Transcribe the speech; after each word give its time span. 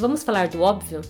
Vamos 0.00 0.22
falar 0.22 0.48
do 0.48 0.62
óbvio? 0.62 1.02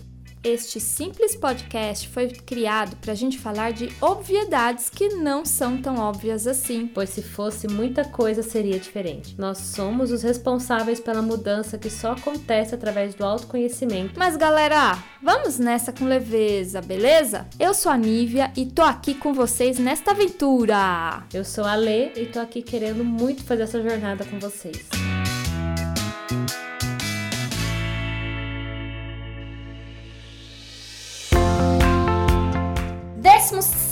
Este 0.43 0.81
simples 0.81 1.37
podcast 1.37 2.09
foi 2.09 2.27
criado 2.29 2.97
para 2.97 3.13
a 3.13 3.15
gente 3.15 3.39
falar 3.39 3.73
de 3.73 3.93
obviedades 4.01 4.91
que 4.91 5.11
não 5.11 5.45
são 5.45 5.81
tão 5.81 5.97
óbvias 5.99 6.45
assim. 6.45 6.91
Pois 6.93 7.11
se 7.11 7.23
fosse 7.23 7.69
muita 7.69 8.05
coisa 8.05 8.43
seria 8.43 8.81
diferente. 8.81 9.37
Nós 9.39 9.59
somos 9.59 10.11
os 10.11 10.25
responsáveis 10.25 10.99
pela 10.99 11.23
mudança 11.23 11.79
que 11.79 11.89
só 11.89 12.13
acontece 12.13 12.75
através 12.75 13.15
do 13.15 13.25
autoconhecimento. 13.25 14.19
Mas 14.19 14.37
galera, 14.37 14.99
vamos 15.23 15.59
nessa 15.61 15.93
com 15.93 16.05
leveza, 16.07 16.81
beleza? 16.81 17.47
Eu 17.59 17.73
sou 17.73 17.93
a 17.93 17.97
Nívia 17.97 18.51
e 18.57 18.67
tô 18.67 18.83
aqui 18.83 19.15
com 19.15 19.33
vocês 19.33 19.79
nesta 19.79 20.11
aventura. 20.11 21.23
Eu 21.33 21.45
sou 21.45 21.65
a 21.65 21.77
Lê 21.77 22.13
e 22.15 22.27
tô 22.27 22.41
aqui 22.41 22.61
querendo 22.61 23.05
muito 23.05 23.45
fazer 23.45 23.63
essa 23.63 23.81
jornada 23.81 24.25
com 24.25 24.41
vocês. 24.41 24.89
Décimo 24.89 25.20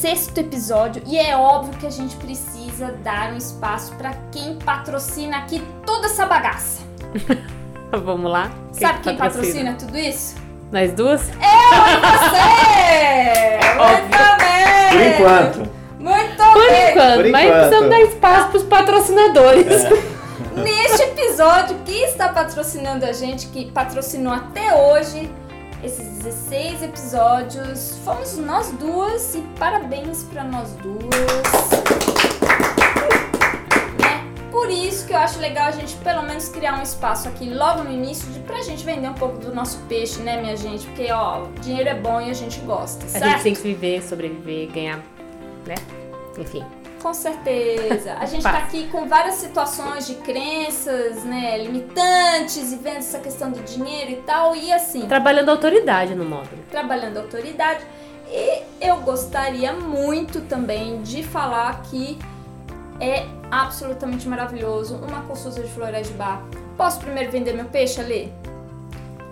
sexto 0.00 0.38
episódio 0.38 1.02
e 1.06 1.18
é 1.18 1.36
óbvio 1.36 1.76
que 1.80 1.86
a 1.86 1.90
gente 1.90 2.14
precisa 2.16 2.92
dar 3.02 3.32
um 3.32 3.36
espaço 3.36 3.92
para 3.96 4.12
quem 4.30 4.54
patrocina 4.54 5.38
aqui 5.38 5.60
toda 5.84 6.06
essa 6.06 6.24
bagaça. 6.24 6.82
Vamos 7.90 8.30
lá? 8.30 8.48
Sabe 8.70 9.00
quem 9.00 9.16
patrocina 9.16 9.74
tudo 9.74 9.98
isso? 9.98 10.36
Nós 10.70 10.92
duas? 10.92 11.28
Eu 11.28 11.34
e 11.34 12.00
você! 12.00 13.58
Muito 13.74 14.38
bem! 14.38 14.92
Por 14.92 15.02
enquanto. 15.02 15.78
Muito 15.98 16.36
Por 16.36 16.68
bem! 16.68 16.90
enquanto, 16.90 17.16
Por 17.16 17.30
mas 17.32 17.44
enquanto. 17.44 17.58
precisamos 17.58 17.90
dar 17.90 18.00
espaço 18.02 18.48
pros 18.50 18.62
patrocinadores. 18.62 19.82
Neste 20.62 21.02
episódio, 21.02 21.76
quem 21.84 22.04
está 22.04 22.28
patrocinando 22.28 23.04
a 23.04 23.12
gente, 23.12 23.48
que 23.48 23.70
patrocinou 23.72 24.32
até 24.32 24.74
hoje 24.74 25.28
esses 25.82 26.06
16 26.18 26.82
episódios, 26.82 27.98
fomos 28.04 28.36
nós 28.36 28.70
duas 28.72 29.34
e 29.34 29.42
parabéns 29.58 30.24
para 30.24 30.42
nós 30.44 30.70
duas. 30.82 31.04
Né? 34.00 34.24
Por 34.50 34.70
isso 34.70 35.06
que 35.06 35.12
eu 35.12 35.18
acho 35.18 35.38
legal 35.38 35.66
a 35.68 35.70
gente 35.70 35.94
pelo 35.96 36.22
menos 36.22 36.48
criar 36.48 36.78
um 36.78 36.82
espaço 36.82 37.28
aqui 37.28 37.48
logo 37.48 37.84
no 37.84 37.92
início 37.92 38.28
de, 38.32 38.40
pra 38.40 38.60
gente 38.62 38.84
vender 38.84 39.08
um 39.08 39.14
pouco 39.14 39.38
do 39.38 39.54
nosso 39.54 39.78
peixe, 39.88 40.18
né, 40.20 40.40
minha 40.40 40.56
gente? 40.56 40.86
Porque, 40.86 41.10
ó, 41.12 41.46
dinheiro 41.60 41.88
é 41.88 41.94
bom 41.94 42.20
e 42.20 42.30
a 42.30 42.34
gente 42.34 42.58
gosta, 42.60 43.04
A 43.04 43.08
certo? 43.08 43.24
gente 43.24 43.42
tem 43.42 43.54
que 43.54 43.62
viver, 43.62 44.02
sobreviver, 44.02 44.68
ganhar, 44.72 44.98
né? 45.64 45.76
Enfim. 46.36 46.64
Com 47.02 47.14
certeza. 47.14 48.14
A 48.18 48.26
gente 48.26 48.42
Passa. 48.42 48.58
tá 48.58 48.64
aqui 48.64 48.88
com 48.88 49.06
várias 49.06 49.36
situações 49.36 50.06
de 50.06 50.14
crenças, 50.16 51.22
né, 51.24 51.56
limitantes 51.58 52.72
e 52.72 52.76
vendo 52.76 52.96
essa 52.98 53.18
questão 53.20 53.50
do 53.50 53.60
dinheiro 53.62 54.10
e 54.10 54.16
tal. 54.16 54.56
E 54.56 54.72
assim, 54.72 55.06
Trabalhando 55.06 55.50
autoridade 55.50 56.14
no 56.14 56.24
módulo. 56.24 56.62
trabalhando 56.70 57.18
autoridade. 57.18 57.84
E 58.30 58.62
eu 58.80 58.96
gostaria 58.98 59.72
muito 59.72 60.40
também 60.42 61.00
de 61.02 61.22
falar 61.22 61.80
que 61.82 62.18
é 63.00 63.24
absolutamente 63.50 64.28
maravilhoso 64.28 64.96
uma 64.96 65.22
consulta 65.22 65.62
de 65.62 65.68
florais 65.68 66.08
de 66.08 66.14
bar. 66.14 66.42
Posso 66.76 67.00
primeiro 67.00 67.30
vender 67.30 67.52
meu 67.54 67.64
peixe, 67.66 68.00
Alê? 68.00 68.28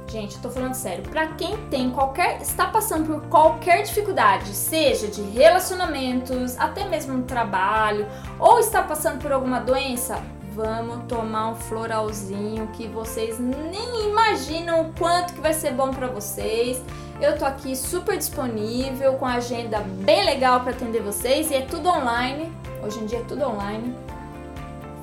Gente, 0.08 0.36
eu 0.36 0.42
tô 0.42 0.50
falando 0.50 0.74
sério. 0.74 1.02
Pra 1.04 1.26
quem 1.28 1.56
tem 1.68 1.90
qualquer. 1.90 2.40
está 2.40 2.66
passando 2.66 3.06
por 3.06 3.22
qualquer 3.28 3.82
dificuldade, 3.82 4.54
seja 4.54 5.08
de 5.08 5.20
relacionamentos, 5.20 6.56
até 6.58 6.88
mesmo 6.88 7.14
no 7.14 7.24
trabalho, 7.24 8.06
ou 8.38 8.60
está 8.60 8.82
passando 8.82 9.20
por 9.20 9.32
alguma 9.32 9.58
doença, 9.60 10.22
vamos 10.54 11.04
tomar 11.06 11.50
um 11.50 11.56
floralzinho 11.56 12.68
que 12.68 12.86
vocês 12.86 13.38
nem 13.38 14.08
imaginam 14.08 14.82
o 14.82 14.92
quanto 14.94 15.34
que 15.34 15.40
vai 15.40 15.52
ser 15.52 15.72
bom 15.72 15.90
pra 15.90 16.06
vocês. 16.06 16.80
Eu 17.20 17.36
tô 17.38 17.44
aqui 17.44 17.74
super 17.74 18.16
disponível, 18.16 19.14
com 19.14 19.26
agenda 19.26 19.80
bem 19.80 20.24
legal 20.24 20.60
pra 20.60 20.70
atender 20.70 21.02
vocês 21.02 21.50
e 21.50 21.54
é 21.54 21.62
tudo 21.62 21.88
online. 21.88 22.52
Hoje 22.82 23.00
em 23.00 23.06
dia 23.06 23.18
é 23.18 23.24
tudo 23.24 23.44
online. 23.44 23.94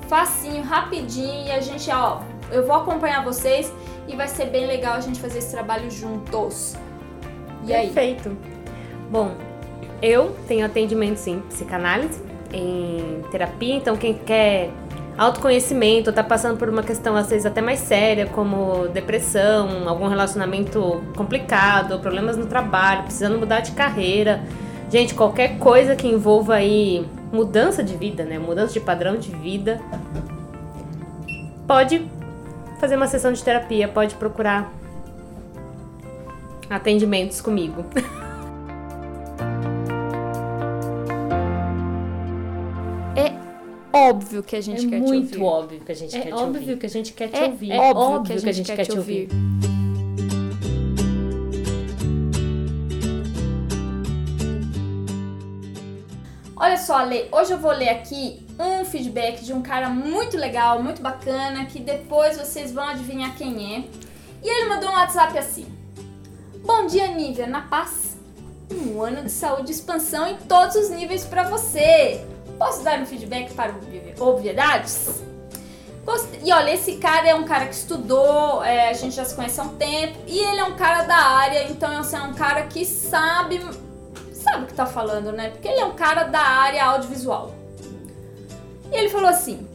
Facinho, 0.08 0.62
rapidinho 0.62 1.46
e 1.46 1.50
a 1.50 1.60
gente, 1.60 1.90
ó, 1.90 2.20
eu 2.50 2.66
vou 2.66 2.76
acompanhar 2.76 3.24
vocês 3.24 3.72
e 4.06 4.16
vai 4.16 4.28
ser 4.28 4.46
bem 4.46 4.66
legal 4.66 4.94
a 4.94 5.00
gente 5.00 5.20
fazer 5.20 5.38
esse 5.38 5.50
trabalho 5.50 5.90
juntos. 5.90 6.76
E 7.64 7.72
aí? 7.72 7.86
Perfeito. 7.86 8.36
Bom, 9.10 9.32
eu 10.02 10.36
tenho 10.46 10.66
atendimento 10.66 11.26
em 11.26 11.40
psicanálise, 11.40 12.22
em 12.52 13.22
terapia, 13.30 13.74
então 13.74 13.96
quem 13.96 14.14
quer 14.14 14.70
autoconhecimento, 15.16 16.12
tá 16.12 16.24
passando 16.24 16.58
por 16.58 16.68
uma 16.68 16.82
questão 16.82 17.14
às 17.16 17.30
vezes 17.30 17.46
até 17.46 17.60
mais 17.60 17.78
séria, 17.80 18.26
como 18.26 18.88
depressão, 18.88 19.88
algum 19.88 20.08
relacionamento 20.08 21.02
complicado, 21.16 21.98
problemas 22.00 22.36
no 22.36 22.46
trabalho, 22.46 23.04
precisando 23.04 23.38
mudar 23.38 23.60
de 23.60 23.72
carreira. 23.72 24.42
Gente, 24.90 25.14
qualquer 25.14 25.58
coisa 25.58 25.96
que 25.96 26.06
envolva 26.06 26.54
aí 26.54 27.06
mudança 27.32 27.82
de 27.82 27.96
vida, 27.96 28.24
né? 28.24 28.38
Mudança 28.38 28.72
de 28.72 28.80
padrão 28.80 29.16
de 29.16 29.30
vida, 29.30 29.80
pode 31.66 32.08
fazer 32.84 32.96
uma 32.96 33.06
sessão 33.06 33.32
de 33.32 33.42
terapia, 33.42 33.88
pode 33.88 34.14
procurar 34.16 34.70
atendimentos 36.68 37.40
comigo. 37.40 37.82
Óbvio 43.94 44.42
que 44.42 44.54
a 44.54 44.60
gente 44.60 44.84
é 44.86 44.90
quer 44.90 45.00
te 45.00 45.08
muito 45.08 45.40
ouvir. 45.40 45.42
óbvio 45.42 45.80
que 45.80 45.92
a 45.92 45.94
gente 45.94 46.14
É 46.16 46.20
quer 46.20 46.28
te 46.28 46.34
óbvio 46.34 46.60
ouvir. 46.60 46.78
que 46.78 46.86
a 46.86 46.88
gente 46.90 47.12
quer 47.14 47.28
te 47.28 47.36
É 47.36 47.44
ouvir. 47.44 47.72
óbvio, 47.72 48.42
que 48.42 48.48
a 48.48 48.52
gente, 48.52 48.72
quer, 48.74 48.84
te 48.84 48.98
ouvir. 48.98 49.28
Olha 56.56 56.76
só, 56.76 56.96
Ale, 56.98 57.28
hoje 57.32 57.52
eu 57.52 57.58
vou 57.58 57.72
ler 57.72 57.88
aqui 57.88 58.43
um 58.58 58.84
feedback 58.84 59.44
de 59.44 59.52
um 59.52 59.62
cara 59.62 59.88
muito 59.88 60.36
legal, 60.36 60.82
muito 60.82 61.02
bacana, 61.02 61.64
que 61.64 61.80
depois 61.80 62.36
vocês 62.36 62.72
vão 62.72 62.84
adivinhar 62.84 63.34
quem 63.36 63.76
é. 63.76 63.84
E 64.42 64.48
ele 64.48 64.68
mandou 64.68 64.90
um 64.90 64.94
WhatsApp 64.94 65.36
assim: 65.38 65.66
Bom 66.64 66.86
dia, 66.86 67.08
Nívia, 67.08 67.46
na 67.46 67.62
paz. 67.62 68.16
Um 68.70 69.02
ano 69.02 69.22
de 69.22 69.30
saúde 69.30 69.70
e 69.70 69.74
expansão 69.74 70.26
em 70.26 70.36
todos 70.36 70.74
os 70.76 70.90
níveis 70.90 71.24
pra 71.24 71.44
você. 71.44 72.24
Posso 72.58 72.82
dar 72.82 72.98
um 73.00 73.06
feedback 73.06 73.52
para 73.52 73.72
obvi- 73.72 74.14
obviedades? 74.18 75.22
E 76.42 76.52
olha, 76.52 76.72
esse 76.74 76.96
cara 76.96 77.28
é 77.28 77.34
um 77.34 77.44
cara 77.44 77.66
que 77.66 77.74
estudou, 77.74 78.62
é, 78.62 78.90
a 78.90 78.92
gente 78.92 79.14
já 79.14 79.24
se 79.24 79.34
conhece 79.34 79.58
há 79.58 79.64
um 79.64 79.76
tempo, 79.76 80.18
e 80.26 80.38
ele 80.38 80.60
é 80.60 80.64
um 80.64 80.76
cara 80.76 81.04
da 81.04 81.16
área, 81.16 81.70
então 81.70 81.90
é 81.90 82.22
um 82.22 82.34
cara 82.34 82.64
que 82.64 82.84
sabe, 82.84 83.58
sabe 84.32 84.64
o 84.64 84.66
que 84.66 84.74
tá 84.74 84.84
falando, 84.84 85.32
né? 85.32 85.48
Porque 85.48 85.66
ele 85.66 85.80
é 85.80 85.84
um 85.84 85.94
cara 85.94 86.24
da 86.24 86.40
área 86.40 86.84
audiovisual. 86.84 87.54
E 88.94 88.96
ele 88.96 89.08
falou 89.08 89.28
assim: 89.28 89.66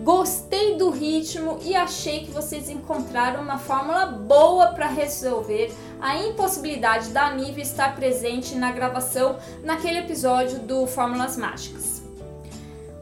Gostei 0.00 0.76
do 0.76 0.90
ritmo 0.90 1.58
e 1.62 1.74
achei 1.74 2.24
que 2.24 2.32
vocês 2.32 2.68
encontraram 2.68 3.40
uma 3.40 3.58
fórmula 3.58 4.06
boa 4.06 4.72
para 4.72 4.86
resolver 4.86 5.72
a 6.00 6.18
impossibilidade 6.18 7.10
da 7.10 7.30
Nívia 7.30 7.62
estar 7.62 7.94
presente 7.94 8.56
na 8.56 8.72
gravação 8.72 9.38
naquele 9.62 10.00
episódio 10.00 10.58
do 10.58 10.84
Fórmulas 10.86 11.36
Mágicas. 11.36 12.02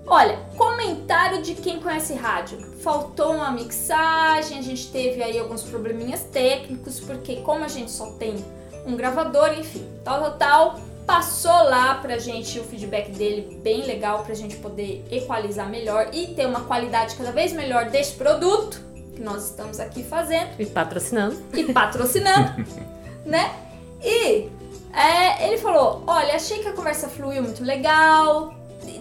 Olha, 0.07 0.39
comentário 0.55 1.43
de 1.43 1.55
quem 1.55 1.81
conhece 1.81 2.13
rádio. 2.13 2.61
Faltou 2.81 3.33
uma 3.33 3.51
mixagem, 3.51 4.59
a 4.59 4.63
gente 4.63 4.93
teve 4.93 5.23
aí 5.23 5.39
alguns 5.39 5.63
probleminhas 5.63 6.25
técnicos, 6.25 7.01
porque 7.01 7.37
como 7.37 7.65
a 7.65 7.69
gente 7.69 7.91
só 7.91 8.11
tem 8.13 8.37
um 8.87 8.95
gravador, 8.97 9.59
enfim, 9.59 9.89
tal, 10.05 10.21
tal, 10.21 10.37
tal, 10.37 10.81
passou 11.07 11.53
lá 11.65 11.95
pra 11.97 12.19
gente 12.19 12.59
o 12.59 12.65
feedback 12.65 13.11
dele 13.11 13.59
bem 13.63 13.83
legal 13.85 14.25
pra 14.25 14.35
gente 14.35 14.57
poder 14.57 15.05
equalizar 15.11 15.69
melhor 15.69 16.09
e 16.13 16.29
ter 16.29 16.47
uma 16.47 16.63
qualidade 16.63 17.15
cada 17.17 17.31
vez 17.33 17.53
melhor 17.53 17.91
deste 17.91 18.17
produto 18.17 18.81
que 19.15 19.23
nós 19.23 19.45
estamos 19.51 19.79
aqui 19.79 20.03
fazendo 20.03 20.49
E 20.59 20.67
patrocinando. 20.67 21.37
e 21.53 21.73
patrocinando, 21.73 22.65
né? 23.25 23.55
E 24.03 24.49
é, 24.93 25.47
ele 25.49 25.59
falou: 25.59 26.03
Olha, 26.07 26.35
achei 26.35 26.59
que 26.61 26.69
a 26.69 26.73
conversa 26.73 27.09
fluiu 27.09 27.43
muito 27.43 27.63
legal. 27.65 28.55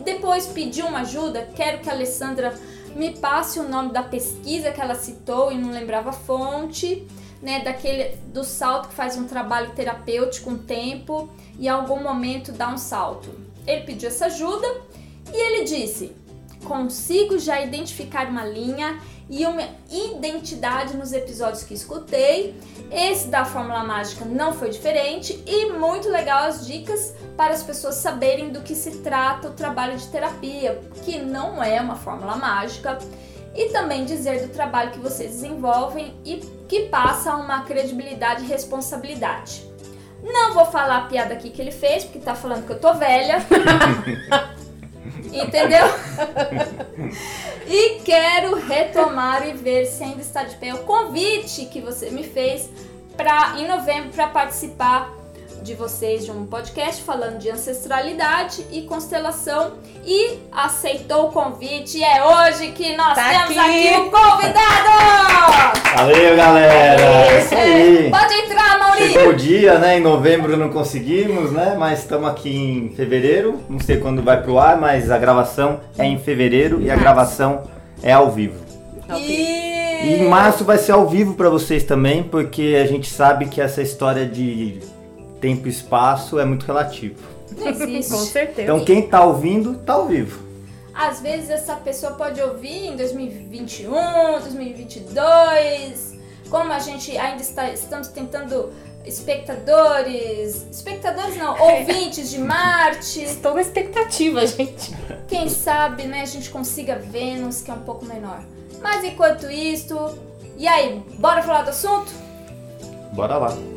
Depois 0.03 0.45
pediu 0.47 0.85
uma 0.87 0.99
ajuda. 1.01 1.47
Quero 1.55 1.79
que 1.79 1.89
a 1.89 1.93
Alessandra 1.93 2.53
me 2.95 3.17
passe 3.17 3.59
o 3.59 3.67
nome 3.67 3.91
da 3.91 4.03
pesquisa 4.03 4.71
que 4.71 4.79
ela 4.79 4.95
citou 4.95 5.51
e 5.51 5.57
não 5.57 5.71
lembrava 5.71 6.11
a 6.11 6.13
fonte, 6.13 7.07
né? 7.43 7.59
Daquele 7.59 8.15
do 8.33 8.43
salto 8.43 8.87
que 8.87 8.95
faz 8.95 9.17
um 9.17 9.27
trabalho 9.27 9.71
terapêutico 9.75 10.49
um 10.49 10.57
tempo 10.57 11.29
e 11.59 11.65
em 11.65 11.69
algum 11.69 12.01
momento 12.01 12.53
dá 12.53 12.69
um 12.69 12.77
salto. 12.77 13.29
Ele 13.67 13.81
pediu 13.81 14.07
essa 14.07 14.27
ajuda 14.27 14.65
e 15.31 15.35
ele 15.35 15.65
disse: 15.65 16.15
Consigo 16.63 17.37
já 17.37 17.61
identificar 17.61 18.27
uma 18.29 18.45
linha 18.45 18.97
e 19.29 19.45
uma 19.45 19.63
identidade 19.91 20.95
nos 20.95 21.11
episódios 21.11 21.63
que 21.63 21.73
escutei. 21.73 22.55
Esse 22.89 23.27
da 23.27 23.43
Fórmula 23.43 23.83
Mágica 23.83 24.23
não 24.23 24.53
foi 24.53 24.69
diferente 24.69 25.43
e 25.45 25.71
muito 25.73 26.07
legal 26.09 26.43
as 26.43 26.65
dicas 26.65 27.13
para 27.35 27.53
as 27.53 27.63
pessoas 27.63 27.95
saberem 27.95 28.51
do 28.51 28.61
que 28.61 28.75
se 28.75 28.99
trata 28.99 29.49
o 29.49 29.53
trabalho 29.53 29.97
de 29.97 30.07
terapia, 30.07 30.79
que 31.03 31.19
não 31.19 31.61
é 31.61 31.81
uma 31.81 31.95
fórmula 31.95 32.35
mágica. 32.35 32.97
E 33.55 33.69
também 33.69 34.05
dizer 34.05 34.41
do 34.41 34.53
trabalho 34.53 34.91
que 34.91 34.99
vocês 34.99 35.31
desenvolvem 35.31 36.15
e 36.25 36.37
que 36.67 36.87
passa 36.87 37.35
uma 37.35 37.63
credibilidade 37.63 38.43
e 38.43 38.47
responsabilidade. 38.47 39.63
Não 40.23 40.53
vou 40.53 40.65
falar 40.65 40.97
a 40.97 41.01
piada 41.01 41.33
aqui 41.33 41.49
que 41.49 41.61
ele 41.61 41.71
fez, 41.71 42.03
porque 42.03 42.19
tá 42.19 42.33
falando 42.33 42.65
que 42.65 42.71
eu 42.71 42.79
tô 42.79 42.93
velha. 42.93 43.45
Entendeu? 45.31 45.85
e 47.67 47.99
quero 48.01 48.55
retomar 48.55 49.47
e 49.47 49.53
ver 49.53 49.85
se 49.85 50.03
ainda 50.03 50.21
está 50.21 50.43
de 50.43 50.55
pé 50.55 50.73
o 50.73 50.79
convite 50.79 51.65
que 51.65 51.81
você 51.81 52.09
me 52.09 52.23
fez 52.23 52.69
para 53.17 53.55
em 53.57 53.67
novembro 53.67 54.11
para 54.11 54.27
participar 54.27 55.22
de 55.63 55.73
vocês 55.75 56.25
de 56.25 56.31
um 56.31 56.45
podcast 56.45 57.01
falando 57.03 57.37
de 57.37 57.49
ancestralidade 57.49 58.65
e 58.69 58.81
constelação 58.81 59.71
e 60.05 60.39
aceitou 60.51 61.27
o 61.27 61.31
convite. 61.31 61.99
E 61.99 62.03
é 62.03 62.21
hoje 62.21 62.73
que 62.73 62.97
nós 62.97 63.15
tá 63.15 63.29
temos 63.29 63.57
aqui. 63.57 63.87
aqui 63.87 64.01
o 64.01 64.11
convidado! 64.11 65.79
Valeu, 65.95 66.35
galera! 66.35 67.39
Isso 67.39 67.55
aí! 67.55 68.11
Pode 68.11 68.33
entrar, 68.33 68.77
Maurício! 68.77 69.13
Chegou 69.13 69.29
o 69.29 69.35
dia, 69.35 69.79
né? 69.79 69.97
Em 69.97 70.01
novembro 70.01 70.57
não 70.57 70.69
conseguimos, 70.69 71.53
né? 71.53 71.77
Mas 71.79 71.99
estamos 71.99 72.29
aqui 72.29 72.53
em 72.53 72.89
fevereiro. 72.93 73.61
Não 73.69 73.79
sei 73.79 73.97
quando 73.97 74.21
vai 74.21 74.43
pro 74.43 74.59
ar, 74.59 74.75
mas 74.75 75.09
a 75.09 75.17
gravação 75.17 75.79
é 75.97 76.03
em 76.03 76.19
fevereiro 76.19 76.81
e 76.81 76.91
a 76.91 76.95
gravação 76.97 77.63
é 78.03 78.11
ao 78.11 78.29
vivo. 78.29 78.61
E... 79.17 79.63
E 80.03 80.15
em 80.15 80.27
março 80.27 80.65
vai 80.65 80.77
ser 80.77 80.91
ao 80.91 81.07
vivo 81.07 81.35
para 81.35 81.49
vocês 81.49 81.85
também, 81.85 82.21
porque 82.21 82.77
a 82.83 82.85
gente 82.85 83.09
sabe 83.09 83.45
que 83.45 83.61
essa 83.61 83.81
história 83.81 84.25
de 84.25 84.81
tempo 85.43 85.67
e 85.67 85.69
espaço 85.69 86.39
é 86.39 86.45
muito 86.45 86.65
relativo. 86.65 87.21
Não 87.57 87.67
existe. 87.67 88.13
Com 88.13 88.19
certeza. 88.19 88.61
Então 88.61 88.85
quem 88.85 89.01
tá 89.09 89.25
ouvindo, 89.25 89.77
tá 89.79 89.93
ao 89.93 90.07
vivo. 90.07 90.41
Às 90.93 91.19
vezes 91.19 91.49
essa 91.49 91.75
pessoa 91.75 92.13
pode 92.13 92.41
ouvir 92.41 92.87
em 92.87 92.95
2021, 92.95 93.91
2022. 94.39 96.17
Como 96.49 96.71
a 96.71 96.79
gente 96.79 97.17
ainda 97.17 97.41
está 97.41 97.69
estamos 97.71 98.07
tentando 98.07 98.71
espectadores, 99.05 100.65
espectadores 100.71 101.35
não, 101.35 101.59
ouvintes 101.59 102.29
de 102.29 102.37
Marte. 102.39 103.21
Estou 103.21 103.53
na 103.53 103.61
expectativa, 103.61 104.47
gente. 104.47 104.95
Quem 105.27 105.49
sabe, 105.49 106.03
né, 106.03 106.21
a 106.21 106.25
gente 106.25 106.49
consiga 106.49 106.95
Vênus, 106.95 107.61
que 107.61 107.69
é 107.69 107.73
um 107.73 107.81
pouco 107.81 108.05
menor. 108.05 108.41
Mas 108.81 109.03
enquanto 109.03 109.51
isto, 109.51 110.17
e 110.57 110.65
aí, 110.67 111.03
bora 111.17 111.43
falar 111.43 111.63
do 111.63 111.71
assunto? 111.71 112.13
Bora 113.11 113.37
lá. 113.37 113.72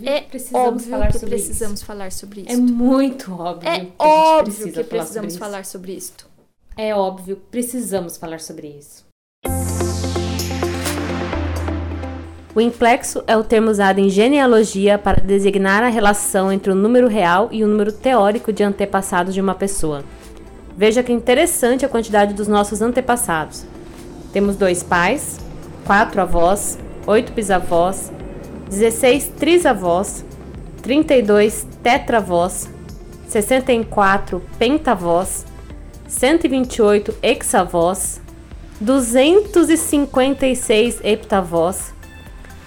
Óbvio 0.00 0.10
É 0.10 0.20
que 0.20 0.30
precisamos 0.30 0.66
óbvio 0.68 0.90
falar 0.90 1.06
que 1.08 1.18
sobre 1.18 1.28
precisamos 1.28 1.82
falar 1.82 2.12
sobre 2.12 2.40
isso. 2.42 2.52
É 2.52 2.56
muito 2.56 3.32
óbvio. 3.32 3.68
É 3.68 3.72
que 3.72 3.80
a 3.80 3.84
gente 3.84 3.94
óbvio 3.98 4.44
precisa 4.44 4.82
que 4.82 4.88
falar 4.88 4.88
precisamos 4.88 5.12
sobre 5.12 5.28
isso. 5.28 5.38
falar 5.38 5.64
sobre 5.64 5.92
isso. 5.92 6.30
É 6.76 6.94
óbvio, 6.94 7.36
precisamos 7.50 8.16
falar 8.16 8.40
sobre 8.40 8.68
isso. 8.68 9.04
O 12.54 12.60
implexo 12.60 13.22
é 13.26 13.36
o 13.36 13.44
termo 13.44 13.70
usado 13.70 14.00
em 14.00 14.10
genealogia 14.10 14.98
para 14.98 15.22
designar 15.22 15.84
a 15.84 15.88
relação 15.88 16.50
entre 16.50 16.72
o 16.72 16.74
número 16.74 17.06
real 17.06 17.48
e 17.52 17.62
o 17.62 17.68
número 17.68 17.92
teórico 17.92 18.52
de 18.52 18.64
antepassados 18.64 19.34
de 19.34 19.40
uma 19.40 19.54
pessoa. 19.54 20.04
Veja 20.76 21.02
que 21.02 21.12
interessante 21.12 21.84
a 21.84 21.88
quantidade 21.88 22.34
dos 22.34 22.48
nossos 22.48 22.82
antepassados. 22.82 23.64
Temos 24.32 24.56
dois 24.56 24.82
pais, 24.82 25.38
quatro 25.84 26.20
avós, 26.20 26.78
oito 27.06 27.32
bisavós, 27.32 28.10
16 28.70 29.32
trisavós, 29.36 30.24
32 30.80 31.66
tetravós, 31.82 32.70
64 33.26 34.40
pentavós, 34.60 35.44
128 36.06 37.16
hexavós, 37.20 38.20
256 38.80 41.00
heptavós, 41.02 41.92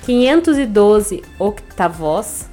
512 0.05 1.23
octavós, 1.39 2.49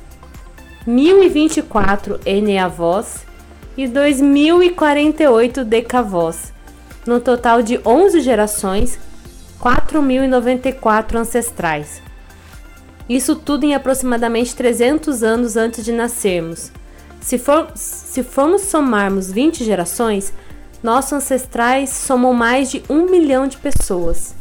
1024 0.86 2.20
eneavós 2.24 3.26
e 3.76 3.88
2048 3.88 5.64
decavós, 5.64 6.52
no 7.04 7.18
total 7.18 7.62
de 7.62 7.80
11 7.84 8.20
gerações, 8.20 8.96
4094 9.58 11.18
ancestrais. 11.18 12.09
Isso 13.10 13.34
tudo 13.34 13.64
em 13.64 13.74
aproximadamente 13.74 14.54
300 14.54 15.24
anos 15.24 15.56
antes 15.56 15.84
de 15.84 15.90
nascermos. 15.90 16.70
Se, 17.20 17.38
for, 17.38 17.72
se 17.74 18.22
formos 18.22 18.62
somarmos 18.62 19.32
20 19.32 19.64
gerações, 19.64 20.32
nossos 20.80 21.14
ancestrais 21.14 21.90
somam 21.90 22.32
mais 22.32 22.70
de 22.70 22.84
um 22.88 23.10
milhão 23.10 23.48
de 23.48 23.56
pessoas. 23.56 24.32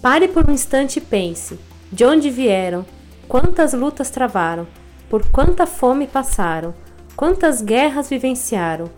Pare 0.00 0.28
por 0.28 0.48
um 0.48 0.52
instante 0.52 0.98
e 0.98 1.00
pense: 1.00 1.58
de 1.90 2.04
onde 2.04 2.30
vieram? 2.30 2.86
Quantas 3.26 3.72
lutas 3.72 4.10
travaram? 4.10 4.68
Por 5.10 5.28
quanta 5.30 5.66
fome 5.66 6.06
passaram? 6.06 6.72
Quantas 7.16 7.60
guerras 7.60 8.08
vivenciaram? 8.08 8.88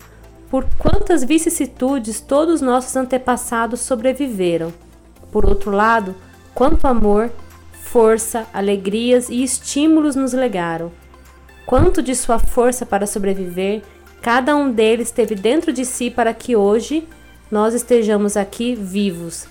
Por 0.47 0.63
quantas 0.77 1.23
vicissitudes 1.23 2.21
todos 2.21 2.61
nossos 2.61 2.95
antepassados 2.95 3.79
sobreviveram? 3.79 4.71
Por 5.31 5.43
outro 5.43 5.71
lado, 5.71 6.13
quanto 6.53 6.85
amor, 6.85 7.31
força, 7.91 8.47
alegrias 8.53 9.27
e 9.27 9.43
estímulos 9.43 10.15
nos 10.15 10.31
legaram. 10.31 10.91
Quanto 11.65 12.01
de 12.01 12.15
sua 12.15 12.39
força 12.39 12.85
para 12.85 13.05
sobreviver, 13.05 13.81
cada 14.21 14.55
um 14.55 14.71
deles 14.71 15.11
teve 15.11 15.35
dentro 15.35 15.73
de 15.73 15.83
si 15.83 16.09
para 16.09 16.33
que 16.33 16.55
hoje 16.55 17.05
nós 17.51 17.73
estejamos 17.73 18.37
aqui 18.37 18.75
vivos. 18.75 19.45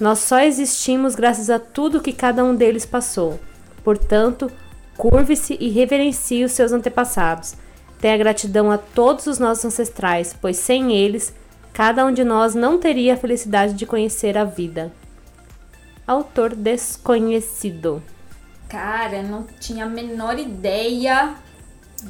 Nós 0.00 0.18
só 0.18 0.40
existimos 0.40 1.14
graças 1.14 1.48
a 1.48 1.60
tudo 1.60 2.00
que 2.00 2.12
cada 2.12 2.44
um 2.44 2.54
deles 2.54 2.84
passou. 2.84 3.38
Portanto, 3.84 4.50
curve-se 4.96 5.56
e 5.60 5.68
reverencie 5.68 6.44
os 6.44 6.52
seus 6.52 6.72
antepassados. 6.72 7.54
Tenha 8.00 8.18
gratidão 8.18 8.72
a 8.72 8.78
todos 8.78 9.28
os 9.28 9.38
nossos 9.38 9.64
ancestrais, 9.64 10.34
pois 10.40 10.56
sem 10.56 10.96
eles, 10.96 11.32
cada 11.72 12.04
um 12.04 12.12
de 12.12 12.24
nós 12.24 12.56
não 12.56 12.78
teria 12.78 13.14
a 13.14 13.16
felicidade 13.16 13.74
de 13.74 13.86
conhecer 13.86 14.36
a 14.36 14.44
vida. 14.44 14.92
Autor 16.08 16.54
desconhecido. 16.54 18.02
Cara, 18.66 19.22
não 19.22 19.46
tinha 19.60 19.84
a 19.84 19.88
menor 19.88 20.38
ideia 20.38 21.34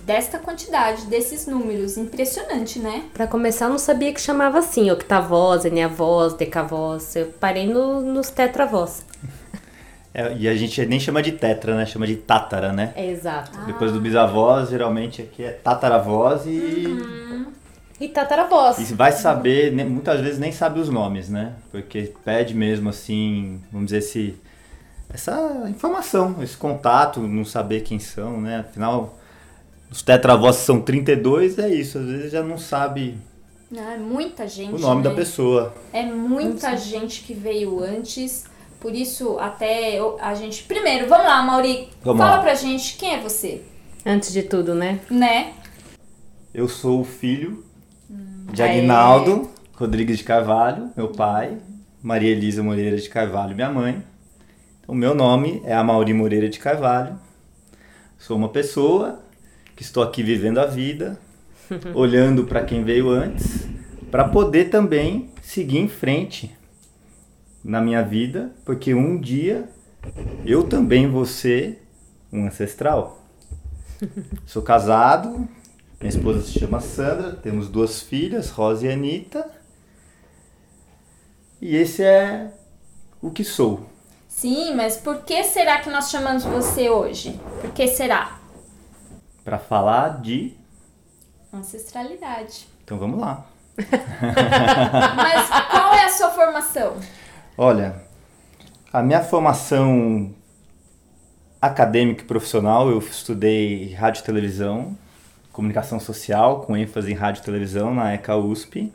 desta 0.04 0.38
quantidade, 0.38 1.06
desses 1.06 1.48
números. 1.48 1.96
Impressionante, 1.96 2.78
né? 2.78 3.06
Pra 3.12 3.26
começar, 3.26 3.64
eu 3.64 3.70
não 3.70 3.78
sabia 3.78 4.14
que 4.14 4.20
chamava 4.20 4.60
assim, 4.60 4.88
octavoz, 4.88 5.64
eneavoz, 5.64 6.34
decavoz. 6.34 7.16
Eu 7.16 7.26
parei 7.40 7.66
no, 7.66 8.00
nos 8.00 8.30
tetravós. 8.30 9.04
É, 10.14 10.34
e 10.36 10.48
a 10.48 10.56
gente 10.56 10.84
nem 10.86 10.98
chama 10.98 11.22
de 11.22 11.32
tetra, 11.32 11.76
né? 11.76 11.84
Chama 11.84 12.06
de 12.06 12.16
tátara, 12.16 12.72
né? 12.72 12.92
É 12.96 13.08
exato. 13.08 13.56
Depois 13.66 13.92
do 13.92 14.00
bisavós, 14.00 14.70
geralmente 14.70 15.22
aqui 15.22 15.44
é 15.44 15.50
tataravós 15.50 16.46
e, 16.46 17.46
E 18.00 18.08
tataravós. 18.08 18.78
e 18.78 18.94
vai 18.94 19.10
saber, 19.12 19.72
ne- 19.72 19.84
muitas 19.84 20.20
vezes 20.20 20.38
nem 20.38 20.52
sabe 20.52 20.78
os 20.80 20.88
nomes, 20.88 21.28
né? 21.28 21.54
Porque 21.72 22.12
pede 22.24 22.54
mesmo 22.54 22.88
assim, 22.90 23.60
vamos 23.72 23.86
dizer, 23.86 23.98
esse, 23.98 24.36
essa 25.12 25.64
informação, 25.68 26.36
esse 26.42 26.56
contato, 26.56 27.20
não 27.20 27.44
saber 27.44 27.80
quem 27.82 27.98
são, 27.98 28.40
né? 28.40 28.58
Afinal, 28.60 29.18
os 29.90 30.02
tetravós 30.02 30.56
são 30.56 30.80
32, 30.80 31.58
é 31.58 31.68
isso, 31.68 31.98
às 31.98 32.04
vezes 32.06 32.30
já 32.32 32.42
não 32.42 32.56
sabe 32.58 33.18
Ah, 33.76 33.94
é 33.94 33.98
muita 33.98 34.46
gente. 34.46 34.74
o 34.74 34.78
nome 34.78 35.02
né? 35.02 35.08
da 35.10 35.14
pessoa. 35.16 35.74
É 35.92 36.02
muita 36.04 36.76
gente 36.76 37.22
que 37.22 37.34
veio 37.34 37.82
antes. 37.82 38.44
Por 38.80 38.94
isso, 38.94 39.36
até 39.40 39.98
a 40.20 40.34
gente. 40.34 40.62
Primeiro, 40.62 41.08
vamos 41.08 41.26
lá, 41.26 41.42
Mauri. 41.42 41.88
Vamos 42.00 42.22
fala 42.22 42.36
lá. 42.36 42.42
pra 42.42 42.54
gente 42.54 42.96
quem 42.96 43.14
é 43.14 43.20
você, 43.20 43.62
Antes 44.06 44.32
de 44.32 44.42
tudo, 44.44 44.72
né? 44.72 45.00
né? 45.10 45.52
Eu 46.54 46.68
sou 46.68 47.00
o 47.00 47.04
filho 47.04 47.64
de. 48.52 48.62
Aguinaldo 48.62 49.50
Rodrigues 49.74 50.18
de 50.18 50.24
Carvalho, 50.24 50.90
meu 50.96 51.08
pai, 51.08 51.58
Maria 52.02 52.30
Elisa 52.30 52.62
Moreira 52.62 52.96
de 52.96 53.08
Carvalho, 53.08 53.54
minha 53.54 53.70
mãe. 53.70 54.02
O 54.86 54.94
meu 54.94 55.14
nome 55.14 55.62
é 55.64 55.74
Amauri 55.74 56.12
Moreira 56.12 56.48
de 56.48 56.58
Carvalho. 56.58 57.18
Sou 58.18 58.36
uma 58.36 58.48
pessoa 58.48 59.20
que 59.76 59.82
estou 59.82 60.02
aqui 60.02 60.22
vivendo 60.22 60.58
a 60.58 60.66
vida, 60.66 61.18
olhando 61.94 62.44
para 62.44 62.64
quem 62.64 62.82
veio 62.82 63.08
antes, 63.10 63.68
para 64.10 64.24
poder 64.28 64.70
também 64.70 65.30
seguir 65.42 65.78
em 65.78 65.88
frente 65.88 66.56
na 67.62 67.80
minha 67.80 68.02
vida, 68.02 68.50
porque 68.64 68.94
um 68.94 69.20
dia 69.20 69.68
eu 70.44 70.64
também 70.64 71.08
vou 71.08 71.24
ser 71.24 71.86
um 72.32 72.46
ancestral. 72.46 73.24
Sou 74.46 74.62
casado, 74.62 75.46
minha 76.00 76.10
esposa 76.10 76.42
se 76.42 76.58
chama 76.58 76.80
Sandra, 76.80 77.32
temos 77.32 77.68
duas 77.68 78.00
filhas, 78.00 78.50
Rosa 78.50 78.86
e 78.86 78.92
Anitta. 78.92 79.50
E 81.60 81.74
esse 81.74 82.04
é 82.04 82.52
o 83.20 83.30
que 83.30 83.42
sou. 83.42 83.84
Sim, 84.28 84.74
mas 84.76 84.96
por 84.96 85.22
que 85.22 85.42
será 85.42 85.80
que 85.80 85.90
nós 85.90 86.08
chamamos 86.08 86.44
você 86.44 86.88
hoje? 86.88 87.40
Por 87.60 87.72
que 87.72 87.88
será? 87.88 88.38
Para 89.44 89.58
falar 89.58 90.20
de 90.20 90.56
ancestralidade. 91.52 92.68
Então 92.84 92.96
vamos 92.96 93.18
lá. 93.18 93.44
mas 95.16 95.48
qual 95.70 95.94
é 95.94 96.04
a 96.04 96.10
sua 96.10 96.30
formação? 96.30 96.96
Olha, 97.56 98.00
a 98.92 99.02
minha 99.02 99.22
formação 99.24 100.32
acadêmica 101.60 102.22
e 102.22 102.26
profissional, 102.26 102.88
eu 102.88 102.98
estudei 103.00 103.92
rádio 103.94 104.20
e 104.20 104.24
televisão, 104.24 104.96
comunicação 105.58 105.98
social, 105.98 106.60
com 106.60 106.76
ênfase 106.76 107.10
em 107.10 107.16
rádio 107.16 107.40
e 107.40 107.44
televisão 107.44 107.92
na 107.92 108.14
ECA 108.14 108.36
USP. 108.36 108.92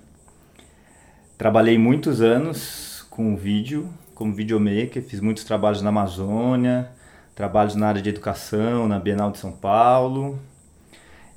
Trabalhei 1.38 1.77
muitos 1.77 2.22
anos 2.22 3.05
com 3.10 3.36
vídeo, 3.36 3.89
como 4.15 4.34
videomaker, 4.34 5.03
fiz 5.03 5.20
muitos 5.20 5.43
trabalhos 5.43 5.82
na 5.82 5.89
Amazônia, 5.89 6.89
trabalhos 7.36 7.75
na 7.75 7.89
área 7.89 8.01
de 8.01 8.08
educação, 8.08 8.88
na 8.88 8.98
Bienal 8.98 9.29
de 9.29 9.39
São 9.39 9.51
Paulo. 9.51 10.39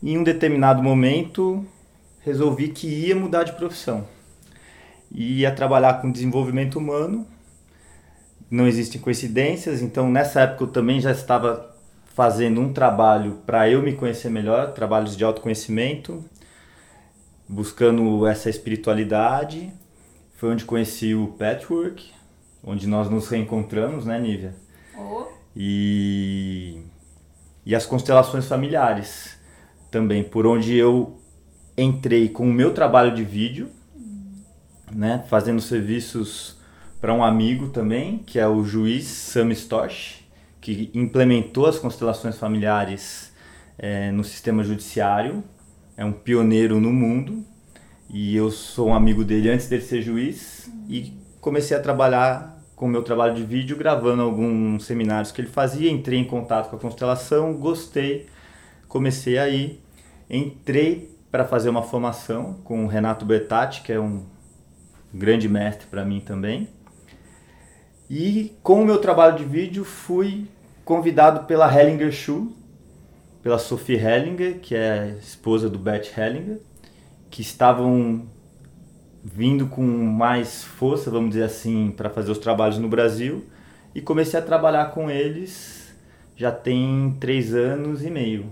E 0.00 0.12
em 0.12 0.18
um 0.18 0.22
determinado 0.22 0.80
momento, 0.80 1.66
resolvi 2.20 2.68
que 2.68 2.86
ia 2.86 3.16
mudar 3.16 3.42
de 3.42 3.54
profissão. 3.54 4.06
Ia 5.10 5.50
trabalhar 5.50 5.94
com 5.94 6.08
desenvolvimento 6.08 6.78
humano. 6.78 7.26
Não 8.48 8.68
existem 8.68 9.00
coincidências, 9.00 9.82
então 9.82 10.08
nessa 10.08 10.42
época 10.42 10.62
eu 10.62 10.68
também 10.68 11.00
já 11.00 11.10
estava 11.10 11.75
fazendo 12.16 12.62
um 12.62 12.72
trabalho 12.72 13.42
para 13.44 13.68
eu 13.68 13.82
me 13.82 13.92
conhecer 13.92 14.30
melhor, 14.30 14.72
trabalhos 14.72 15.14
de 15.14 15.22
autoconhecimento, 15.22 16.24
buscando 17.46 18.26
essa 18.26 18.48
espiritualidade. 18.48 19.70
Foi 20.36 20.48
onde 20.48 20.64
conheci 20.64 21.14
o 21.14 21.26
Patchwork, 21.38 22.10
onde 22.64 22.86
nós 22.86 23.10
nos 23.10 23.28
reencontramos, 23.28 24.06
né, 24.06 24.18
Nívia? 24.18 24.54
Oh. 24.96 25.26
E, 25.54 26.80
e 27.66 27.74
as 27.74 27.84
constelações 27.84 28.46
familiares 28.46 29.38
também, 29.90 30.24
por 30.24 30.46
onde 30.46 30.74
eu 30.74 31.20
entrei 31.76 32.30
com 32.30 32.48
o 32.48 32.52
meu 32.52 32.72
trabalho 32.72 33.14
de 33.14 33.24
vídeo, 33.24 33.68
né, 34.90 35.22
fazendo 35.28 35.60
serviços 35.60 36.56
para 36.98 37.12
um 37.12 37.22
amigo 37.22 37.68
também, 37.68 38.16
que 38.16 38.38
é 38.38 38.48
o 38.48 38.64
juiz 38.64 39.04
Sam 39.04 39.52
Stosh, 39.52 40.25
que 40.60 40.90
implementou 40.94 41.66
as 41.66 41.78
constelações 41.78 42.38
familiares 42.38 43.32
é, 43.78 44.10
no 44.10 44.24
sistema 44.24 44.64
judiciário, 44.64 45.44
é 45.96 46.04
um 46.04 46.12
pioneiro 46.12 46.80
no 46.80 46.92
mundo, 46.92 47.44
e 48.08 48.36
eu 48.36 48.50
sou 48.50 48.88
um 48.88 48.94
amigo 48.94 49.24
dele 49.24 49.50
antes 49.50 49.68
dele 49.68 49.82
ser 49.82 50.02
juiz, 50.02 50.70
e 50.88 51.12
comecei 51.40 51.76
a 51.76 51.80
trabalhar 51.80 52.56
com 52.74 52.86
o 52.86 52.88
meu 52.88 53.02
trabalho 53.02 53.34
de 53.34 53.42
vídeo, 53.42 53.76
gravando 53.76 54.22
alguns 54.22 54.84
seminários 54.84 55.32
que 55.32 55.40
ele 55.40 55.48
fazia, 55.48 55.90
entrei 55.90 56.18
em 56.18 56.24
contato 56.24 56.68
com 56.68 56.76
a 56.76 56.78
constelação, 56.78 57.54
gostei, 57.54 58.26
comecei 58.86 59.38
aí, 59.38 59.80
entrei 60.28 61.16
para 61.30 61.44
fazer 61.44 61.68
uma 61.70 61.82
formação 61.82 62.54
com 62.64 62.84
o 62.84 62.86
Renato 62.86 63.24
Bertatti, 63.24 63.82
que 63.82 63.92
é 63.92 63.98
um 63.98 64.24
grande 65.12 65.48
mestre 65.48 65.86
para 65.86 66.04
mim 66.04 66.20
também. 66.20 66.68
E 68.08 68.56
com 68.62 68.82
o 68.82 68.86
meu 68.86 68.98
trabalho 68.98 69.36
de 69.36 69.44
vídeo 69.44 69.84
fui 69.84 70.46
convidado 70.84 71.44
pela 71.46 71.72
Hellinger 71.72 72.12
Schuh, 72.12 72.52
pela 73.42 73.58
Sophie 73.58 73.96
Hellinger, 73.96 74.60
que 74.60 74.76
é 74.76 75.16
esposa 75.20 75.68
do 75.68 75.78
Bert 75.78 76.16
Hellinger, 76.16 76.60
que 77.28 77.42
estavam 77.42 78.26
vindo 79.24 79.66
com 79.66 79.82
mais 79.82 80.62
força, 80.62 81.10
vamos 81.10 81.30
dizer 81.30 81.44
assim, 81.44 81.92
para 81.96 82.08
fazer 82.08 82.30
os 82.30 82.38
trabalhos 82.38 82.78
no 82.78 82.88
Brasil. 82.88 83.44
E 83.92 84.00
comecei 84.00 84.38
a 84.38 84.42
trabalhar 84.42 84.92
com 84.92 85.10
eles 85.10 85.92
já 86.36 86.52
tem 86.52 87.16
três 87.18 87.54
anos 87.54 88.04
e 88.04 88.10
meio. 88.10 88.46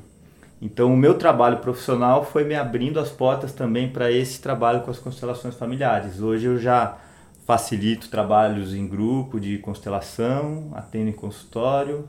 Então, 0.60 0.92
o 0.92 0.96
meu 0.96 1.14
trabalho 1.14 1.58
profissional 1.58 2.24
foi 2.24 2.42
me 2.42 2.54
abrindo 2.54 2.98
as 2.98 3.10
portas 3.10 3.52
também 3.52 3.90
para 3.90 4.10
esse 4.10 4.40
trabalho 4.40 4.80
com 4.80 4.90
as 4.90 4.98
constelações 4.98 5.54
familiares. 5.54 6.20
Hoje 6.20 6.46
eu 6.46 6.58
já 6.58 6.98
facilito 7.46 8.08
trabalhos 8.08 8.74
em 8.74 8.86
grupo 8.86 9.38
de 9.38 9.58
constelação, 9.58 10.70
atendo 10.74 11.10
em 11.10 11.12
consultório. 11.12 12.08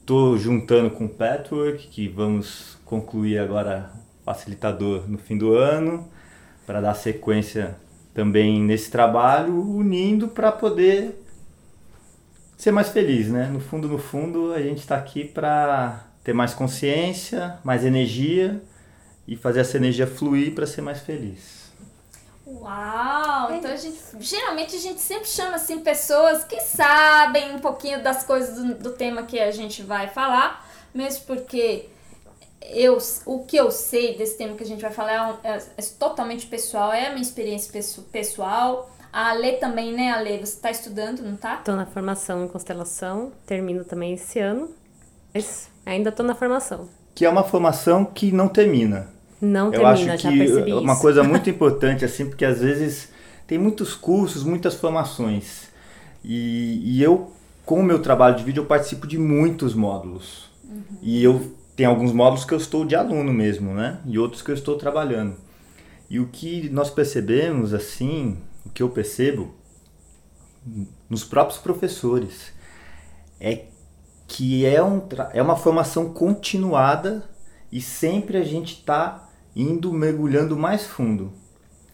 Estou 0.00 0.38
juntando 0.38 0.90
com 0.90 1.04
o 1.04 1.08
Patchwork, 1.08 1.88
que 1.88 2.08
vamos 2.08 2.78
concluir 2.84 3.38
agora 3.38 3.90
facilitador 4.24 5.08
no 5.08 5.18
fim 5.18 5.36
do 5.36 5.54
ano, 5.54 6.08
para 6.66 6.80
dar 6.80 6.94
sequência 6.94 7.76
também 8.14 8.60
nesse 8.60 8.90
trabalho, 8.90 9.54
unindo 9.60 10.28
para 10.28 10.50
poder 10.50 11.22
ser 12.56 12.72
mais 12.72 12.88
feliz, 12.88 13.28
né? 13.28 13.48
No 13.48 13.60
fundo, 13.60 13.86
no 13.86 13.98
fundo, 13.98 14.52
a 14.52 14.60
gente 14.60 14.78
está 14.78 14.96
aqui 14.96 15.24
para 15.24 16.06
ter 16.24 16.32
mais 16.32 16.54
consciência, 16.54 17.58
mais 17.62 17.84
energia 17.84 18.62
e 19.26 19.36
fazer 19.36 19.60
essa 19.60 19.76
energia 19.76 20.06
fluir 20.06 20.54
para 20.54 20.66
ser 20.66 20.82
mais 20.82 21.00
feliz. 21.00 21.67
Uau! 22.50 23.52
Então 23.52 23.70
a 23.70 23.76
gente, 23.76 23.98
geralmente 24.20 24.74
a 24.74 24.78
gente 24.78 25.00
sempre 25.00 25.28
chama 25.28 25.56
assim 25.56 25.80
pessoas 25.80 26.44
que 26.44 26.58
sabem 26.60 27.54
um 27.54 27.58
pouquinho 27.58 28.02
das 28.02 28.24
coisas 28.24 28.56
do, 28.56 28.74
do 28.74 28.92
tema 28.92 29.24
que 29.24 29.38
a 29.38 29.50
gente 29.50 29.82
vai 29.82 30.08
falar, 30.08 30.66
mesmo 30.94 31.26
porque 31.26 31.90
eu, 32.62 32.96
o 33.26 33.44
que 33.44 33.56
eu 33.56 33.70
sei 33.70 34.16
desse 34.16 34.38
tema 34.38 34.56
que 34.56 34.62
a 34.62 34.66
gente 34.66 34.80
vai 34.80 34.90
falar 34.90 35.12
é, 35.12 35.22
um, 35.22 35.34
é, 35.44 35.62
é 35.76 35.82
totalmente 35.98 36.46
pessoal, 36.46 36.90
é 36.90 37.06
a 37.06 37.10
minha 37.10 37.22
experiência 37.22 37.70
pessoal. 38.10 38.90
A 39.12 39.32
Lê 39.32 39.52
também, 39.52 39.92
né, 39.94 40.10
Ale? 40.12 40.38
Você 40.38 40.54
está 40.54 40.70
estudando, 40.70 41.20
não 41.20 41.36
tá? 41.36 41.56
Estou 41.56 41.76
na 41.76 41.86
formação 41.86 42.44
em 42.44 42.48
constelação, 42.48 43.32
termino 43.46 43.84
também 43.84 44.14
esse 44.14 44.38
ano. 44.38 44.74
Mas 45.34 45.70
ainda 45.84 46.10
estou 46.10 46.24
na 46.24 46.34
formação. 46.34 46.88
Que 47.14 47.24
é 47.24 47.28
uma 47.28 47.42
formação 47.42 48.04
que 48.04 48.30
não 48.30 48.48
termina. 48.48 49.17
Não 49.40 49.66
eu 49.66 49.70
termina, 49.72 49.92
acho 49.92 50.04
já 50.04 50.16
que 50.16 50.38
percebi 50.38 50.72
uma 50.72 50.92
isso. 50.92 51.02
coisa 51.02 51.22
muito 51.22 51.48
importante 51.50 52.04
assim, 52.04 52.26
porque 52.26 52.44
às 52.44 52.60
vezes 52.60 53.10
tem 53.46 53.58
muitos 53.58 53.94
cursos, 53.94 54.42
muitas 54.42 54.74
formações. 54.74 55.68
E, 56.24 56.80
e 56.84 57.02
eu, 57.02 57.32
com 57.64 57.80
o 57.80 57.82
meu 57.82 58.00
trabalho 58.00 58.36
de 58.36 58.44
vídeo, 58.44 58.62
eu 58.62 58.66
participo 58.66 59.06
de 59.06 59.16
muitos 59.16 59.74
módulos. 59.74 60.50
Uhum. 60.68 60.82
E 61.00 61.22
eu 61.22 61.56
tenho 61.76 61.90
alguns 61.90 62.12
módulos 62.12 62.44
que 62.44 62.52
eu 62.52 62.58
estou 62.58 62.84
de 62.84 62.96
aluno 62.96 63.32
mesmo, 63.32 63.72
né? 63.72 64.00
E 64.04 64.18
outros 64.18 64.42
que 64.42 64.50
eu 64.50 64.54
estou 64.54 64.76
trabalhando. 64.76 65.36
E 66.10 66.18
o 66.18 66.26
que 66.26 66.68
nós 66.70 66.90
percebemos, 66.90 67.72
assim, 67.72 68.38
o 68.66 68.70
que 68.70 68.82
eu 68.82 68.88
percebo 68.88 69.54
nos 71.08 71.24
próprios 71.24 71.58
professores, 71.58 72.52
é 73.40 73.66
que 74.26 74.66
é, 74.66 74.82
um, 74.82 75.02
é 75.32 75.40
uma 75.40 75.56
formação 75.56 76.12
continuada 76.12 77.24
e 77.70 77.80
sempre 77.80 78.36
a 78.36 78.44
gente 78.44 78.74
está 78.74 79.27
indo 79.58 79.92
mergulhando 79.92 80.56
mais 80.56 80.86
fundo, 80.86 81.32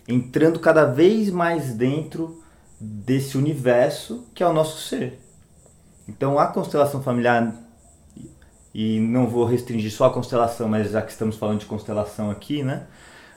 entrando 0.06 0.60
cada 0.60 0.84
vez 0.84 1.30
mais 1.30 1.72
dentro 1.72 2.42
desse 2.78 3.38
universo 3.38 4.26
que 4.34 4.42
é 4.42 4.46
o 4.46 4.52
nosso 4.52 4.82
ser. 4.82 5.18
Então 6.06 6.38
a 6.38 6.46
constelação 6.46 7.02
familiar, 7.02 7.56
e 8.74 9.00
não 9.00 9.26
vou 9.26 9.46
restringir 9.46 9.90
só 9.90 10.04
a 10.04 10.12
constelação, 10.12 10.68
mas 10.68 10.90
já 10.90 11.00
que 11.00 11.10
estamos 11.10 11.36
falando 11.36 11.60
de 11.60 11.66
constelação 11.66 12.30
aqui, 12.30 12.62
né? 12.62 12.86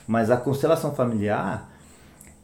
Mas 0.06 0.30
a 0.30 0.36
constelação 0.36 0.94
familiar, 0.94 1.72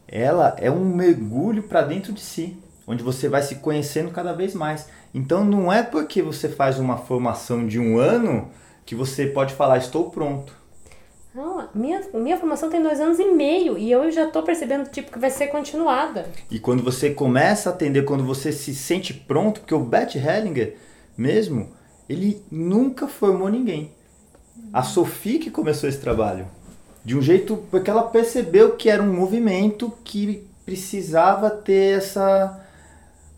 ela 0.09 0.57
é 0.59 0.71
um 0.71 0.87
mergulho 0.87 1.65
para 1.65 1.83
dentro 1.83 2.15
de 2.15 2.21
si, 2.21 2.57
onde 2.87 3.03
você 3.03 3.29
vai 3.29 3.43
se 3.43 3.57
conhecendo 3.57 4.11
cada 4.11 4.33
vez 4.33 4.55
mais. 4.55 4.89
Então 5.13 5.45
não 5.45 5.71
é 5.71 5.83
porque 5.83 6.23
você 6.23 6.49
faz 6.49 6.79
uma 6.79 6.97
formação 6.97 7.67
de 7.67 7.79
um 7.79 7.99
ano 7.99 8.51
que 8.87 8.95
você 8.95 9.27
pode 9.27 9.53
falar 9.53 9.77
estou 9.77 10.11
pronto. 10.11 10.64
Minha, 11.75 12.01
minha 12.15 12.37
formação 12.39 12.71
tem 12.71 12.81
dois 12.81 13.01
anos 13.01 13.19
e 13.19 13.33
meio 13.33 13.77
e 13.77 13.91
eu 13.91 14.09
já 14.13 14.29
tô 14.29 14.45
percebendo 14.45 14.89
tipo 14.89 15.11
que 15.11 15.19
vai 15.19 15.31
ser 15.31 15.49
continuada. 15.49 16.27
E 16.49 16.61
quando 16.61 16.81
você 16.81 17.11
começa 17.11 17.69
a 17.69 17.73
atender, 17.73 18.05
quando 18.05 18.25
você 18.25 18.53
se 18.53 18.73
sente 18.73 19.13
pronto, 19.13 19.61
porque 19.61 19.75
o 19.75 19.81
Bert 19.81 20.15
Hellinger 20.15 20.77
mesmo, 21.19 21.73
ele 22.09 22.41
nunca 22.49 23.09
formou 23.09 23.49
ninguém. 23.49 23.91
A 24.73 24.85
Sophie 24.85 25.41
que 25.41 25.51
começou 25.51 25.89
esse 25.89 25.99
trabalho. 25.99 26.47
De 27.05 27.17
um 27.17 27.21
jeito, 27.21 27.65
porque 27.69 27.91
ela 27.91 28.05
percebeu 28.05 28.77
que 28.77 28.89
era 28.89 29.03
um 29.03 29.13
movimento 29.13 29.93
que 30.05 30.47
precisava 30.65 31.51
ter 31.51 31.99
essa 31.99 32.65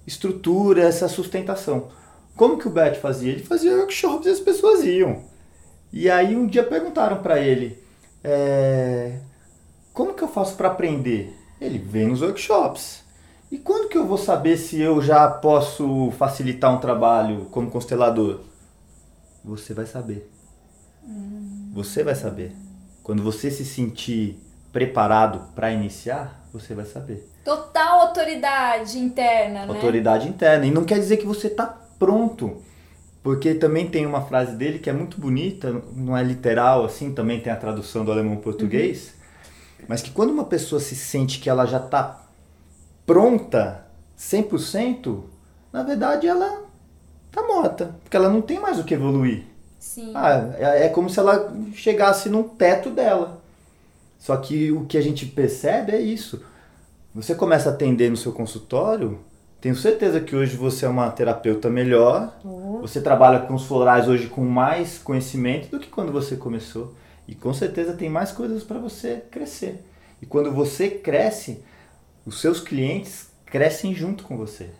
estrutura, 0.07 0.83
essa 0.83 1.09
sustentação. 1.09 1.88
Como 2.37 2.59
que 2.59 2.69
o 2.69 2.71
Bert 2.71 3.00
fazia? 3.00 3.33
Ele 3.33 3.43
fazia 3.43 3.75
workshops 3.75 4.26
e 4.26 4.31
as 4.31 4.41
pessoas 4.41 4.85
iam. 4.85 5.25
E 5.91 6.11
aí 6.11 6.37
um 6.37 6.47
dia 6.47 6.62
perguntaram 6.62 7.23
para 7.23 7.41
ele, 7.41 7.86
é, 8.23 9.18
como 9.92 10.14
que 10.14 10.23
eu 10.23 10.28
faço 10.28 10.56
para 10.56 10.68
aprender? 10.68 11.35
Ele 11.61 11.78
vem 11.78 12.08
nos 12.08 12.23
workshops. 12.23 13.04
E 13.50 13.58
quando 13.58 13.88
que 13.88 13.96
eu 13.96 14.06
vou 14.06 14.18
saber 14.18 14.56
se 14.56 14.80
eu 14.80 15.00
já 15.00 15.28
posso 15.28 16.11
facilitar 16.18 16.75
um 16.75 16.78
trabalho 16.78 17.46
como 17.50 17.70
constelador? 17.70 18.40
Você 19.44 19.73
vai 19.73 19.87
saber. 19.87 20.30
Você 21.73 22.02
vai 22.02 22.14
saber. 22.14 22.52
Quando 23.02 23.23
você 23.23 23.50
se 23.50 23.64
sentir 23.64 24.42
preparado 24.73 25.52
para 25.54 25.70
iniciar, 25.70 26.44
você 26.52 26.75
vai 26.75 26.85
saber. 26.85 27.30
Total 27.44 28.00
autoridade 28.00 28.99
interna, 28.99 29.64
né? 29.64 29.73
Autoridade 29.73 30.28
interna. 30.28 30.66
E 30.66 30.70
não 30.70 30.85
quer 30.85 30.99
dizer 30.99 31.16
que 31.16 31.26
você 31.26 31.46
está 31.46 31.66
pronto. 31.99 32.61
Porque 33.26 33.56
também 33.56 33.88
tem 33.88 34.06
uma 34.06 34.21
frase 34.21 34.54
dele 34.54 34.78
que 34.78 34.88
é 34.88 34.92
muito 34.92 35.21
bonita, 35.21 35.83
não 35.97 36.16
é 36.16 36.23
literal 36.23 36.85
assim, 36.85 37.12
também 37.12 37.40
tem 37.40 37.52
a 37.52 37.56
tradução 37.56 38.04
do 38.04 38.12
alemão 38.12 38.37
português, 38.37 39.14
uhum. 39.80 39.87
mas 39.88 40.00
que 40.00 40.12
quando 40.12 40.30
uma 40.30 40.45
pessoa 40.45 40.80
se 40.80 40.95
sente 40.95 41.40
que 41.40 41.50
ela 41.50 41.66
já 41.66 41.78
está 41.78 42.25
pronta 43.04 43.85
100%, 44.16 45.25
na 45.73 45.83
verdade 45.83 46.28
ela 46.28 46.66
tá 47.33 47.42
morta, 47.42 47.97
porque 48.04 48.16
ela 48.16 48.28
não 48.28 48.40
tem 48.40 48.61
mais 48.61 48.78
o 48.78 48.85
que 48.85 48.95
evoluir. 48.95 49.42
Sim. 49.80 50.12
Ah, 50.14 50.54
é, 50.56 50.87
é 50.87 50.88
como 50.88 51.11
se 51.11 51.18
ela 51.18 51.52
chegasse 51.75 52.28
num 52.28 52.45
teto 52.45 52.90
dela. 52.90 53.42
Só 54.21 54.37
que 54.37 54.71
o 54.71 54.87
que 54.87 54.97
a 54.97 55.02
gente 55.02 55.26
percebe 55.26 55.90
é 55.90 56.00
isso. 56.00 56.45
Você 57.12 57.35
começa 57.35 57.71
a 57.71 57.73
atender 57.73 58.09
no 58.09 58.16
seu 58.16 58.33
consultório, 58.33 59.18
tenho 59.66 59.75
certeza 59.75 60.20
que 60.20 60.37
hoje 60.37 60.56
você 60.56 60.87
é 60.87 60.88
uma 60.88 61.11
terapeuta 61.11 61.68
melhor. 61.68 62.32
Uhum. 62.44 62.80
Você 62.82 63.00
trabalha 63.00 63.40
com 63.40 63.54
os 63.54 63.66
florais 63.66 64.06
hoje 64.06 64.28
com 64.28 64.42
mais 64.42 64.96
conhecimento 64.96 65.68
do 65.68 65.80
que 65.80 65.88
quando 65.88 66.12
você 66.12 66.37
começou. 66.37 66.94
E 67.26 67.35
com 67.35 67.52
certeza 67.52 67.92
tem 67.94 68.08
mais 68.08 68.30
coisas 68.30 68.62
para 68.62 68.78
você 68.78 69.25
crescer. 69.28 69.85
E 70.23 70.26
quando 70.26 70.52
você 70.52 70.88
cresce, 70.88 71.64
os 72.25 72.40
seus 72.40 72.61
clientes 72.61 73.28
crescem 73.44 73.92
junto 73.92 74.23
com 74.23 74.37
você. 74.37 74.70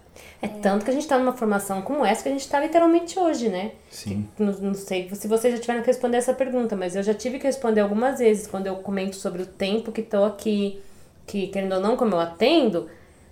É 0.40 0.46
tanto 0.46 0.84
que 0.84 0.90
a 0.92 0.94
gente 0.94 1.02
está 1.02 1.18
numa 1.18 1.32
formação 1.32 1.82
como 1.82 2.06
essa 2.06 2.22
que 2.22 2.28
a 2.28 2.32
gente 2.32 2.42
está 2.42 2.60
literalmente 2.60 3.18
hoje, 3.18 3.48
né? 3.48 3.72
Sim. 3.90 4.28
Não, 4.38 4.52
não, 4.52 4.74
sei 4.74 5.12
se 5.12 5.26
vocês 5.26 5.52
já 5.52 5.60
tiveram 5.60 5.80
que 5.80 5.88
responder 5.88 6.18
essa 6.18 6.32
pergunta, 6.32 6.76
mas 6.76 6.94
eu 6.94 7.02
já 7.02 7.12
tive 7.12 7.40
que 7.40 7.46
responder 7.48 7.80
algumas 7.80 8.20
vezes 8.20 8.46
quando 8.46 8.68
eu 8.68 8.76
comento 8.76 9.16
sobre 9.16 9.42
o 9.42 9.46
tempo 9.46 9.90
que 9.90 10.02
estou 10.02 10.24
aqui, 10.24 10.80
que 11.26 11.48
querendo 11.48 11.72
ou 11.74 11.80
não, 11.80 11.96
como 11.96 12.14
eu 12.14 12.20
atendo, 12.20 12.88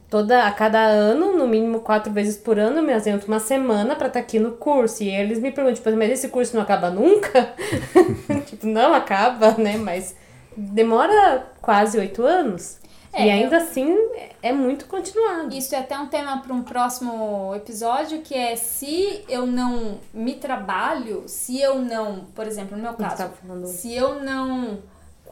toda 0.09 0.47
a 0.47 0.53
cada 0.53 0.79
ano, 0.79 1.37
no 1.37 1.47
mínimo 1.47 1.81
quatro 1.81 2.13
vezes 2.13 2.37
por 2.37 2.59
ano, 2.59 2.79
eu 2.79 2.83
me 2.83 2.93
ausento 2.93 3.27
uma 3.27 3.41
semana 3.41 3.97
para 3.97 4.09
estar 4.09 4.21
tá 4.21 4.25
aqui 4.25 4.39
no 4.39 4.53
curso. 4.53 5.03
E 5.03 5.09
eles 5.09 5.39
me 5.39 5.51
perguntam, 5.51 5.75
tipo, 5.75 5.97
mas 5.97 6.11
esse 6.11 6.29
curso 6.29 6.55
não 6.55 6.63
acaba 6.63 6.91
nunca? 6.91 7.55
tipo, 8.47 8.67
não 8.67 8.95
acaba, 8.95 9.53
né? 9.53 9.77
Mas 9.77 10.15
demora 10.57 11.47
quase 11.61 11.99
oito 11.99 12.23
anos. 12.25 12.79
É, 13.13 13.27
e 13.27 13.31
ainda 13.31 13.57
eu... 13.57 13.63
assim 13.63 13.97
é 14.43 14.53
muito 14.53 14.87
continuado. 14.87 15.55
Isso 15.55 15.75
é 15.75 15.79
até 15.79 15.97
um 15.99 16.09
tema 16.09 16.39
para 16.39 16.53
um 16.53 16.63
próximo 16.63 17.55
episódio, 17.55 18.21
que 18.21 18.35
é 18.35 18.57
se 18.57 19.25
eu 19.29 19.47
não 19.47 19.99
me 20.13 20.35
trabalho, 20.35 21.23
se 21.27 21.61
eu 21.61 21.79
não, 21.79 22.27
por 22.35 22.47
exemplo, 22.47 22.77
no 22.77 22.83
meu 22.83 22.95
caso, 22.95 23.17
tá 23.17 23.31
se 23.67 23.95
eu 23.95 24.21
não 24.23 24.79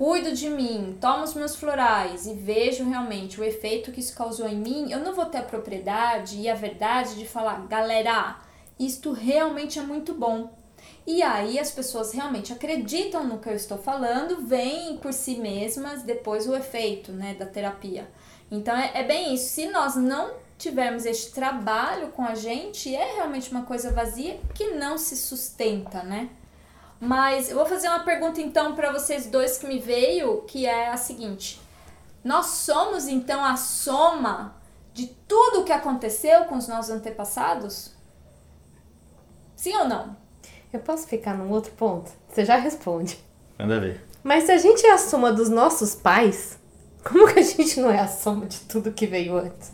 cuido 0.03 0.33
de 0.33 0.51
mim, 0.51 0.99
tomo 1.01 1.23
os 1.23 1.33
meus 1.33 1.55
florais 1.55 2.27
e 2.27 2.35
vejo 2.35 2.83
realmente 2.83 3.41
o 3.41 3.45
efeito 3.45 3.93
que 3.93 4.01
isso 4.01 4.17
causou 4.17 4.49
em 4.49 4.57
mim, 4.57 4.91
eu 4.91 4.99
não 4.99 5.15
vou 5.15 5.27
ter 5.27 5.39
a 5.39 5.43
propriedade 5.43 6.41
e 6.41 6.49
a 6.49 6.57
verdade 6.57 7.15
de 7.15 7.25
falar, 7.25 7.69
galera, 7.69 8.37
isto 8.77 9.13
realmente 9.13 9.79
é 9.79 9.83
muito 9.83 10.13
bom. 10.13 10.53
E 11.07 11.23
aí 11.23 11.57
as 11.57 11.71
pessoas 11.71 12.13
realmente 12.13 12.53
acreditam 12.53 13.23
no 13.23 13.39
que 13.39 13.49
eu 13.49 13.55
estou 13.55 13.79
falando, 13.79 14.45
veem 14.45 14.97
por 14.97 15.13
si 15.13 15.37
mesmas 15.37 16.03
depois 16.03 16.49
o 16.49 16.57
efeito 16.57 17.13
né, 17.13 17.37
da 17.39 17.47
terapia. 17.47 18.11
Então 18.51 18.77
é, 18.77 18.91
é 18.95 19.05
bem 19.05 19.33
isso. 19.33 19.51
Se 19.51 19.69
nós 19.69 19.95
não 19.95 20.35
tivermos 20.59 21.07
este 21.07 21.31
trabalho 21.31 22.09
com 22.09 22.25
a 22.25 22.35
gente, 22.35 22.93
é 22.93 23.15
realmente 23.15 23.53
uma 23.53 23.63
coisa 23.63 23.93
vazia 23.93 24.41
que 24.53 24.73
não 24.73 24.99
se 24.99 25.17
sustenta, 25.17 26.03
né? 26.03 26.29
Mas 27.05 27.51
eu 27.51 27.57
vou 27.57 27.67
fazer 27.67 27.89
uma 27.89 28.05
pergunta 28.05 28.41
então 28.41 28.77
para 28.77 28.93
vocês 28.93 29.27
dois 29.27 29.59
que 29.59 29.67
me 29.67 29.81
veio, 29.81 30.43
que 30.43 30.67
é 30.67 30.89
a 30.89 30.97
seguinte: 30.97 31.61
nós 32.23 32.47
somos 32.47 33.09
então 33.09 33.45
a 33.45 33.57
soma 33.57 34.55
de 34.95 35.09
tudo 35.27 35.63
o 35.63 35.65
que 35.65 35.73
aconteceu 35.73 36.45
com 36.45 36.57
os 36.57 36.69
nossos 36.69 36.93
antepassados? 36.93 37.91
Sim 39.57 39.77
ou 39.79 39.89
não? 39.89 40.17
Eu 40.73 40.79
posso 40.79 41.09
ficar 41.09 41.37
num 41.37 41.51
outro 41.51 41.73
ponto? 41.73 42.09
Você 42.29 42.45
já 42.45 42.55
responde. 42.55 43.19
Manda 43.59 43.81
ver. 43.81 44.07
Mas 44.23 44.45
se 44.45 44.53
a 44.53 44.59
gente 44.59 44.87
é 44.87 44.93
a 44.93 44.99
soma 44.99 45.33
dos 45.33 45.49
nossos 45.49 45.97
pais, 45.97 46.57
como 47.03 47.27
que 47.27 47.41
a 47.41 47.43
gente 47.43 47.81
não 47.81 47.91
é 47.91 47.99
a 47.99 48.07
soma 48.07 48.47
de 48.47 48.61
tudo 48.61 48.93
que 48.93 49.09
veio 49.09 49.37
antes? 49.37 49.73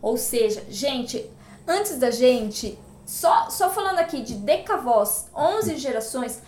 Ou 0.00 0.16
seja, 0.16 0.64
gente, 0.70 1.28
antes 1.66 1.98
da 1.98 2.12
gente, 2.12 2.78
só, 3.04 3.50
só 3.50 3.68
falando 3.68 3.98
aqui 3.98 4.22
de 4.22 4.34
decavós, 4.34 5.26
11 5.34 5.76
gerações, 5.76 6.40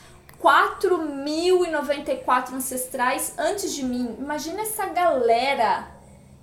4.094 0.42 2.54
ancestrais 2.54 3.34
antes 3.38 3.74
de 3.74 3.84
mim. 3.84 4.16
Imagina 4.18 4.62
essa 4.62 4.86
galera 4.86 5.90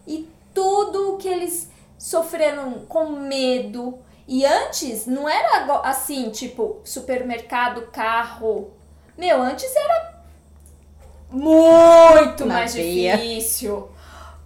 e 0.05 0.29
tudo 0.53 1.17
que 1.17 1.27
eles 1.27 1.71
sofreram 1.97 2.85
com 2.87 3.09
medo. 3.09 3.97
E 4.27 4.45
antes 4.45 5.07
não 5.07 5.27
era 5.27 5.81
assim, 5.83 6.29
tipo, 6.29 6.79
supermercado, 6.83 7.87
carro. 7.87 8.71
Meu, 9.17 9.41
antes 9.41 9.75
era 9.75 10.21
muito 11.31 12.45
mais 12.45 12.75
veia. 12.75 13.17
difícil. 13.17 13.89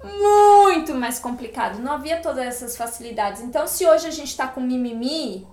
Muito 0.04 0.96
mais 0.96 1.20
complicado. 1.20 1.80
Não 1.80 1.94
havia 1.94 2.22
todas 2.22 2.46
essas 2.46 2.76
facilidades. 2.76 3.42
Então, 3.42 3.68
se 3.68 3.86
hoje 3.86 4.08
a 4.08 4.12
gente 4.12 4.36
tá 4.36 4.48
com 4.48 4.62
mimimi, 4.62 5.48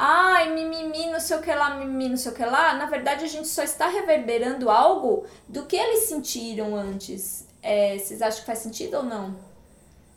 ai, 0.00 0.54
mimimi, 0.54 1.10
não 1.10 1.18
sei 1.18 1.36
o 1.36 1.42
que 1.42 1.52
lá, 1.52 1.76
mimimi, 1.76 2.10
não 2.10 2.16
sei 2.16 2.30
o 2.30 2.34
que 2.34 2.44
lá, 2.44 2.74
na 2.74 2.86
verdade 2.86 3.24
a 3.24 3.28
gente 3.28 3.48
só 3.48 3.64
está 3.64 3.88
reverberando 3.88 4.70
algo 4.70 5.26
do 5.48 5.64
que 5.66 5.74
eles 5.74 6.04
sentiram 6.04 6.76
antes. 6.76 7.44
É, 7.60 7.98
vocês 7.98 8.22
acham 8.22 8.40
que 8.40 8.46
faz 8.46 8.60
sentido 8.60 8.98
ou 8.98 9.02
não? 9.02 9.34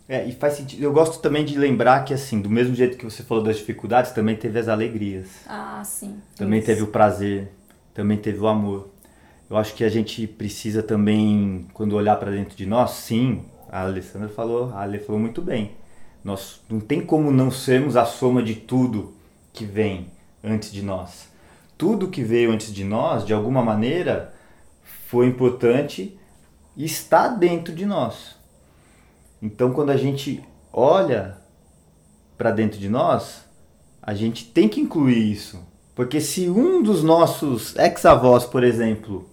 É, 0.07 0.23
e 0.25 0.33
faz 0.33 0.53
sentido. 0.53 0.83
Eu 0.83 0.93
gosto 0.93 1.19
também 1.19 1.43
de 1.43 1.57
lembrar 1.57 2.05
que, 2.05 2.13
assim, 2.13 2.41
do 2.41 2.49
mesmo 2.49 2.75
jeito 2.75 2.97
que 2.97 3.05
você 3.05 3.23
falou 3.23 3.43
das 3.43 3.57
dificuldades, 3.57 4.11
também 4.11 4.35
teve 4.35 4.59
as 4.59 4.67
alegrias. 4.67 5.27
Ah, 5.47 5.81
sim. 5.83 6.21
Também 6.35 6.59
Isso. 6.59 6.67
teve 6.67 6.83
o 6.83 6.87
prazer, 6.87 7.49
também 7.93 8.17
teve 8.17 8.39
o 8.39 8.47
amor. 8.47 8.89
Eu 9.49 9.57
acho 9.57 9.73
que 9.73 9.83
a 9.83 9.89
gente 9.89 10.27
precisa 10.27 10.83
também, 10.83 11.65
quando 11.73 11.95
olhar 11.95 12.17
para 12.17 12.29
dentro 12.29 12.55
de 12.55 12.65
nós, 12.65 12.91
sim, 12.91 13.45
a 13.69 13.81
Alessandra 13.81 14.29
falou, 14.29 14.71
a 14.73 14.81
Ale 14.81 14.99
falou 14.99 15.19
muito 15.19 15.41
bem. 15.41 15.71
Nós 16.23 16.61
não 16.69 16.79
tem 16.79 17.01
como 17.01 17.31
não 17.31 17.49
sermos 17.49 17.95
a 17.95 18.05
soma 18.05 18.43
de 18.43 18.55
tudo 18.55 19.13
que 19.53 19.65
vem 19.65 20.11
antes 20.43 20.71
de 20.71 20.81
nós. 20.81 21.29
Tudo 21.77 22.09
que 22.09 22.23
veio 22.23 22.51
antes 22.51 22.73
de 22.73 22.83
nós, 22.83 23.25
de 23.25 23.33
alguma 23.33 23.63
maneira, 23.63 24.33
foi 25.07 25.27
importante 25.27 26.17
e 26.75 26.85
está 26.85 27.27
dentro 27.27 27.73
de 27.73 27.85
nós. 27.85 28.35
Então, 29.41 29.71
quando 29.71 29.89
a 29.89 29.97
gente 29.97 30.43
olha 30.71 31.37
para 32.37 32.51
dentro 32.51 32.79
de 32.79 32.87
nós, 32.87 33.45
a 34.01 34.13
gente 34.13 34.45
tem 34.45 34.69
que 34.69 34.79
incluir 34.79 35.31
isso. 35.31 35.59
Porque 35.95 36.21
se 36.21 36.49
um 36.49 36.81
dos 36.81 37.03
nossos 37.03 37.75
ex-avós, 37.75 38.45
por 38.45 38.63
exemplo, 38.63 39.29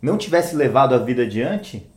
não 0.00 0.18
tivesse 0.18 0.54
levado 0.54 0.94
a 0.94 0.98
vida 0.98 1.22
adiante, 1.22 1.88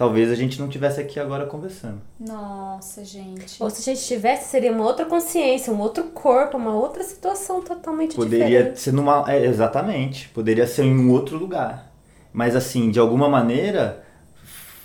talvez 0.00 0.30
a 0.30 0.34
gente 0.34 0.58
não 0.58 0.66
tivesse 0.66 0.98
aqui 0.98 1.20
agora 1.20 1.44
conversando. 1.44 2.00
Nossa, 2.18 3.04
gente. 3.04 3.62
Ou 3.62 3.68
se 3.68 3.82
a 3.82 3.94
gente 3.94 4.06
tivesse, 4.06 4.48
seria 4.48 4.72
uma 4.72 4.82
outra 4.82 5.04
consciência, 5.04 5.70
um 5.70 5.78
outro 5.78 6.04
corpo, 6.04 6.56
uma 6.56 6.74
outra 6.74 7.04
situação 7.04 7.60
totalmente 7.60 8.16
Poderia 8.16 8.46
diferente. 8.46 8.62
Poderia 8.62 8.76
ser 8.76 8.92
numa. 8.92 9.30
É, 9.30 9.44
exatamente. 9.44 10.30
Poderia 10.30 10.66
ser 10.66 10.84
em 10.84 10.98
um 10.98 11.10
outro 11.10 11.36
lugar. 11.36 11.92
Mas 12.32 12.56
assim, 12.56 12.90
de 12.90 12.98
alguma 12.98 13.28
maneira, 13.28 14.02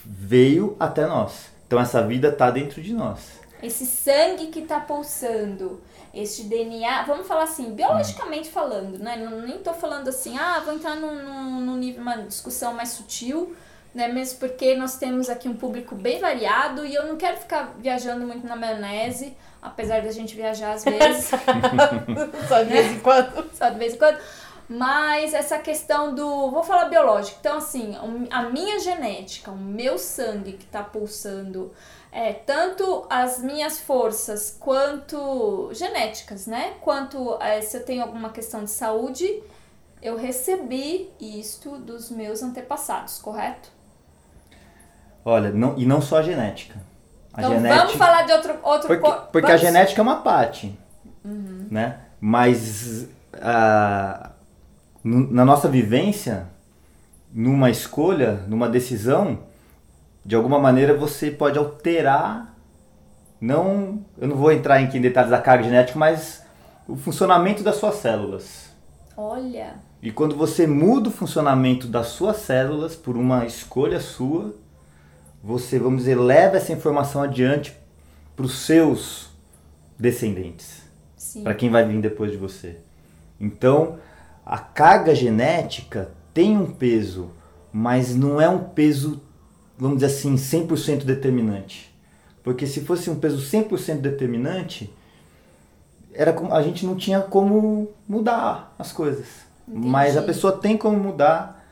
veio 0.04 0.76
até 0.78 1.08
nós. 1.08 1.46
Então 1.66 1.80
essa 1.80 2.06
vida 2.06 2.28
está 2.28 2.52
dentro 2.52 2.82
de 2.82 2.94
nós. 2.94 3.40
Esse 3.64 3.86
sangue 3.86 4.48
que 4.48 4.60
está 4.60 4.82
pulsando, 4.82 5.80
este 6.14 6.44
DNA, 6.44 7.04
vamos 7.04 7.26
falar 7.26 7.44
assim, 7.44 7.74
biologicamente 7.74 8.50
falando, 8.50 9.00
né? 9.00 9.16
Não, 9.16 9.40
nem 9.40 9.56
estou 9.56 9.74
falando 9.74 10.10
assim, 10.10 10.38
ah, 10.38 10.60
vou 10.60 10.74
entrar 10.74 10.98
num, 10.98 11.24
num, 11.24 11.62
num 11.62 11.78
nível, 11.78 12.02
uma 12.02 12.18
discussão 12.18 12.74
mais 12.74 12.90
sutil 12.90 13.56
né? 13.96 14.10
Mesmo 14.10 14.40
porque 14.40 14.76
nós 14.76 14.98
temos 14.98 15.30
aqui 15.30 15.48
um 15.48 15.56
público 15.56 15.96
bem 15.96 16.20
variado 16.20 16.86
e 16.86 16.94
eu 16.94 17.08
não 17.08 17.16
quero 17.16 17.38
ficar 17.38 17.74
viajando 17.80 18.28
muito 18.28 18.46
na 18.46 18.58
maionese, 18.58 19.36
apesar 19.62 20.02
da 20.02 20.12
gente 20.12 20.36
viajar 20.36 20.74
às 20.74 20.84
vezes. 20.84 21.32
Só 22.50 22.62
de 22.62 22.70
vez 22.70 22.92
em 22.92 23.00
quando. 23.00 23.50
Só 23.56 23.70
de 23.70 23.80
vez 23.80 23.94
em 23.94 23.98
quando. 23.98 24.20
Mas 24.68 25.34
essa 25.34 25.58
questão 25.60 26.14
do. 26.14 26.52
Vou 26.52 26.62
falar 26.62 26.86
biológico. 26.90 27.38
Então, 27.40 27.58
assim, 27.58 27.96
a 28.30 28.44
minha 28.50 28.80
genética, 28.80 29.50
o 29.50 29.58
meu 29.58 29.98
sangue 29.98 30.54
que 30.54 30.66
está 30.66 30.84
pulsando, 30.84 31.72
é, 32.12 32.34
tanto 32.34 33.06
as 33.10 33.40
minhas 33.40 33.80
forças 33.80 34.58
quanto 34.60 35.70
genéticas, 35.72 36.48
né? 36.48 36.74
Quanto 36.82 37.42
é, 37.42 37.62
se 37.62 37.78
eu 37.78 37.86
tenho 37.86 38.02
alguma 38.02 38.32
questão 38.32 38.64
de 38.64 38.72
saúde, 38.72 39.42
eu 40.02 40.18
recebi 40.18 41.12
isto 41.20 41.78
dos 41.78 42.10
meus 42.10 42.44
antepassados, 42.44 43.20
correto? 43.20 43.75
Olha, 45.26 45.50
não, 45.50 45.76
e 45.76 45.86
não 45.86 46.02
só 46.02 46.20
a 46.20 46.22
genética. 46.22 46.80
A 47.34 47.42
então 47.42 47.56
genética, 47.56 47.82
vamos 47.82 47.96
falar 47.98 48.22
de 48.22 48.32
outro... 48.32 48.56
outro 48.62 48.88
porque, 48.88 49.12
porque 49.32 49.52
a 49.52 49.58
genética 49.58 50.00
é 50.00 50.04
uma 50.04 50.18
parte, 50.18 50.78
uhum. 51.26 51.68
né? 51.70 51.98
Mas 52.22 53.10
a, 53.34 54.30
na 55.04 55.44
nossa 55.44 55.68
vivência, 55.68 56.48
numa 57.34 57.72
escolha, 57.72 58.44
numa 58.48 58.70
decisão, 58.70 59.40
de 60.24 60.36
alguma 60.36 60.60
maneira 60.60 60.96
você 60.96 61.30
pode 61.32 61.58
alterar, 61.58 62.56
não, 63.42 64.06
eu 64.18 64.28
não 64.28 64.36
vou 64.36 64.52
entrar 64.52 64.80
em 64.80 65.02
detalhes 65.02 65.32
da 65.32 65.42
carga 65.42 65.64
genética, 65.64 65.98
mas 65.98 66.46
o 66.88 66.96
funcionamento 66.96 67.64
das 67.64 67.76
suas 67.78 67.96
células. 67.96 68.70
Olha. 69.18 69.76
E 70.02 70.12
quando 70.12 70.36
você 70.36 70.68
muda 70.68 71.10
o 71.10 71.12
funcionamento 71.12 71.88
das 71.88 72.08
suas 72.08 72.38
células 72.38 72.96
por 72.96 73.18
uma 73.18 73.46
escolha 73.46 74.00
sua, 74.00 74.56
você, 75.46 75.78
vamos 75.78 76.00
dizer, 76.00 76.16
leva 76.16 76.58
essa 76.58 76.74
informação 76.74 77.22
adiante 77.22 77.78
para 78.36 78.48
os 78.48 78.66
seus 78.66 79.30
descendentes, 79.98 80.82
para 81.44 81.54
quem 81.54 81.70
vai 81.70 81.86
vir 81.86 82.02
depois 82.02 82.32
de 82.32 82.38
você. 82.38 82.78
Então, 83.40 84.00
a 84.44 84.58
carga 84.58 85.14
genética 85.14 86.10
tem 86.34 86.58
um 86.58 86.66
peso, 86.66 87.30
mas 87.72 88.16
não 88.16 88.42
é 88.42 88.50
um 88.50 88.58
peso, 88.58 89.22
vamos 89.78 89.98
dizer 89.98 90.08
assim, 90.08 90.34
100% 90.34 91.04
determinante. 91.04 91.96
Porque 92.44 92.66
se 92.66 92.82
fosse 92.82 93.12
um 93.12 93.20
peso 93.20 93.38
100% 93.38 94.02
determinante, 94.02 94.92
era 96.12 96.34
como, 96.34 96.56
a 96.56 96.64
gente 96.64 96.84
não 96.88 96.96
tinha 96.96 97.22
como 97.22 97.92
mudar 98.08 98.74
as 98.80 98.92
coisas. 98.92 99.28
Entendi. 99.68 99.88
Mas 99.90 100.18
a 100.18 100.24
pessoa 100.24 100.58
tem 100.58 100.76
como 100.76 100.98
mudar 100.98 101.64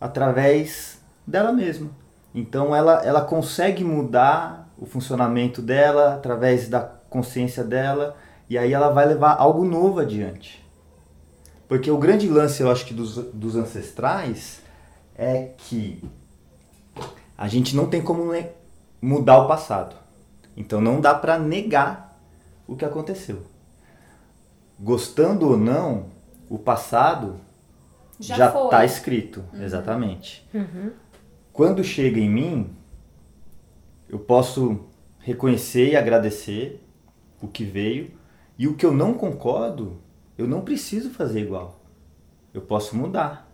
através 0.00 1.00
dela 1.26 1.52
mesma. 1.52 1.90
Então 2.36 2.76
ela, 2.76 3.02
ela 3.02 3.22
consegue 3.22 3.82
mudar 3.82 4.70
o 4.76 4.84
funcionamento 4.84 5.62
dela 5.62 6.16
através 6.16 6.68
da 6.68 6.80
consciência 6.80 7.64
dela 7.64 8.14
e 8.46 8.58
aí 8.58 8.74
ela 8.74 8.90
vai 8.90 9.06
levar 9.06 9.36
algo 9.36 9.64
novo 9.64 10.00
adiante. 10.00 10.62
Porque 11.66 11.90
o 11.90 11.96
grande 11.96 12.28
lance, 12.28 12.62
eu 12.62 12.70
acho 12.70 12.84
que 12.84 12.92
dos, 12.92 13.16
dos 13.16 13.56
ancestrais 13.56 14.60
é 15.16 15.52
que 15.56 16.04
a 17.38 17.48
gente 17.48 17.74
não 17.74 17.86
tem 17.86 18.02
como 18.02 18.30
mudar 19.00 19.38
o 19.38 19.48
passado. 19.48 19.96
Então 20.54 20.78
não 20.78 21.00
dá 21.00 21.14
para 21.14 21.38
negar 21.38 22.18
o 22.66 22.76
que 22.76 22.84
aconteceu. 22.84 23.44
Gostando 24.78 25.48
ou 25.48 25.56
não, 25.56 26.10
o 26.50 26.58
passado 26.58 27.40
já 28.20 28.48
está 28.48 28.84
escrito, 28.84 29.42
uhum. 29.54 29.62
exatamente. 29.62 30.46
Uhum. 30.52 30.90
Quando 31.56 31.82
chega 31.82 32.20
em 32.20 32.28
mim, 32.28 32.76
eu 34.10 34.18
posso 34.18 34.84
reconhecer 35.18 35.92
e 35.92 35.96
agradecer 35.96 36.84
o 37.40 37.48
que 37.48 37.64
veio 37.64 38.10
e 38.58 38.68
o 38.68 38.74
que 38.74 38.84
eu 38.84 38.92
não 38.92 39.14
concordo, 39.14 39.98
eu 40.36 40.46
não 40.46 40.60
preciso 40.60 41.08
fazer 41.08 41.40
igual. 41.40 41.80
Eu 42.52 42.60
posso 42.60 42.94
mudar. 42.94 43.50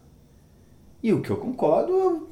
E 1.01 1.13
o 1.13 1.23
que 1.23 1.31
eu 1.31 1.37
concordo, 1.37 1.93
eu 1.93 2.31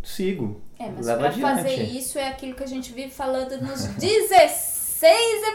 sigo. 0.00 0.60
É, 0.78 0.88
mas 0.88 1.06
para 1.06 1.32
fazer 1.32 1.82
isso 1.82 2.16
é 2.16 2.28
aquilo 2.28 2.54
que 2.54 2.62
a 2.62 2.68
gente 2.68 2.92
vive 2.92 3.10
falando 3.10 3.60
nos 3.62 3.86
16 3.98 5.02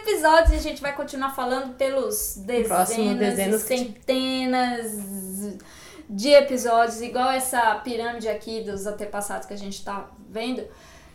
episódios 0.02 0.52
e 0.52 0.56
a 0.56 0.62
gente 0.62 0.82
vai 0.82 0.94
continuar 0.94 1.34
falando 1.34 1.78
pelos 1.78 2.36
dezenas, 2.46 3.18
dezenas 3.18 3.62
centenas 3.62 4.92
de 6.10 6.30
episódios, 6.30 7.02
igual 7.02 7.30
essa 7.30 7.76
pirâmide 7.76 8.28
aqui 8.28 8.62
dos 8.62 8.88
antepassados 8.88 9.46
que 9.46 9.54
a 9.54 9.58
gente 9.58 9.76
está 9.76 10.10
vendo, 10.30 10.66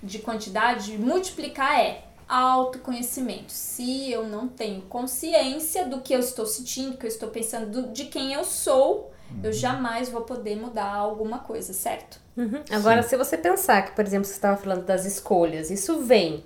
de 0.03 0.19
quantidade, 0.21 0.93
de 0.93 0.99
multiplicar 0.99 1.81
é 1.81 2.05
autoconhecimento. 2.29 3.53
Se 3.53 4.11
eu 4.11 4.27
não 4.27 4.47
tenho 4.49 4.83
consciência 4.83 5.87
do 5.87 6.01
que 6.01 6.15
eu 6.15 6.21
estou 6.21 6.47
sentindo, 6.47 6.93
do 6.93 6.97
que 6.97 7.07
eu 7.07 7.11
estou 7.11 7.29
pensando, 7.29 7.89
de 7.93 8.05
quem 8.07 8.33
eu 8.33 8.45
sou, 8.45 9.13
eu 9.43 9.53
jamais 9.53 10.09
vou 10.09 10.23
poder 10.23 10.57
mudar 10.57 10.93
alguma 10.93 11.41
coisa, 11.41 11.73
certo? 11.73 12.21
Uhum. 12.37 12.63
Agora, 12.71 13.03
Sim. 13.03 13.11
se 13.11 13.17
você 13.17 13.37
pensar 13.37 13.83
que, 13.83 13.93
por 13.93 14.05
exemplo, 14.05 14.25
você 14.25 14.33
estava 14.35 14.57
falando 14.57 14.85
das 14.85 15.05
escolhas, 15.05 15.71
isso 15.71 16.01
vem. 16.01 16.45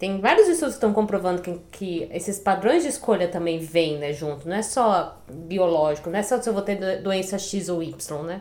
Tem 0.00 0.18
vários 0.18 0.48
estudos 0.48 0.74
que 0.74 0.78
estão 0.78 0.94
comprovando 0.94 1.42
que, 1.42 1.60
que 1.70 2.08
esses 2.10 2.38
padrões 2.38 2.82
de 2.82 2.88
escolha 2.88 3.28
também 3.28 3.58
vêm, 3.58 3.98
né, 3.98 4.14
junto. 4.14 4.48
Não 4.48 4.56
é 4.56 4.62
só 4.62 5.22
biológico, 5.30 6.08
não 6.08 6.18
é 6.18 6.22
só 6.22 6.40
se 6.40 6.48
eu 6.48 6.54
vou 6.54 6.62
ter 6.62 7.02
doença 7.02 7.38
X 7.38 7.68
ou 7.68 7.82
Y, 7.82 8.22
né? 8.22 8.40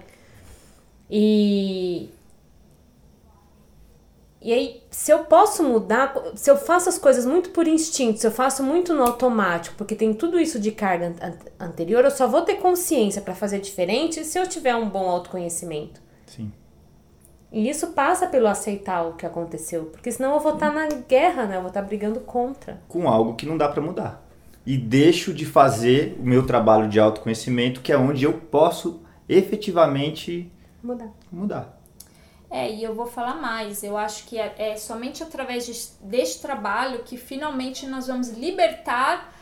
E 1.09 2.09
e 4.41 4.53
aí, 4.53 4.81
se 4.89 5.11
eu 5.11 5.25
posso 5.25 5.61
mudar, 5.61 6.13
se 6.33 6.49
eu 6.49 6.55
faço 6.55 6.87
as 6.87 6.97
coisas 6.97 7.25
muito 7.25 7.49
por 7.49 7.67
instinto, 7.67 8.19
se 8.19 8.25
eu 8.25 8.31
faço 8.31 8.63
muito 8.63 8.93
no 8.93 9.03
automático, 9.03 9.75
porque 9.75 9.95
tem 9.95 10.13
tudo 10.13 10.39
isso 10.39 10.57
de 10.57 10.71
carga 10.71 11.13
anterior, 11.59 12.05
eu 12.05 12.11
só 12.11 12.25
vou 12.25 12.43
ter 12.43 12.55
consciência 12.55 13.21
para 13.21 13.35
fazer 13.35 13.59
diferente 13.59 14.23
se 14.23 14.39
eu 14.39 14.47
tiver 14.47 14.77
um 14.77 14.89
bom 14.89 15.09
autoconhecimento. 15.09 16.01
Sim. 16.25 16.53
E 17.51 17.67
isso 17.69 17.87
passa 17.87 18.27
pelo 18.27 18.47
aceitar 18.47 19.01
o 19.03 19.13
que 19.13 19.25
aconteceu, 19.25 19.85
porque 19.85 20.11
senão 20.11 20.33
eu 20.33 20.39
vou 20.39 20.53
estar 20.53 20.71
tá 20.71 20.73
na 20.73 20.87
guerra, 20.87 21.45
né? 21.45 21.57
Eu 21.57 21.61
vou 21.61 21.69
estar 21.69 21.81
tá 21.81 21.87
brigando 21.87 22.19
contra. 22.19 22.79
Com 22.87 23.09
algo 23.09 23.35
que 23.35 23.45
não 23.45 23.57
dá 23.57 23.67
para 23.67 23.81
mudar. 23.81 24.23
E 24.65 24.77
deixo 24.77 25.33
de 25.33 25.45
fazer 25.45 26.15
o 26.19 26.23
meu 26.23 26.45
trabalho 26.45 26.87
de 26.87 26.99
autoconhecimento, 26.99 27.81
que 27.81 27.91
é 27.91 27.97
onde 27.97 28.23
eu 28.23 28.33
posso 28.33 29.01
efetivamente 29.27 30.51
mudar. 30.83 31.11
Mudar. 31.31 31.79
É, 32.51 32.71
e 32.71 32.83
eu 32.83 32.95
vou 32.95 33.05
falar 33.05 33.35
mais. 33.35 33.83
Eu 33.83 33.97
acho 33.97 34.25
que 34.25 34.37
é, 34.37 34.55
é 34.57 34.77
somente 34.77 35.23
através 35.23 35.65
de, 35.65 36.07
deste 36.07 36.41
trabalho 36.41 37.03
que 37.03 37.17
finalmente 37.17 37.85
nós 37.87 38.07
vamos 38.07 38.29
libertar 38.29 39.33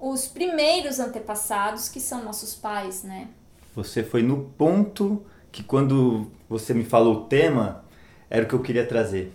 os 0.00 0.26
primeiros 0.28 0.98
antepassados, 1.00 1.88
que 1.88 2.00
são 2.00 2.24
nossos 2.24 2.54
pais, 2.54 3.02
né? 3.02 3.28
Você 3.74 4.02
foi 4.02 4.22
no 4.22 4.44
ponto 4.56 5.24
que 5.50 5.62
quando 5.62 6.30
você 6.48 6.72
me 6.72 6.84
falou 6.84 7.14
o 7.14 7.20
tema, 7.24 7.84
era 8.30 8.44
o 8.44 8.48
que 8.48 8.54
eu 8.54 8.60
queria 8.60 8.86
trazer. 8.86 9.32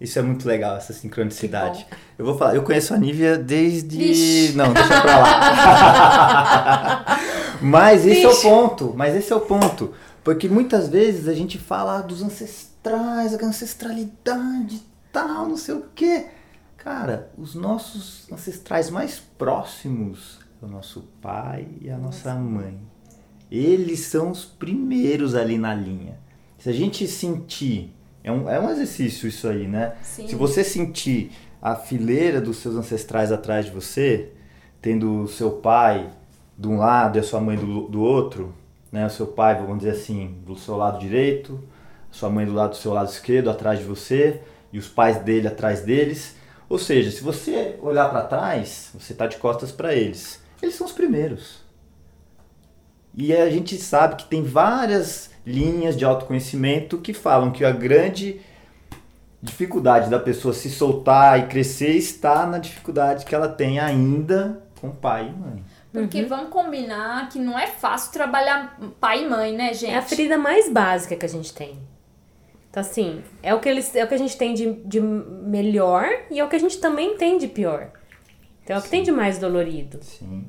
Isso 0.00 0.18
é 0.18 0.22
muito 0.22 0.46
legal, 0.46 0.76
essa 0.76 0.92
sincronicidade. 0.92 1.84
Eu 2.16 2.24
vou 2.24 2.38
falar, 2.38 2.54
eu 2.54 2.62
conheço 2.62 2.94
a 2.94 2.96
Nívia 2.96 3.36
desde. 3.36 4.00
Ixi. 4.00 4.56
Não, 4.56 4.72
deixa 4.72 5.00
pra 5.00 5.18
lá. 5.18 7.16
mas 7.60 8.06
esse 8.06 8.24
Ixi. 8.24 8.26
é 8.26 8.28
o 8.28 8.40
ponto. 8.42 8.94
Mas 8.96 9.16
esse 9.16 9.32
é 9.32 9.36
o 9.36 9.40
ponto. 9.40 9.92
Porque 10.22 10.48
muitas 10.48 10.88
vezes 10.88 11.26
a 11.26 11.34
gente 11.34 11.58
fala 11.58 12.00
dos 12.00 12.22
ancestrais, 12.22 13.34
a 13.34 13.44
ancestralidade 13.44 14.82
tal, 15.12 15.48
não 15.48 15.56
sei 15.56 15.74
o 15.74 15.84
quê. 15.94 16.26
Cara, 16.76 17.30
os 17.36 17.54
nossos 17.56 18.30
ancestrais 18.30 18.88
mais 18.90 19.18
próximos 19.36 20.38
é 20.62 20.64
o 20.64 20.68
nosso 20.68 21.02
pai 21.20 21.66
e 21.80 21.90
a 21.90 21.98
nossa 21.98 22.34
mãe. 22.34 22.78
Eles 23.50 24.00
são 24.00 24.30
os 24.30 24.44
primeiros 24.44 25.34
ali 25.34 25.56
na 25.56 25.74
linha. 25.74 26.18
Se 26.58 26.68
a 26.68 26.72
gente 26.72 27.06
sentir, 27.06 27.94
é 28.22 28.30
um, 28.30 28.48
é 28.48 28.60
um 28.60 28.70
exercício 28.70 29.28
isso 29.28 29.48
aí, 29.48 29.66
né? 29.66 29.94
Sim. 30.02 30.28
Se 30.28 30.34
você 30.34 30.62
sentir 30.62 31.30
a 31.62 31.74
fileira 31.74 32.40
dos 32.40 32.58
seus 32.58 32.74
ancestrais 32.76 33.32
atrás 33.32 33.66
de 33.66 33.70
você, 33.70 34.32
tendo 34.82 35.22
o 35.22 35.28
seu 35.28 35.52
pai 35.52 36.10
de 36.56 36.68
um 36.68 36.78
lado 36.78 37.16
e 37.16 37.20
a 37.20 37.22
sua 37.22 37.40
mãe 37.40 37.56
do, 37.56 37.88
do 37.88 38.02
outro, 38.02 38.54
né? 38.92 39.06
O 39.06 39.10
seu 39.10 39.26
pai, 39.26 39.54
vamos 39.54 39.78
dizer 39.78 39.92
assim, 39.92 40.36
do 40.46 40.56
seu 40.56 40.76
lado 40.76 40.98
direito, 40.98 41.62
sua 42.10 42.28
mãe 42.28 42.44
do 42.44 42.52
lado 42.52 42.70
do 42.70 42.76
seu 42.76 42.92
lado 42.92 43.08
esquerdo, 43.08 43.50
atrás 43.50 43.78
de 43.78 43.84
você, 43.84 44.40
e 44.72 44.78
os 44.78 44.88
pais 44.88 45.18
dele 45.18 45.48
atrás 45.48 45.82
deles. 45.82 46.36
Ou 46.68 46.78
seja, 46.78 47.10
se 47.10 47.22
você 47.22 47.76
olhar 47.80 48.10
para 48.10 48.22
trás, 48.22 48.90
você 48.94 49.12
está 49.12 49.26
de 49.26 49.36
costas 49.36 49.72
para 49.72 49.94
eles. 49.94 50.40
Eles 50.60 50.74
são 50.74 50.86
os 50.86 50.92
primeiros. 50.92 51.67
E 53.14 53.34
a 53.34 53.50
gente 53.50 53.76
sabe 53.76 54.16
que 54.16 54.24
tem 54.26 54.42
várias 54.42 55.30
linhas 55.44 55.96
de 55.96 56.04
autoconhecimento 56.04 56.98
que 56.98 57.12
falam 57.12 57.50
que 57.50 57.64
a 57.64 57.70
grande 57.70 58.40
dificuldade 59.40 60.10
da 60.10 60.18
pessoa 60.18 60.52
se 60.52 60.68
soltar 60.68 61.38
e 61.38 61.46
crescer 61.46 61.96
está 61.96 62.46
na 62.46 62.58
dificuldade 62.58 63.24
que 63.24 63.34
ela 63.34 63.48
tem 63.48 63.78
ainda 63.78 64.62
com 64.80 64.90
pai 64.90 65.28
e 65.28 65.38
mãe. 65.38 65.64
Porque 65.92 66.22
uhum. 66.22 66.28
vamos 66.28 66.50
combinar 66.50 67.28
que 67.28 67.38
não 67.38 67.58
é 67.58 67.66
fácil 67.66 68.12
trabalhar 68.12 68.78
pai 69.00 69.24
e 69.24 69.28
mãe, 69.28 69.56
né, 69.56 69.72
gente? 69.72 69.92
É 69.92 69.98
a 69.98 70.02
ferida 70.02 70.36
mais 70.36 70.70
básica 70.70 71.16
que 71.16 71.24
a 71.24 71.28
gente 71.28 71.52
tem. 71.52 71.78
Então, 72.70 72.80
assim, 72.80 73.22
é 73.42 73.54
o 73.54 73.60
que, 73.60 73.68
eles, 73.68 73.94
é 73.96 74.04
o 74.04 74.08
que 74.08 74.14
a 74.14 74.18
gente 74.18 74.36
tem 74.36 74.52
de, 74.54 74.74
de 74.84 75.00
melhor 75.00 76.06
e 76.30 76.38
é 76.38 76.44
o 76.44 76.48
que 76.48 76.56
a 76.56 76.60
gente 76.60 76.78
também 76.78 77.16
tem 77.16 77.38
de 77.38 77.48
pior. 77.48 77.90
Então, 78.62 78.76
é 78.76 78.78
o 78.78 78.82
que 78.82 78.88
Sim. 78.88 78.96
tem 78.96 79.02
de 79.02 79.10
mais 79.10 79.38
dolorido. 79.38 79.98
Sim. 80.02 80.46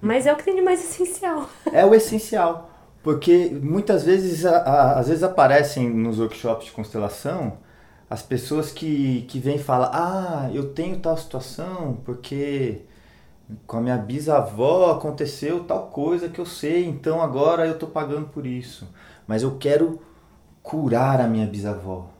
Mas 0.00 0.26
é 0.26 0.32
o 0.32 0.36
que 0.36 0.44
tem 0.44 0.54
de 0.54 0.62
mais 0.62 0.82
essencial. 0.82 1.48
É 1.72 1.84
o 1.84 1.94
essencial. 1.94 2.70
Porque 3.02 3.48
muitas 3.62 4.04
vezes, 4.04 4.44
a, 4.44 4.58
a, 4.58 4.98
às 4.98 5.08
vezes 5.08 5.22
aparecem 5.22 5.88
nos 5.88 6.18
workshops 6.18 6.66
de 6.66 6.72
constelação 6.72 7.58
as 8.10 8.22
pessoas 8.22 8.72
que, 8.72 9.22
que 9.28 9.38
vêm 9.38 9.56
e 9.56 9.62
falam: 9.62 9.90
Ah, 9.92 10.50
eu 10.52 10.74
tenho 10.74 10.98
tal 10.98 11.16
situação 11.16 11.98
porque 12.04 12.82
com 13.66 13.78
a 13.78 13.80
minha 13.80 13.96
bisavó 13.96 14.92
aconteceu 14.92 15.64
tal 15.64 15.88
coisa 15.88 16.28
que 16.28 16.40
eu 16.40 16.46
sei, 16.46 16.86
então 16.86 17.22
agora 17.22 17.66
eu 17.66 17.78
tô 17.78 17.86
pagando 17.86 18.28
por 18.28 18.46
isso. 18.46 18.88
Mas 19.26 19.42
eu 19.42 19.56
quero 19.58 20.00
curar 20.62 21.20
a 21.20 21.28
minha 21.28 21.46
bisavó. 21.46 22.10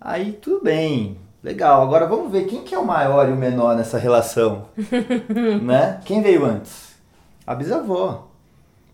Aí 0.00 0.32
tudo 0.32 0.62
bem, 0.64 1.18
legal. 1.42 1.82
Agora 1.82 2.06
vamos 2.06 2.30
ver 2.30 2.46
quem 2.46 2.62
que 2.62 2.74
é 2.74 2.78
o 2.78 2.86
maior 2.86 3.28
e 3.28 3.32
o 3.32 3.36
menor 3.36 3.76
nessa 3.76 3.98
relação, 3.98 4.66
né? 5.62 6.00
Quem 6.04 6.22
veio 6.22 6.44
antes? 6.44 6.90
A 7.46 7.54
bisavó. 7.54 8.28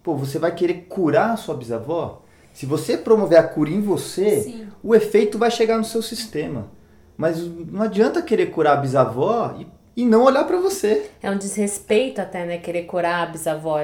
Pô, 0.02 0.14
você 0.14 0.38
vai 0.38 0.54
querer 0.54 0.86
curar 0.88 1.30
a 1.32 1.36
sua 1.36 1.54
bisavó? 1.54 2.22
Se 2.52 2.64
você 2.64 2.96
promover 2.96 3.38
a 3.38 3.42
cura 3.42 3.70
em 3.70 3.80
você, 3.82 4.40
Sim. 4.40 4.68
o 4.82 4.94
efeito 4.94 5.36
vai 5.38 5.50
chegar 5.50 5.76
no 5.76 5.84
seu 5.84 6.00
sistema. 6.00 6.68
Mas 7.16 7.38
não 7.40 7.82
adianta 7.82 8.22
querer 8.22 8.46
curar 8.46 8.78
a 8.78 8.80
bisavó 8.80 9.54
e, 9.58 9.66
e 9.96 10.04
não 10.06 10.22
olhar 10.24 10.44
pra 10.44 10.58
você. 10.58 11.10
É 11.22 11.30
um 11.30 11.36
desrespeito 11.36 12.20
até, 12.20 12.46
né? 12.46 12.58
Querer 12.58 12.84
curar 12.84 13.24
a 13.24 13.30
bisavó. 13.30 13.80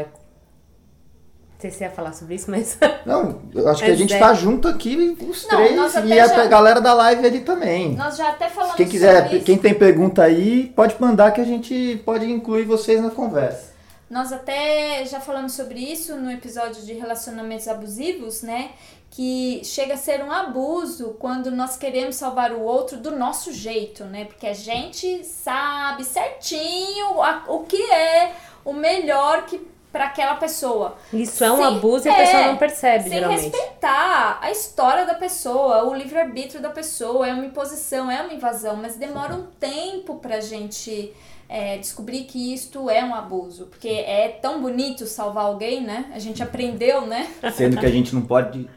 Você 1.70 1.84
ia 1.84 1.90
falar 1.90 2.12
sobre 2.12 2.34
isso, 2.34 2.50
mas. 2.50 2.76
Não, 3.06 3.40
eu 3.54 3.68
acho 3.68 3.84
que 3.84 3.90
a 3.90 3.94
gente 3.96 4.14
é. 4.14 4.18
tá 4.18 4.34
junto 4.34 4.66
aqui, 4.68 5.16
os 5.28 5.46
Não, 5.46 5.56
três, 5.58 5.94
e 6.06 6.18
a 6.20 6.26
já- 6.26 6.46
galera 6.46 6.80
da 6.80 6.92
live 6.94 7.26
ali 7.26 7.40
também. 7.40 7.94
Nós 7.94 8.16
já 8.16 8.30
até 8.30 8.48
falamos 8.48 8.76
Quem 8.76 8.88
quiser, 8.88 9.22
sobre 9.22 9.36
isso. 9.36 9.46
quem 9.46 9.58
tem 9.58 9.74
pergunta 9.74 10.22
aí, 10.22 10.72
pode 10.74 10.96
mandar 11.00 11.30
que 11.32 11.40
a 11.40 11.44
gente 11.44 12.02
pode 12.04 12.30
incluir 12.30 12.64
vocês 12.64 13.00
na 13.02 13.10
conversa. 13.10 13.72
Nós 14.10 14.30
até 14.32 15.04
já 15.06 15.20
falamos 15.20 15.52
sobre 15.54 15.78
isso 15.80 16.16
no 16.16 16.30
episódio 16.30 16.82
de 16.84 16.92
relacionamentos 16.92 17.66
abusivos, 17.66 18.42
né? 18.42 18.70
Que 19.10 19.60
chega 19.64 19.94
a 19.94 19.96
ser 19.96 20.22
um 20.22 20.30
abuso 20.30 21.16
quando 21.18 21.50
nós 21.50 21.76
queremos 21.76 22.16
salvar 22.16 22.52
o 22.52 22.60
outro 22.60 22.98
do 22.98 23.10
nosso 23.16 23.52
jeito, 23.52 24.04
né? 24.04 24.24
Porque 24.26 24.46
a 24.46 24.52
gente 24.54 25.24
sabe 25.24 26.04
certinho 26.04 27.22
a- 27.22 27.44
o 27.48 27.60
que 27.60 27.82
é 27.90 28.32
o 28.64 28.72
melhor 28.72 29.46
que 29.46 29.60
para 29.92 30.06
aquela 30.06 30.36
pessoa. 30.36 30.96
Isso 31.12 31.44
é 31.44 31.52
um 31.52 31.62
abuso 31.62 32.08
e 32.08 32.10
a 32.10 32.14
é. 32.14 32.24
pessoa 32.24 32.46
não 32.46 32.56
percebe, 32.56 33.04
Sem 33.04 33.12
geralmente. 33.12 33.42
respeitar 33.42 34.38
a 34.40 34.50
história 34.50 35.04
da 35.04 35.14
pessoa, 35.14 35.84
o 35.84 35.94
livre-arbítrio 35.94 36.62
da 36.62 36.70
pessoa, 36.70 37.28
é 37.28 37.34
uma 37.34 37.44
imposição, 37.44 38.10
é 38.10 38.22
uma 38.22 38.32
invasão, 38.32 38.76
mas 38.76 38.96
demora 38.96 39.34
um 39.34 39.46
tempo 39.60 40.16
pra 40.16 40.40
gente 40.40 41.12
é, 41.48 41.76
descobrir 41.76 42.24
que 42.24 42.54
isto 42.54 42.88
é 42.88 43.04
um 43.04 43.14
abuso. 43.14 43.66
Porque 43.66 43.88
é 43.88 44.28
tão 44.28 44.62
bonito 44.62 45.06
salvar 45.06 45.44
alguém, 45.44 45.82
né? 45.84 46.10
A 46.14 46.18
gente 46.18 46.42
aprendeu, 46.42 47.06
né? 47.06 47.30
Sendo 47.52 47.76
que 47.76 47.84
a 47.84 47.90
gente 47.90 48.14
não 48.14 48.22
pode. 48.22 48.68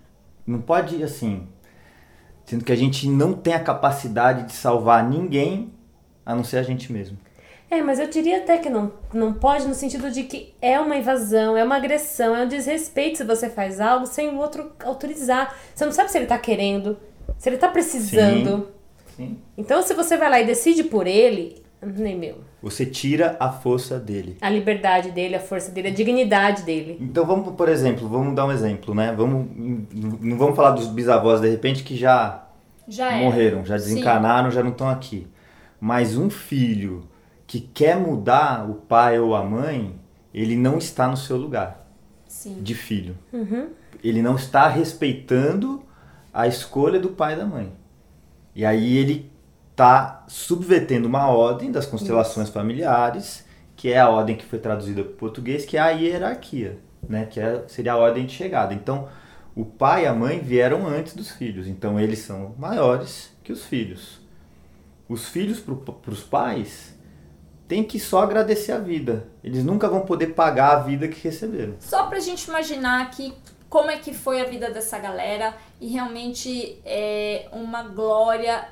Não 0.45 0.59
pode, 0.59 1.01
assim. 1.01 1.47
Sendo 2.43 2.65
que 2.65 2.71
a 2.73 2.75
gente 2.75 3.07
não 3.07 3.33
tem 3.33 3.53
a 3.53 3.59
capacidade 3.59 4.43
de 4.43 4.51
salvar 4.51 5.07
ninguém 5.07 5.73
a 6.25 6.35
não 6.35 6.43
ser 6.43 6.57
a 6.57 6.63
gente 6.63 6.91
mesmo. 6.91 7.17
É, 7.69 7.81
mas 7.81 7.99
eu 7.99 8.07
diria 8.07 8.37
até 8.37 8.57
que 8.57 8.69
não, 8.69 8.91
não 9.13 9.33
pode 9.33 9.67
no 9.67 9.73
sentido 9.73 10.11
de 10.11 10.23
que 10.23 10.53
é 10.61 10.79
uma 10.79 10.95
invasão, 10.95 11.57
é 11.57 11.63
uma 11.63 11.75
agressão, 11.75 12.35
é 12.35 12.43
um 12.43 12.47
desrespeito 12.47 13.17
se 13.17 13.23
você 13.23 13.49
faz 13.49 13.81
algo 13.81 14.05
sem 14.05 14.29
o 14.29 14.37
outro 14.37 14.71
autorizar. 14.83 15.55
Você 15.73 15.83
não 15.83 15.91
sabe 15.91 16.11
se 16.11 16.17
ele 16.17 16.27
tá 16.27 16.37
querendo, 16.37 16.97
se 17.37 17.49
ele 17.49 17.57
tá 17.57 17.67
precisando. 17.67 18.69
Sim. 19.17 19.37
Então, 19.57 19.81
se 19.81 19.93
você 19.93 20.15
vai 20.17 20.29
lá 20.29 20.39
e 20.41 20.45
decide 20.45 20.83
por 20.83 21.07
ele, 21.07 21.63
nem 21.81 22.17
meu. 22.17 22.37
Você 22.61 22.85
tira 22.85 23.35
a 23.39 23.51
força 23.51 23.99
dele. 23.99 24.37
A 24.41 24.49
liberdade 24.49 25.11
dele, 25.11 25.35
a 25.35 25.39
força 25.39 25.71
dele, 25.71 25.89
a 25.89 25.91
dignidade 25.91 26.63
dele. 26.63 26.97
Então 26.99 27.25
vamos, 27.25 27.53
por 27.55 27.69
exemplo, 27.69 28.07
vamos 28.07 28.33
dar 28.35 28.45
um 28.45 28.51
exemplo, 28.51 28.93
né? 28.95 29.13
Vamos, 29.15 29.47
não 30.21 30.37
vamos 30.37 30.55
falar 30.55 30.71
dos 30.71 30.87
bisavós 30.87 31.41
de 31.41 31.49
repente 31.49 31.83
que 31.83 31.95
já 31.95 32.45
Já 32.87 33.11
morreram, 33.17 33.63
já 33.65 33.77
Sim. 33.77 33.89
desencarnaram, 33.89 34.49
já 34.49 34.63
não 34.63 34.71
estão 34.71 34.89
aqui. 34.89 35.27
Mas 35.79 36.17
um 36.17 36.29
filho 36.29 37.03
que 37.47 37.59
quer 37.59 37.95
mudar 37.97 38.69
o 38.69 38.75
pai 38.75 39.19
ou 39.19 39.35
a 39.35 39.43
mãe, 39.43 39.99
ele 40.33 40.55
não 40.55 40.77
está 40.77 41.07
no 41.07 41.17
seu 41.17 41.37
lugar 41.37 41.87
Sim. 42.27 42.61
de 42.61 42.73
filho. 42.73 43.17
Uhum. 43.31 43.69
Ele 44.03 44.21
não 44.21 44.35
está 44.35 44.67
respeitando 44.67 45.83
a 46.33 46.47
escolha 46.47 46.99
do 46.99 47.09
pai 47.09 47.33
e 47.33 47.37
da 47.37 47.45
mãe. 47.45 47.71
E 48.53 48.65
aí 48.65 48.97
ele 48.97 49.31
está 49.71 50.23
subvertendo 50.27 51.07
uma 51.07 51.27
ordem 51.27 51.71
das 51.71 51.85
constelações 51.85 52.49
familiares, 52.49 53.45
que 53.75 53.91
é 53.91 53.99
a 53.99 54.09
ordem 54.09 54.35
que 54.35 54.45
foi 54.45 54.59
traduzida 54.59 55.03
para 55.03 55.11
o 55.11 55.15
português, 55.15 55.65
que 55.65 55.77
é 55.77 55.81
a 55.81 55.89
hierarquia, 55.89 56.79
né? 57.07 57.25
que 57.25 57.39
é, 57.39 57.63
seria 57.67 57.93
a 57.93 57.97
ordem 57.97 58.25
de 58.25 58.33
chegada. 58.33 58.73
Então, 58.73 59.07
o 59.55 59.65
pai 59.65 60.03
e 60.03 60.07
a 60.07 60.13
mãe 60.13 60.39
vieram 60.39 60.87
antes 60.87 61.13
dos 61.13 61.31
filhos, 61.31 61.67
então 61.67 61.99
eles 61.99 62.19
são 62.19 62.55
maiores 62.57 63.31
que 63.43 63.51
os 63.51 63.65
filhos. 63.65 64.21
Os 65.07 65.29
filhos 65.29 65.59
para 65.59 66.11
os 66.11 66.23
pais 66.23 66.94
têm 67.67 67.83
que 67.83 67.99
só 67.99 68.23
agradecer 68.23 68.71
a 68.71 68.79
vida. 68.79 69.27
Eles 69.43 69.63
nunca 69.63 69.87
vão 69.87 70.01
poder 70.01 70.27
pagar 70.27 70.71
a 70.71 70.79
vida 70.79 71.07
que 71.07 71.21
receberam. 71.23 71.75
Só 71.79 72.07
pra 72.07 72.19
gente 72.19 72.45
imaginar 72.45 73.01
aqui 73.01 73.33
como 73.69 73.91
é 73.91 73.97
que 73.97 74.13
foi 74.13 74.41
a 74.41 74.45
vida 74.45 74.69
dessa 74.69 74.97
galera 74.97 75.55
e 75.81 75.87
realmente 75.87 76.79
é 76.85 77.47
uma 77.51 77.83
glória 77.83 78.67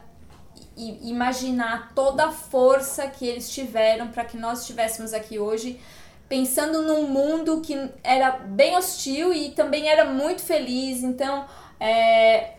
imaginar 0.76 1.92
toda 1.94 2.26
a 2.26 2.32
força 2.32 3.08
que 3.08 3.28
eles 3.28 3.50
tiveram 3.50 4.08
para 4.08 4.26
que 4.26 4.38
nós 4.38 4.62
estivéssemos 4.62 5.14
aqui 5.14 5.38
hoje, 5.38 5.80
pensando 6.28 6.82
num 6.82 7.08
mundo 7.08 7.62
que 7.62 7.78
era 8.04 8.32
bem 8.32 8.76
hostil 8.76 9.34
e 9.34 9.52
também 9.52 9.88
era 9.88 10.06
muito 10.06 10.42
feliz. 10.42 11.04
Então, 11.04 11.46
é, 11.80 12.54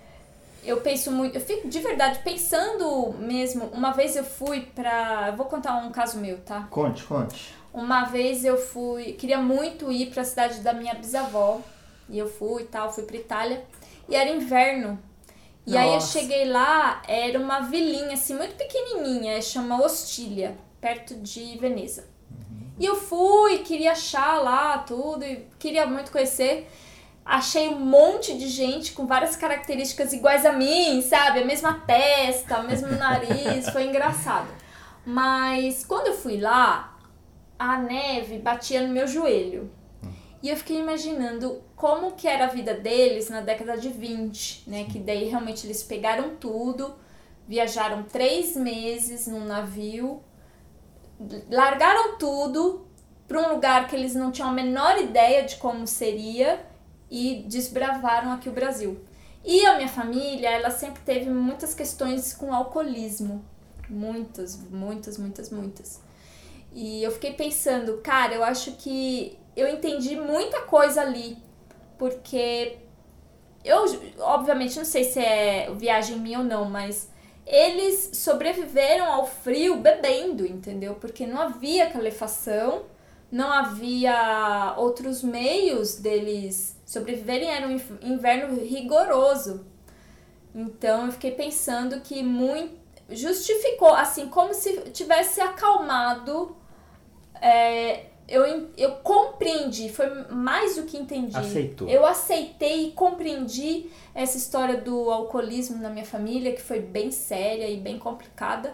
eu 0.64 0.81
penso 0.81 1.11
muito, 1.11 1.37
eu 1.37 1.40
fico 1.40 1.68
de 1.68 1.79
verdade 1.81 2.20
pensando 2.24 3.14
mesmo. 3.18 3.66
Uma 3.66 3.92
vez 3.92 4.16
eu 4.16 4.24
fui 4.24 4.62
pra. 4.74 5.29
Eu 5.29 5.37
vou 5.37 5.46
contar 5.46 5.77
um 5.77 5.90
caso 5.90 6.18
meu, 6.18 6.38
tá? 6.38 6.66
Conte, 6.70 7.05
conte. 7.05 7.55
Uma 7.72 8.05
vez 8.05 8.44
eu 8.44 8.57
fui, 8.57 9.12
queria 9.14 9.38
muito 9.38 9.90
ir 9.90 10.11
para 10.11 10.22
a 10.22 10.24
cidade 10.24 10.61
da 10.61 10.72
minha 10.72 10.94
bisavó, 10.94 11.61
e 12.09 12.16
eu 12.16 12.29
fui 12.29 12.62
e 12.62 12.66
tal, 12.66 12.92
fui 12.92 13.03
para 13.03 13.16
Itália, 13.16 13.64
e 14.09 14.14
era 14.14 14.31
inverno. 14.31 14.98
E 15.66 15.77
aí 15.77 15.88
eu 15.88 15.94
Nossa. 15.94 16.18
cheguei 16.18 16.44
lá, 16.44 17.03
era 17.09 17.38
uma 17.38 17.61
vilinha 17.61 18.12
assim 18.12 18.37
muito 18.37 18.55
pequenininha, 18.55 19.40
chama 19.42 19.83
Ostília, 19.83 20.57
perto 20.81 21.14
de 21.16 21.57
Veneza. 21.59 22.07
E 22.79 22.85
eu 22.85 22.94
fui, 22.94 23.59
queria 23.59 23.92
achar 23.92 24.40
lá 24.42 24.79
tudo, 24.79 25.24
e 25.24 25.46
queria 25.59 25.87
muito 25.87 26.12
conhecer. 26.12 26.70
Achei 27.24 27.68
um 27.68 27.80
monte 27.80 28.37
de 28.37 28.48
gente 28.48 28.92
com 28.92 29.06
várias 29.06 29.34
características 29.34 30.12
iguais 30.12 30.44
a 30.44 30.52
mim, 30.52 31.00
sabe? 31.00 31.40
A 31.40 31.44
mesma 31.44 31.72
testa, 31.87 32.60
o 32.60 32.66
mesmo 32.66 32.88
nariz, 32.88 33.70
foi 33.70 33.87
engraçado. 33.87 34.48
Mas 35.06 35.87
quando 35.87 36.08
eu 36.08 36.14
fui 36.14 36.38
lá, 36.38 36.98
a 37.58 37.78
neve 37.78 38.38
batia 38.38 38.87
no 38.87 38.92
meu 38.92 39.06
joelho. 39.06 39.70
E 40.42 40.50
eu 40.50 40.56
fiquei 40.58 40.78
imaginando 40.78 41.62
como 41.74 42.12
que 42.12 42.28
era 42.28 42.44
a 42.44 42.48
vida 42.48 42.74
deles 42.74 43.30
na 43.30 43.40
década 43.40 43.78
de 43.78 43.88
20, 43.88 44.68
né? 44.68 44.84
Que 44.84 44.98
daí 44.98 45.24
realmente 45.24 45.66
eles 45.66 45.82
pegaram 45.82 46.37
tudo, 46.37 46.94
viajaram 47.48 48.02
três 48.02 48.54
meses 48.54 49.26
num 49.26 49.46
navio, 49.46 50.22
largaram 51.50 52.18
tudo 52.18 52.87
para 53.26 53.40
um 53.40 53.54
lugar 53.54 53.88
que 53.88 53.96
eles 53.96 54.14
não 54.14 54.30
tinham 54.30 54.50
a 54.50 54.52
menor 54.52 54.98
ideia 54.98 55.44
de 55.44 55.56
como 55.56 55.87
seria 55.87 56.73
e 57.14 57.44
desbravaram 57.46 58.33
aqui 58.33 58.48
o 58.48 58.53
Brasil. 58.53 58.98
E 59.44 59.64
a 59.66 59.77
minha 59.77 59.88
família, 59.88 60.50
ela 60.50 60.68
sempre 60.68 61.00
teve 61.03 61.31
muitas 61.31 61.72
questões 61.72 62.35
com 62.35 62.53
alcoolismo. 62.53 63.44
Muitas, 63.88 64.59
muitas, 64.68 65.16
muitas, 65.16 65.48
muitas. 65.48 66.03
E 66.72 67.05
eu 67.05 67.12
fiquei 67.12 67.33
pensando, 67.35 67.98
cara, 67.98 68.35
eu 68.35 68.42
acho 68.42 68.72
que 68.72 69.38
eu 69.55 69.68
entendi 69.68 70.16
muita 70.16 70.62
coisa 70.62 71.03
ali. 71.03 71.38
Porque 71.96 72.79
eu, 73.64 73.85
obviamente, 74.18 74.77
não 74.77 74.85
sei 74.85 75.05
se 75.05 75.20
é 75.20 75.72
viagem 75.72 76.18
minha 76.18 76.40
ou 76.40 76.44
não, 76.44 76.64
mas 76.64 77.09
eles 77.46 78.11
sobreviveram 78.14 79.07
ao 79.07 79.24
frio 79.24 79.77
bebendo, 79.77 80.44
entendeu? 80.44 80.96
Porque 80.96 81.24
não 81.29 81.40
havia 81.40 81.88
calefação, 81.90 82.87
não 83.35 83.53
havia 83.53 84.75
outros 84.77 85.20
meios 85.20 85.97
deles 85.97 86.81
sobreviverem, 86.87 87.51
era 87.51 87.66
um 87.66 87.81
inverno 88.01 88.62
rigoroso. 88.62 89.66
Então 90.55 91.07
eu 91.07 91.12
fiquei 91.12 91.33
pensando 91.33 92.01
que 92.01 92.23
muito 92.23 92.77
justificou, 93.11 93.92
assim, 93.92 94.29
como 94.29 94.55
se 94.55 94.73
tivesse 94.92 95.40
acalmado. 95.40 96.57
é, 97.40 98.07
eu, 98.29 98.70
eu 98.77 98.92
compreendi, 99.03 99.88
foi 99.88 100.07
mais 100.31 100.77
do 100.77 100.85
que 100.85 100.97
entendi. 100.97 101.37
Aceitou. 101.37 101.88
Eu 101.88 102.07
aceitei 102.07 102.87
e 102.87 102.92
compreendi 102.92 103.90
essa 104.14 104.38
história 104.38 104.81
do 104.81 105.11
alcoolismo 105.11 105.83
na 105.83 105.90
minha 105.90 106.07
família, 106.07 106.55
que 106.55 106.62
foi 106.62 106.79
bem 106.79 107.11
séria 107.11 107.68
e 107.68 107.79
bem 107.79 107.99
complicada. 107.99 108.73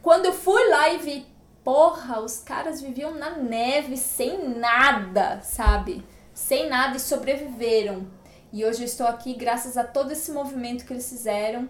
Quando 0.00 0.26
eu 0.26 0.32
fui 0.32 0.64
lá 0.68 0.94
e 0.94 0.98
vi, 0.98 1.26
porra, 1.68 2.22
os 2.22 2.38
caras 2.38 2.80
viviam 2.80 3.14
na 3.14 3.36
neve 3.36 3.94
sem 3.94 4.58
nada, 4.58 5.42
sabe? 5.42 6.02
Sem 6.32 6.66
nada 6.66 6.96
e 6.96 7.00
sobreviveram. 7.00 8.06
E 8.50 8.64
hoje 8.64 8.80
eu 8.80 8.86
estou 8.86 9.06
aqui 9.06 9.34
graças 9.34 9.76
a 9.76 9.84
todo 9.84 10.10
esse 10.10 10.32
movimento 10.32 10.86
que 10.86 10.94
eles 10.94 11.06
fizeram. 11.06 11.68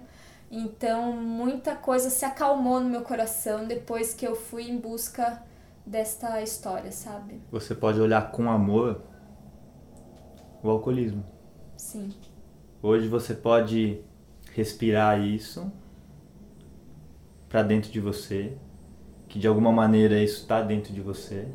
Então, 0.53 1.13
muita 1.15 1.75
coisa 1.75 2.11
se 2.11 2.25
acalmou 2.25 2.79
no 2.79 2.89
meu 2.89 3.03
coração 3.03 3.67
depois 3.67 4.15
que 4.15 4.25
eu 4.25 4.37
fui 4.37 4.71
em 4.71 4.79
busca 4.79 5.43
desta 5.85 6.41
história, 6.43 6.93
sabe? 6.93 7.43
Você 7.51 7.75
pode 7.75 8.01
olhar 8.01 8.31
com 8.31 8.49
amor 8.49 9.03
o 10.63 10.71
alcoolismo. 10.71 11.25
Sim. 11.77 12.11
Hoje 12.81 13.09
você 13.09 13.35
pode 13.35 14.01
respirar 14.55 15.21
isso 15.21 15.73
para 17.49 17.65
dentro 17.65 17.91
de 17.91 17.99
você, 17.99 18.57
que 19.29 19.39
de 19.39 19.47
alguma 19.47 19.71
maneira 19.71 20.19
isso 20.19 20.43
está 20.43 20.61
dentro 20.63 20.93
de 20.93 21.01
você, 21.01 21.47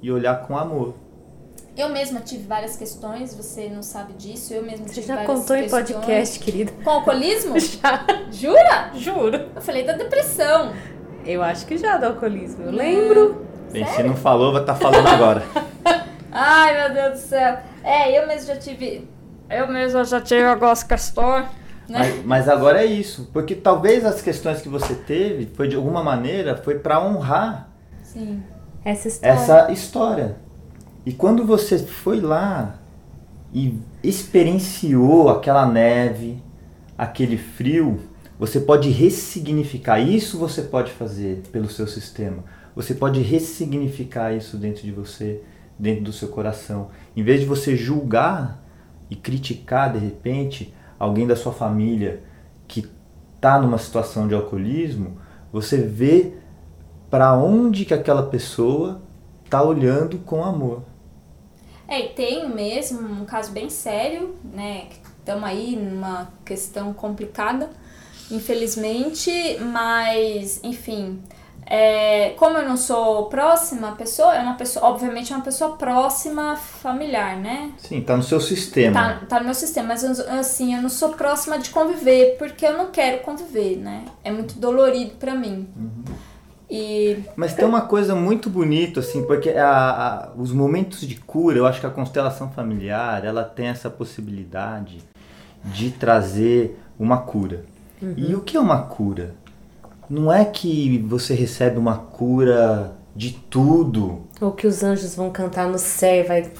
e 0.00 0.12
olhar 0.12 0.46
com 0.46 0.56
amor. 0.56 0.94
Eu 1.76 1.88
mesma 1.90 2.20
tive 2.20 2.44
várias 2.46 2.76
questões, 2.76 3.34
você 3.34 3.68
não 3.68 3.82
sabe 3.82 4.12
disso, 4.14 4.52
eu 4.52 4.62
mesma 4.64 4.86
Você 4.86 4.94
tive 4.94 5.06
já 5.06 5.14
várias 5.14 5.38
contou 5.40 5.56
em 5.56 5.62
questões. 5.62 5.90
podcast, 5.92 6.38
querida? 6.40 6.72
Com 6.82 6.90
alcoolismo? 6.90 7.54
Já. 7.60 8.04
Jura? 8.32 8.90
Juro. 8.94 9.48
Eu 9.54 9.62
falei 9.62 9.84
da 9.84 9.92
depressão. 9.92 10.72
Eu 11.24 11.40
acho 11.42 11.66
que 11.66 11.76
já 11.78 11.96
do 11.96 12.06
alcoolismo. 12.06 12.64
Eu 12.64 12.72
lembro. 12.72 13.46
Bem, 13.70 13.86
se 13.86 14.02
não 14.02 14.16
falou, 14.16 14.52
vai 14.52 14.62
estar 14.62 14.74
falando 14.74 15.06
agora. 15.06 15.44
Ai, 16.32 16.76
meu 16.88 16.94
Deus 16.94 17.20
do 17.20 17.28
céu. 17.28 17.58
É, 17.84 18.18
eu 18.18 18.26
mesma 18.26 18.54
já 18.54 18.60
tive... 18.60 19.08
Eu 19.48 19.68
mesma 19.68 20.04
já 20.04 20.20
tive 20.20 20.44
algumas 20.44 20.82
questões, 20.82 21.46
né? 21.88 21.98
Mas, 21.98 22.24
mas 22.24 22.48
agora 22.48 22.82
é 22.82 22.86
isso, 22.86 23.30
porque 23.32 23.54
talvez 23.54 24.04
as 24.04 24.20
questões 24.20 24.60
que 24.60 24.68
você 24.68 24.94
teve, 24.94 25.46
foi 25.54 25.68
de 25.68 25.76
alguma 25.76 26.02
maneira, 26.02 26.56
foi 26.56 26.78
para 26.78 27.02
honrar 27.02 27.70
Sim. 28.02 28.42
Essa 28.84 29.08
história. 29.08 29.34
essa 29.34 29.72
história. 29.72 30.36
E 31.06 31.12
quando 31.12 31.44
você 31.44 31.78
foi 31.78 32.20
lá 32.20 32.78
e 33.52 33.78
experienciou 34.02 35.30
aquela 35.30 35.66
neve, 35.66 36.42
aquele 36.96 37.38
frio, 37.38 38.00
você 38.38 38.60
pode 38.60 38.90
ressignificar. 38.90 39.98
Isso 39.98 40.38
você 40.38 40.62
pode 40.62 40.92
fazer 40.92 41.42
pelo 41.50 41.68
seu 41.68 41.86
sistema. 41.86 42.44
Você 42.76 42.94
pode 42.94 43.20
ressignificar 43.20 44.32
isso 44.32 44.56
dentro 44.56 44.82
de 44.82 44.92
você, 44.92 45.42
dentro 45.78 46.04
do 46.04 46.12
seu 46.12 46.28
coração. 46.28 46.90
Em 47.16 47.22
vez 47.22 47.40
de 47.40 47.46
você 47.46 47.74
julgar 47.74 48.62
e 49.10 49.16
criticar 49.16 49.92
de 49.92 49.98
repente 49.98 50.74
alguém 50.98 51.26
da 51.26 51.36
sua 51.36 51.52
família 51.52 52.22
que 52.66 52.88
está 53.34 53.58
numa 53.58 53.78
situação 53.78 54.26
de 54.26 54.34
alcoolismo, 54.34 55.18
você 55.52 55.78
vê 55.78 56.34
para 57.10 57.34
onde 57.34 57.84
que 57.84 57.94
aquela 57.94 58.24
pessoa 58.24 59.00
está 59.44 59.62
olhando 59.62 60.18
com 60.18 60.44
amor. 60.44 60.82
É, 61.86 62.04
e 62.04 62.08
tem 62.10 62.48
mesmo 62.48 63.00
um 63.00 63.24
caso 63.24 63.50
bem 63.50 63.70
sério, 63.70 64.34
né? 64.44 64.88
Estamos 65.18 65.44
aí 65.44 65.74
numa 65.74 66.28
questão 66.44 66.92
complicada, 66.92 67.70
infelizmente, 68.30 69.30
mas, 69.60 70.60
enfim, 70.62 71.22
é, 71.70 72.30
como 72.38 72.56
eu 72.56 72.66
não 72.68 72.76
sou 72.76 73.26
próxima 73.26 73.92
pessoa, 73.92 74.34
é 74.34 74.40
uma 74.40 74.54
pessoa, 74.54 74.86
obviamente, 74.86 75.32
é 75.32 75.36
uma 75.36 75.44
pessoa 75.44 75.76
próxima 75.76 76.56
familiar, 76.56 77.36
né? 77.36 77.72
Sim, 77.76 77.98
está 77.98 78.16
no 78.16 78.22
seu 78.22 78.40
sistema. 78.40 78.94
Tá, 79.20 79.26
tá 79.28 79.38
no 79.38 79.44
meu 79.44 79.54
sistema, 79.54 79.88
mas 79.88 80.02
eu- 80.02 80.30
assim, 80.40 80.74
eu 80.74 80.80
não 80.80 80.88
sou 80.88 81.10
próxima 81.10 81.58
de 81.58 81.68
conviver, 81.70 82.36
porque 82.38 82.64
eu 82.64 82.76
não 82.76 82.86
quero 82.90 83.18
conviver, 83.22 83.76
né? 83.76 84.04
É 84.24 84.30
muito 84.30 84.58
dolorido 84.58 85.16
pra 85.16 85.34
mim. 85.34 85.68
E 86.70 87.18
Mas 87.34 87.54
tem 87.54 87.64
uma 87.64 87.80
coisa 87.82 88.14
muito 88.14 88.50
bonita, 88.50 89.00
assim, 89.00 89.24
porque 89.26 89.50
a- 89.50 89.68
a- 89.70 90.28
os 90.36 90.52
momentos 90.52 91.00
de 91.00 91.16
cura, 91.16 91.56
eu 91.56 91.66
acho 91.66 91.80
que 91.80 91.86
a 91.86 91.90
constelação 91.90 92.50
familiar, 92.50 93.24
ela 93.24 93.42
tem 93.42 93.68
essa 93.68 93.88
possibilidade 93.88 94.98
de 95.64 95.90
trazer 95.90 96.78
uma 96.98 97.18
cura. 97.18 97.64
E 98.16 98.34
o 98.34 98.42
que 98.42 98.56
é 98.56 98.60
uma 98.60 98.82
cura? 98.82 99.34
Não 100.08 100.32
é 100.32 100.44
que 100.44 100.98
você 101.06 101.34
recebe 101.34 101.78
uma 101.78 101.96
cura 101.96 102.96
de 103.14 103.32
tudo, 103.32 104.22
Ou 104.40 104.52
que 104.52 104.66
os 104.66 104.82
anjos 104.82 105.14
vão 105.14 105.30
cantar 105.30 105.68
no 105.68 105.78
céu 105.78 106.24
e 106.24 106.28
vai. 106.28 106.52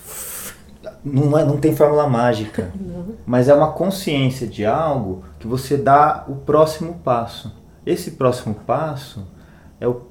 não, 1.04 1.38
é, 1.38 1.44
não 1.44 1.56
tem 1.56 1.74
fórmula 1.74 2.08
mágica, 2.08 2.72
mas 3.24 3.48
é 3.48 3.54
uma 3.54 3.72
consciência 3.72 4.46
de 4.46 4.66
algo 4.66 5.22
que 5.38 5.46
você 5.46 5.76
dá 5.76 6.24
o 6.28 6.34
próximo 6.34 6.94
passo. 7.04 7.54
Esse 7.86 8.12
próximo 8.12 8.54
passo 8.54 9.26
é 9.80 9.86
o, 9.86 10.02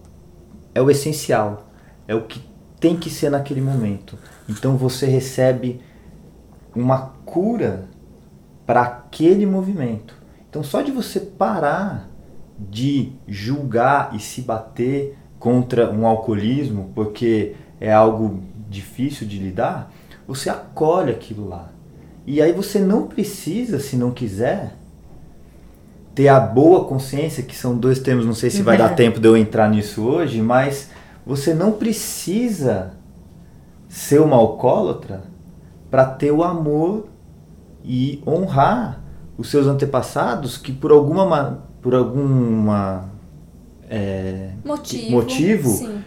é 0.73 0.81
o 0.81 0.89
essencial, 0.89 1.67
é 2.07 2.15
o 2.15 2.21
que 2.23 2.41
tem 2.79 2.95
que 2.95 3.09
ser 3.09 3.29
naquele 3.29 3.61
momento. 3.61 4.17
Então 4.47 4.77
você 4.77 5.05
recebe 5.05 5.81
uma 6.75 7.13
cura 7.25 7.85
para 8.65 8.81
aquele 8.81 9.45
movimento. 9.45 10.15
Então 10.49 10.63
só 10.63 10.81
de 10.81 10.91
você 10.91 11.19
parar 11.19 12.09
de 12.57 13.11
julgar 13.27 14.11
e 14.15 14.19
se 14.19 14.41
bater 14.41 15.17
contra 15.39 15.91
um 15.91 16.05
alcoolismo, 16.07 16.91
porque 16.95 17.55
é 17.79 17.93
algo 17.93 18.41
difícil 18.69 19.27
de 19.27 19.37
lidar, 19.37 19.91
você 20.27 20.49
acolhe 20.49 21.11
aquilo 21.11 21.47
lá. 21.47 21.69
E 22.25 22.41
aí 22.41 22.51
você 22.51 22.79
não 22.79 23.07
precisa, 23.07 23.79
se 23.79 23.95
não 23.95 24.11
quiser, 24.11 24.75
ter 26.13 26.27
a 26.27 26.39
boa 26.39 26.85
consciência, 26.85 27.43
que 27.43 27.55
são 27.55 27.77
dois 27.77 27.99
termos, 27.99 28.25
não 28.25 28.33
sei 28.33 28.49
se 28.49 28.63
vai 28.63 28.75
dar 28.77 28.89
tempo 28.95 29.19
de 29.19 29.27
eu 29.27 29.37
entrar 29.37 29.69
nisso 29.69 30.03
hoje, 30.03 30.41
mas 30.41 30.89
você 31.25 31.53
não 31.53 31.71
precisa 31.73 32.93
ser 33.87 34.19
uma 34.19 34.35
alcoólatra 34.35 35.23
para 35.91 36.05
ter 36.05 36.31
o 36.31 36.43
amor 36.43 37.07
e 37.85 38.21
honrar 38.27 38.99
os 39.37 39.49
seus 39.49 39.67
antepassados 39.67 40.57
que 40.57 40.73
por 40.73 40.91
alguma 40.91 41.25
ma- 41.25 41.59
por 41.87 41.95
alguma 41.95 43.09
é, 43.89 44.49
motivo. 44.65 45.09
motivo 45.09 45.69
Sim. 45.69 46.03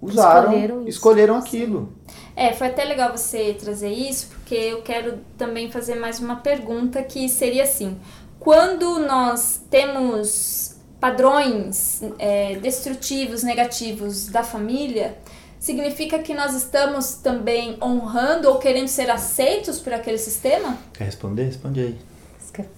usaram 0.00 0.52
Escolheram 0.52 0.86
escolheram, 0.88 1.36
aquilo 1.36 1.92
É, 2.36 2.52
foi 2.52 2.68
até 2.68 2.84
legal 2.84 3.10
você 3.10 3.52
trazer 3.54 3.90
isso, 3.90 4.28
porque 4.28 4.54
eu 4.54 4.80
quero 4.82 5.18
também 5.36 5.72
fazer 5.72 5.96
mais 5.96 6.20
uma 6.20 6.36
pergunta 6.36 7.02
que 7.02 7.28
seria 7.28 7.64
assim: 7.64 7.98
quando 8.38 9.00
nós 9.00 9.60
temos 9.68 10.76
padrões 11.00 12.04
é, 12.16 12.60
destrutivos, 12.60 13.42
negativos 13.42 14.28
da 14.28 14.44
família, 14.44 15.18
significa 15.58 16.20
que 16.20 16.32
nós 16.32 16.54
estamos 16.54 17.14
também 17.14 17.76
honrando 17.82 18.48
ou 18.48 18.60
querendo 18.60 18.86
ser 18.86 19.10
aceitos 19.10 19.80
por 19.80 19.92
aquele 19.92 20.18
sistema? 20.18 20.78
quer 20.92 21.06
responder 21.06 21.46
responde 21.46 21.80
aí 21.80 21.98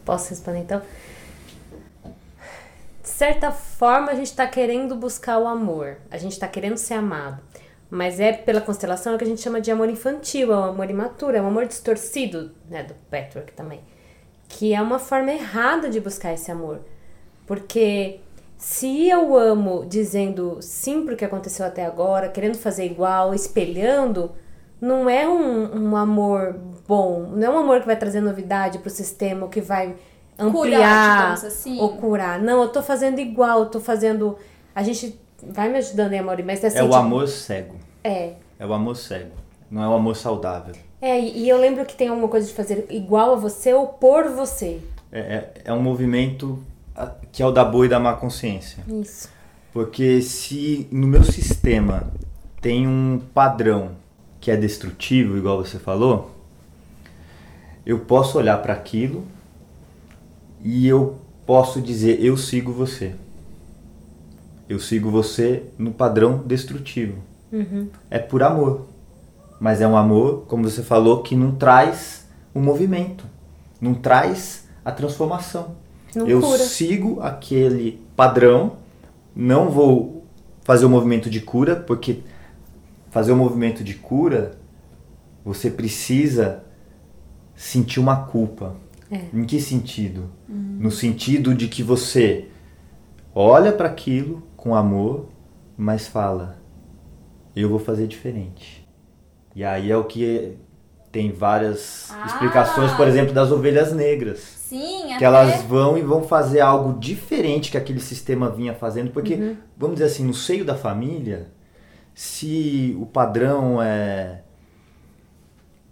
Posso 0.04 0.30
responder 0.30 0.60
então? 0.60 0.82
Certa 3.20 3.52
forma, 3.52 4.12
a 4.12 4.14
gente 4.14 4.28
está 4.28 4.46
querendo 4.46 4.96
buscar 4.96 5.38
o 5.38 5.46
amor, 5.46 5.98
a 6.10 6.16
gente 6.16 6.32
está 6.32 6.48
querendo 6.48 6.78
ser 6.78 6.94
amado. 6.94 7.42
Mas 7.90 8.18
é 8.18 8.32
pela 8.32 8.62
constelação 8.62 9.18
que 9.18 9.24
a 9.24 9.26
gente 9.26 9.42
chama 9.42 9.60
de 9.60 9.70
amor 9.70 9.90
infantil, 9.90 10.50
é 10.50 10.56
um 10.56 10.64
amor 10.64 10.88
imaturo, 10.88 11.36
é 11.36 11.42
um 11.42 11.48
amor 11.48 11.66
distorcido, 11.66 12.52
né, 12.70 12.82
do 12.82 12.94
Patrick 13.10 13.52
também. 13.52 13.82
Que 14.48 14.72
é 14.72 14.80
uma 14.80 14.98
forma 14.98 15.30
errada 15.30 15.90
de 15.90 16.00
buscar 16.00 16.32
esse 16.32 16.50
amor. 16.50 16.80
Porque 17.46 18.20
se 18.56 19.06
eu 19.10 19.36
amo 19.36 19.84
dizendo 19.86 20.56
sim 20.62 21.04
pro 21.04 21.14
que 21.14 21.24
aconteceu 21.26 21.66
até 21.66 21.84
agora, 21.84 22.30
querendo 22.30 22.56
fazer 22.56 22.86
igual, 22.86 23.34
espelhando, 23.34 24.32
não 24.80 25.10
é 25.10 25.28
um, 25.28 25.90
um 25.90 25.94
amor 25.94 26.58
bom, 26.88 27.34
não 27.34 27.46
é 27.46 27.50
um 27.50 27.58
amor 27.58 27.80
que 27.80 27.86
vai 27.86 27.96
trazer 27.96 28.22
novidade 28.22 28.78
pro 28.78 28.88
sistema, 28.88 29.46
que 29.46 29.60
vai 29.60 29.94
ampliar 30.40 31.34
digamos 31.34 31.44
assim. 31.44 31.78
ou 31.80 31.96
curar. 31.96 32.40
Não, 32.40 32.62
eu 32.62 32.68
tô 32.68 32.82
fazendo 32.82 33.18
igual, 33.18 33.60
eu 33.60 33.66
tô 33.66 33.80
fazendo. 33.80 34.36
A 34.74 34.82
gente 34.82 35.18
vai 35.42 35.68
me 35.68 35.78
ajudando, 35.78 36.12
hein, 36.12 36.20
Amor? 36.20 36.42
Mas 36.44 36.64
assim. 36.64 36.78
é 36.78 36.82
o 36.82 36.86
tipo, 36.86 36.96
amor 36.96 37.28
cego 37.28 37.74
É. 38.04 38.32
é 38.58 38.66
o 38.66 38.72
amor 38.72 38.96
cego 38.96 39.30
não 39.70 39.82
é 39.82 39.88
o 39.88 39.92
amor 39.94 40.16
saudável 40.16 40.74
É, 41.00 41.18
e 41.18 41.44
e 41.44 41.48
eu 41.48 41.56
lembro 41.58 41.84
que 41.86 41.94
tem 41.94 42.08
alguma 42.08 42.28
coisa 42.28 42.46
de 42.46 42.52
fazer 42.52 42.86
igual 42.90 43.32
a 43.32 43.36
você 43.36 43.72
ou 43.72 43.86
por 43.86 44.28
você. 44.30 44.80
é, 45.12 45.20
é, 45.20 45.52
é 45.66 45.72
um 45.72 45.80
movimento 45.80 46.58
ah, 46.96 47.12
que 47.32 47.42
é 47.42 47.46
o 47.46 47.50
da 47.52 47.64
boa 47.64 47.86
e 47.86 47.88
da 47.88 47.98
má 48.00 48.14
consciência 48.14 48.82
Isso. 48.88 49.28
Porque 49.72 50.20
se 50.20 50.88
no 50.90 51.06
meu 51.06 51.22
sistema 51.24 52.10
tem 52.60 52.86
um 52.86 53.20
padrão 53.32 53.92
que 54.40 54.50
é 54.50 54.56
destrutivo, 54.56 55.36
igual 55.38 55.58
você 55.64 55.78
falou, 55.78 56.32
eu 57.86 58.00
posso 58.00 58.36
olhar 58.38 58.60
para 58.60 58.72
aquilo 58.72 59.24
e 60.62 60.86
eu 60.86 61.18
posso 61.46 61.80
dizer 61.80 62.24
eu 62.24 62.36
sigo 62.36 62.72
você. 62.72 63.14
Eu 64.68 64.78
sigo 64.78 65.10
você 65.10 65.64
no 65.78 65.92
padrão 65.92 66.42
destrutivo. 66.46 67.18
É 68.10 68.18
por 68.18 68.42
amor. 68.42 68.86
Mas 69.58 69.80
é 69.80 69.86
um 69.86 69.96
amor, 69.96 70.44
como 70.46 70.68
você 70.68 70.82
falou, 70.82 71.22
que 71.22 71.34
não 71.36 71.52
traz 71.54 72.26
o 72.54 72.60
movimento, 72.60 73.24
não 73.80 73.94
traz 73.94 74.68
a 74.84 74.90
transformação. 74.90 75.76
Não 76.14 76.26
eu 76.26 76.40
cura. 76.40 76.58
sigo 76.58 77.20
aquele 77.20 78.00
padrão, 78.16 78.76
não 79.34 79.68
vou 79.68 80.24
fazer 80.62 80.86
o 80.86 80.88
movimento 80.88 81.28
de 81.28 81.40
cura, 81.40 81.76
porque 81.76 82.20
fazer 83.10 83.32
o 83.32 83.36
movimento 83.36 83.84
de 83.84 83.94
cura, 83.94 84.52
você 85.44 85.70
precisa 85.70 86.64
sentir 87.54 88.00
uma 88.00 88.24
culpa. 88.24 88.74
É. 89.10 89.22
Em 89.32 89.44
que 89.44 89.60
sentido? 89.60 90.30
No 90.48 90.90
sentido 90.90 91.54
de 91.54 91.66
que 91.68 91.82
você 91.82 92.48
olha 93.34 93.72
para 93.72 93.88
aquilo 93.88 94.42
com 94.56 94.74
amor, 94.74 95.26
mas 95.76 96.06
fala: 96.06 96.58
eu 97.56 97.68
vou 97.68 97.78
fazer 97.78 98.06
diferente. 98.06 98.88
E 99.54 99.64
aí 99.64 99.90
é 99.90 99.96
o 99.96 100.04
que 100.04 100.56
tem 101.10 101.32
várias 101.32 102.10
Ah! 102.12 102.26
explicações, 102.26 102.92
por 102.92 103.08
exemplo, 103.08 103.34
das 103.34 103.50
ovelhas 103.50 103.92
negras. 103.92 104.38
Sim, 104.38 105.08
Que 105.08 105.14
até 105.14 105.24
elas 105.24 105.62
vão 105.62 105.98
e 105.98 106.02
vão 106.02 106.22
fazer 106.22 106.60
algo 106.60 106.98
diferente 107.00 107.72
que 107.72 107.76
aquele 107.76 107.98
sistema 107.98 108.48
vinha 108.48 108.72
fazendo, 108.72 109.10
porque, 109.10 109.56
vamos 109.76 109.96
dizer 109.96 110.06
assim, 110.06 110.24
no 110.24 110.32
seio 110.32 110.64
da 110.64 110.76
família, 110.76 111.48
se 112.14 112.96
o 113.00 113.06
padrão 113.06 113.82
é 113.82 114.42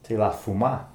sei 0.04 0.16
lá, 0.16 0.30
fumar. 0.30 0.94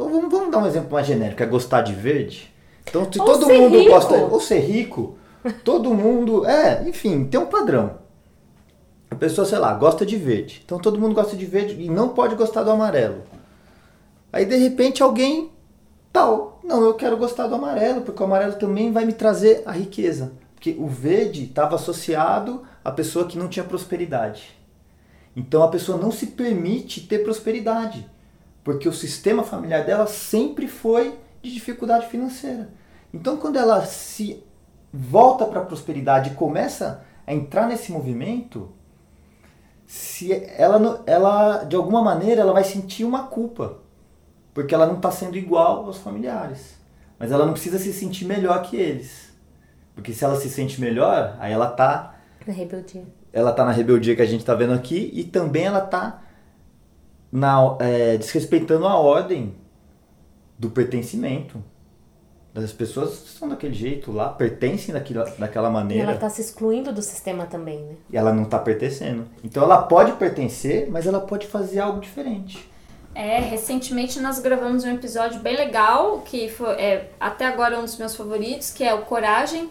Ou 0.00 0.08
vamos, 0.08 0.30
vamos 0.30 0.50
dar 0.50 0.58
um 0.58 0.66
exemplo 0.66 0.92
mais 0.92 1.06
genérico, 1.06 1.42
é 1.42 1.46
gostar 1.46 1.82
de 1.82 1.92
verde. 1.92 2.52
Então, 2.88 3.10
se 3.10 3.20
Ou 3.20 3.26
todo 3.26 3.48
mundo 3.48 3.78
rico. 3.78 3.90
gosta. 3.90 4.14
Ou 4.16 4.40
ser 4.40 4.60
rico, 4.60 5.16
todo 5.62 5.94
mundo. 5.94 6.46
É, 6.46 6.88
enfim, 6.88 7.24
tem 7.24 7.38
um 7.38 7.46
padrão. 7.46 7.98
A 9.10 9.14
pessoa, 9.14 9.46
sei 9.46 9.58
lá, 9.58 9.74
gosta 9.74 10.06
de 10.06 10.16
verde. 10.16 10.62
Então 10.64 10.78
todo 10.78 10.98
mundo 10.98 11.14
gosta 11.14 11.36
de 11.36 11.44
verde 11.44 11.76
e 11.80 11.90
não 11.90 12.10
pode 12.10 12.34
gostar 12.36 12.62
do 12.62 12.70
amarelo. 12.70 13.22
Aí 14.32 14.44
de 14.44 14.56
repente 14.56 15.02
alguém 15.02 15.50
tal, 16.12 16.60
não, 16.64 16.82
eu 16.82 16.94
quero 16.94 17.16
gostar 17.16 17.46
do 17.48 17.56
amarelo, 17.56 18.02
porque 18.02 18.22
o 18.22 18.26
amarelo 18.26 18.54
também 18.54 18.92
vai 18.92 19.04
me 19.04 19.12
trazer 19.12 19.62
a 19.66 19.72
riqueza. 19.72 20.32
Porque 20.54 20.76
o 20.78 20.86
verde 20.86 21.44
estava 21.44 21.74
associado 21.74 22.62
à 22.84 22.90
pessoa 22.92 23.26
que 23.26 23.36
não 23.36 23.48
tinha 23.48 23.64
prosperidade. 23.64 24.56
Então 25.34 25.62
a 25.62 25.68
pessoa 25.68 25.98
não 25.98 26.10
se 26.12 26.28
permite 26.28 27.00
ter 27.00 27.20
prosperidade, 27.20 28.08
porque 28.62 28.88
o 28.88 28.92
sistema 28.92 29.42
familiar 29.42 29.84
dela 29.84 30.06
sempre 30.06 30.68
foi 30.68 31.18
de 31.42 31.52
dificuldade 31.52 32.06
financeira. 32.08 32.68
Então 33.12 33.36
quando 33.36 33.56
ela 33.56 33.84
se 33.84 34.42
volta 34.92 35.44
para 35.46 35.60
a 35.60 35.64
prosperidade 35.64 36.30
e 36.30 36.34
começa 36.34 37.04
a 37.26 37.32
entrar 37.32 37.66
nesse 37.66 37.92
movimento, 37.92 38.70
se 39.86 40.32
ela, 40.56 41.02
ela 41.06 41.64
de 41.64 41.76
alguma 41.76 42.02
maneira 42.02 42.40
ela 42.42 42.52
vai 42.52 42.64
sentir 42.64 43.04
uma 43.04 43.24
culpa, 43.24 43.78
porque 44.54 44.74
ela 44.74 44.86
não 44.86 44.96
está 44.96 45.10
sendo 45.10 45.36
igual 45.36 45.84
aos 45.86 45.98
familiares. 45.98 46.78
Mas 47.18 47.30
ela 47.32 47.44
não 47.44 47.52
precisa 47.52 47.78
se 47.78 47.92
sentir 47.92 48.24
melhor 48.24 48.62
que 48.62 48.76
eles. 48.76 49.30
Porque 49.94 50.12
se 50.12 50.24
ela 50.24 50.36
se 50.36 50.48
sente 50.48 50.80
melhor, 50.80 51.36
aí 51.38 51.52
ela 51.52 51.66
tá 51.68 52.14
Na 52.46 52.52
rebeldia. 52.52 53.04
ela 53.32 53.52
tá 53.52 53.64
na 53.64 53.72
rebeldia 53.72 54.16
que 54.16 54.22
a 54.22 54.26
gente 54.26 54.44
tá 54.44 54.54
vendo 54.54 54.72
aqui 54.72 55.10
e 55.12 55.24
também 55.24 55.64
ela 55.64 55.80
tá 55.80 56.22
na, 57.32 57.76
é, 57.80 58.16
desrespeitando 58.16 58.86
a 58.86 58.96
ordem 58.96 59.54
do 60.58 60.70
pertencimento. 60.70 61.62
As 62.54 62.72
pessoas 62.72 63.10
são 63.10 63.48
daquele 63.48 63.72
jeito 63.74 64.10
lá, 64.10 64.28
pertencem 64.28 64.92
daquela, 64.92 65.24
daquela 65.38 65.68
E 65.68 65.72
maneira 65.72 66.10
ela 66.10 66.18
tá 66.18 66.28
se 66.28 66.40
excluindo 66.40 66.92
do 66.92 67.00
sistema 67.00 67.46
também, 67.46 67.78
né? 67.78 67.94
e 68.10 68.16
ela 68.16 68.32
não 68.32 68.44
tá 68.44 68.58
pertencendo. 68.58 69.26
Então 69.44 69.62
ela 69.62 69.82
pode 69.82 70.12
pertencer, 70.12 70.90
mas 70.90 71.06
ela 71.06 71.20
pode 71.20 71.46
fazer 71.46 71.78
algo 71.78 72.00
diferente. 72.00 72.68
É, 73.14 73.38
recentemente 73.38 74.20
nós 74.20 74.38
gravamos 74.40 74.84
um 74.84 74.90
episódio 74.90 75.40
bem 75.40 75.56
legal, 75.56 76.20
que 76.22 76.48
foi 76.48 76.70
é, 76.74 77.10
até 77.20 77.46
agora 77.46 77.78
um 77.78 77.84
dos 77.84 77.96
meus 77.96 78.16
favoritos, 78.16 78.70
que 78.70 78.82
é 78.82 78.92
o 78.94 79.02
Coragem, 79.02 79.70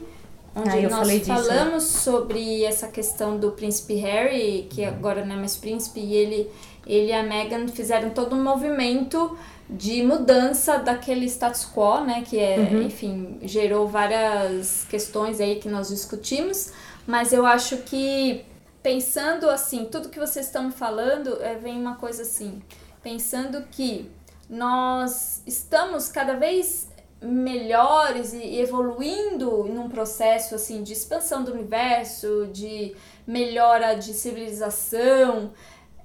onde 0.62 0.86
Ah, 0.86 0.90
nós 0.90 1.00
falei 1.00 1.20
disso, 1.20 1.32
né? 1.32 1.38
falamos 1.38 1.84
sobre 1.84 2.64
essa 2.64 2.88
questão 2.88 3.38
do 3.38 3.52
príncipe 3.52 3.96
Harry, 3.96 4.68
que 4.70 4.84
agora 4.84 5.26
não 5.26 5.36
é 5.36 5.38
mais 5.40 5.56
príncipe, 5.58 6.00
e 6.00 6.14
ele, 6.14 6.50
ele 6.86 7.08
e 7.08 7.14
a 7.14 7.24
Meghan 7.24 7.68
fizeram 7.68 8.10
todo 8.12 8.36
um 8.36 8.44
movimento 8.44 9.38
de 9.70 10.02
mudança 10.04 10.78
daquele 10.80 11.26
status 11.28 11.66
quo, 11.74 12.02
né, 12.04 12.24
que 12.28 12.40
é, 12.40 12.58
Uhum. 12.58 12.82
enfim, 12.84 13.38
gerou 13.44 13.88
várias 13.88 14.84
questões 14.90 15.40
aí 15.40 15.58
que 15.58 15.70
nós 15.70 15.90
discutimos, 15.90 16.72
mas 17.06 17.32
eu 17.32 17.46
acho 17.46 17.78
que 17.78 18.44
pensando 18.82 19.48
assim, 19.50 19.86
tudo 19.86 20.10
que 20.10 20.20
vocês 20.20 20.48
estão 20.48 20.72
falando, 20.72 21.38
é, 21.44 21.54
vem 21.56 21.80
uma 21.80 21.96
coisa 21.96 22.24
assim, 22.24 22.62
pensando 23.04 23.62
que 23.70 24.10
nós 24.50 25.44
estamos 25.46 26.10
cada 26.10 26.34
vez 26.34 26.88
melhores 27.22 28.34
e 28.34 28.60
evoluindo 28.60 29.66
num 29.66 29.90
processo 29.90 30.56
assim 30.56 30.84
de 30.84 30.94
expansão 30.94 31.44
do 31.44 31.52
universo, 31.52 32.48
de 32.52 32.96
melhora 33.28 33.96
de 33.96 34.14
civilização, 34.14 35.52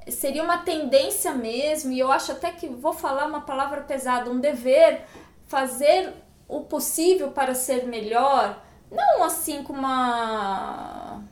seria 0.08 0.42
uma 0.42 0.58
tendência 0.58 1.32
mesmo, 1.32 1.92
e 1.92 1.98
eu 1.98 2.10
acho 2.10 2.32
até 2.32 2.50
que 2.50 2.68
vou 2.68 2.92
falar 2.92 3.26
uma 3.26 3.42
palavra 3.42 3.82
pesada, 3.82 4.30
um 4.30 4.40
dever 4.40 5.04
fazer 5.46 6.12
o 6.48 6.60
possível 6.62 7.30
para 7.30 7.54
ser 7.54 7.86
melhor, 7.86 8.62
não 8.90 9.24
assim 9.24 9.62
com 9.62 9.72
uma 9.72 11.22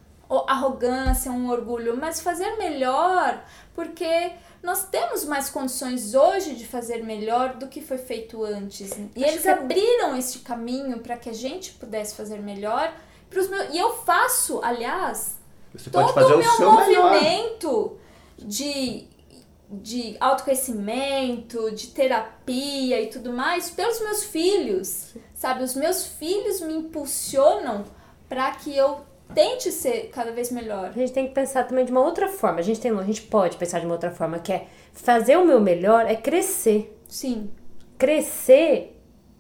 arrogância, 0.47 1.31
um 1.31 1.51
orgulho, 1.51 1.97
mas 1.97 2.21
fazer 2.21 2.57
melhor, 2.57 3.45
porque 3.75 4.33
nós 4.63 4.85
temos 4.89 5.25
mais 5.25 5.51
condições 5.51 6.15
hoje 6.15 6.55
de 6.55 6.67
fazer 6.67 7.03
melhor 7.03 7.55
do 7.57 7.67
que 7.69 7.81
foi 7.81 7.99
feito 7.99 8.45
antes. 8.45 8.91
E 9.17 9.23
eles 9.25 9.43
que- 9.43 9.49
é 9.49 9.53
abriram 9.53 10.17
este 10.17 10.39
caminho 10.41 11.01
para 11.01 11.17
que 11.17 11.29
a 11.29 11.33
gente 11.35 11.73
pudesse 11.73 12.15
fazer 12.15 12.39
melhor. 12.41 12.95
Pros 13.29 13.49
meus, 13.49 13.75
e 13.75 13.79
eu 13.79 13.93
faço, 14.05 14.61
aliás, 14.63 15.37
Você 15.75 15.91
todo 15.91 16.03
pode 16.03 16.15
fazer 16.15 16.35
o 16.35 16.37
o 16.37 16.39
meu 16.39 16.77
melhor. 16.87 17.11
movimento 17.13 17.97
de, 18.39 19.09
de 19.71 20.17
autoconhecimento, 20.21 21.71
de 21.73 21.89
terapia 21.89 23.01
e 23.01 23.07
tudo 23.09 23.33
mais 23.33 23.71
pelos 23.71 24.01
meus 24.01 24.25
filhos. 24.25 25.15
Sabe, 25.35 25.65
os 25.65 25.75
meus 25.75 26.07
filhos 26.07 26.61
me 26.61 26.75
impulsionam 26.75 27.85
para 28.29 28.51
que 28.53 28.77
eu 28.77 29.01
tente 29.35 29.71
ser 29.71 30.11
cada 30.13 30.33
vez 30.33 30.51
melhor. 30.51 30.87
A 30.87 30.99
gente 30.99 31.13
tem 31.13 31.27
que 31.27 31.35
pensar 31.35 31.65
também 31.65 31.85
de 31.85 31.91
uma 31.91 32.01
outra 32.01 32.29
forma. 32.29 32.61
A 32.61 32.63
gente, 32.63 32.81
tem, 32.81 32.91
a 32.91 33.03
gente 33.03 33.23
pode 33.23 33.57
pensar 33.57 33.81
de 33.81 33.87
uma 33.87 33.95
outra 33.95 34.11
forma, 34.11 34.39
que 34.39 34.53
é 34.53 34.67
fazer 34.93 35.37
o 35.37 35.45
meu 35.45 35.61
melhor 35.61 36.07
é 36.07 36.15
crescer. 36.15 36.97
Sim. 37.09 37.51
Crescer 37.99 38.99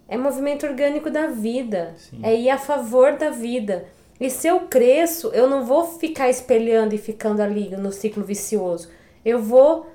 é 0.08 0.16
movimento 0.16 0.66
orgânico 0.66 1.10
da 1.10 1.26
vida. 1.26 1.94
Sim. 1.96 2.20
É 2.22 2.34
ir 2.34 2.50
a 2.50 2.58
favor 2.58 3.16
da 3.16 3.30
vida. 3.30 3.86
E 4.20 4.30
se 4.30 4.46
eu 4.46 4.60
cresço, 4.60 5.28
eu 5.28 5.48
não 5.48 5.64
vou 5.64 5.84
ficar 5.84 6.28
espelhando 6.28 6.94
e 6.94 6.98
ficando 6.98 7.40
ali 7.40 7.70
no 7.76 7.90
ciclo 7.90 8.22
vicioso. 8.22 8.88
Eu 9.24 9.40
vou 9.40 9.86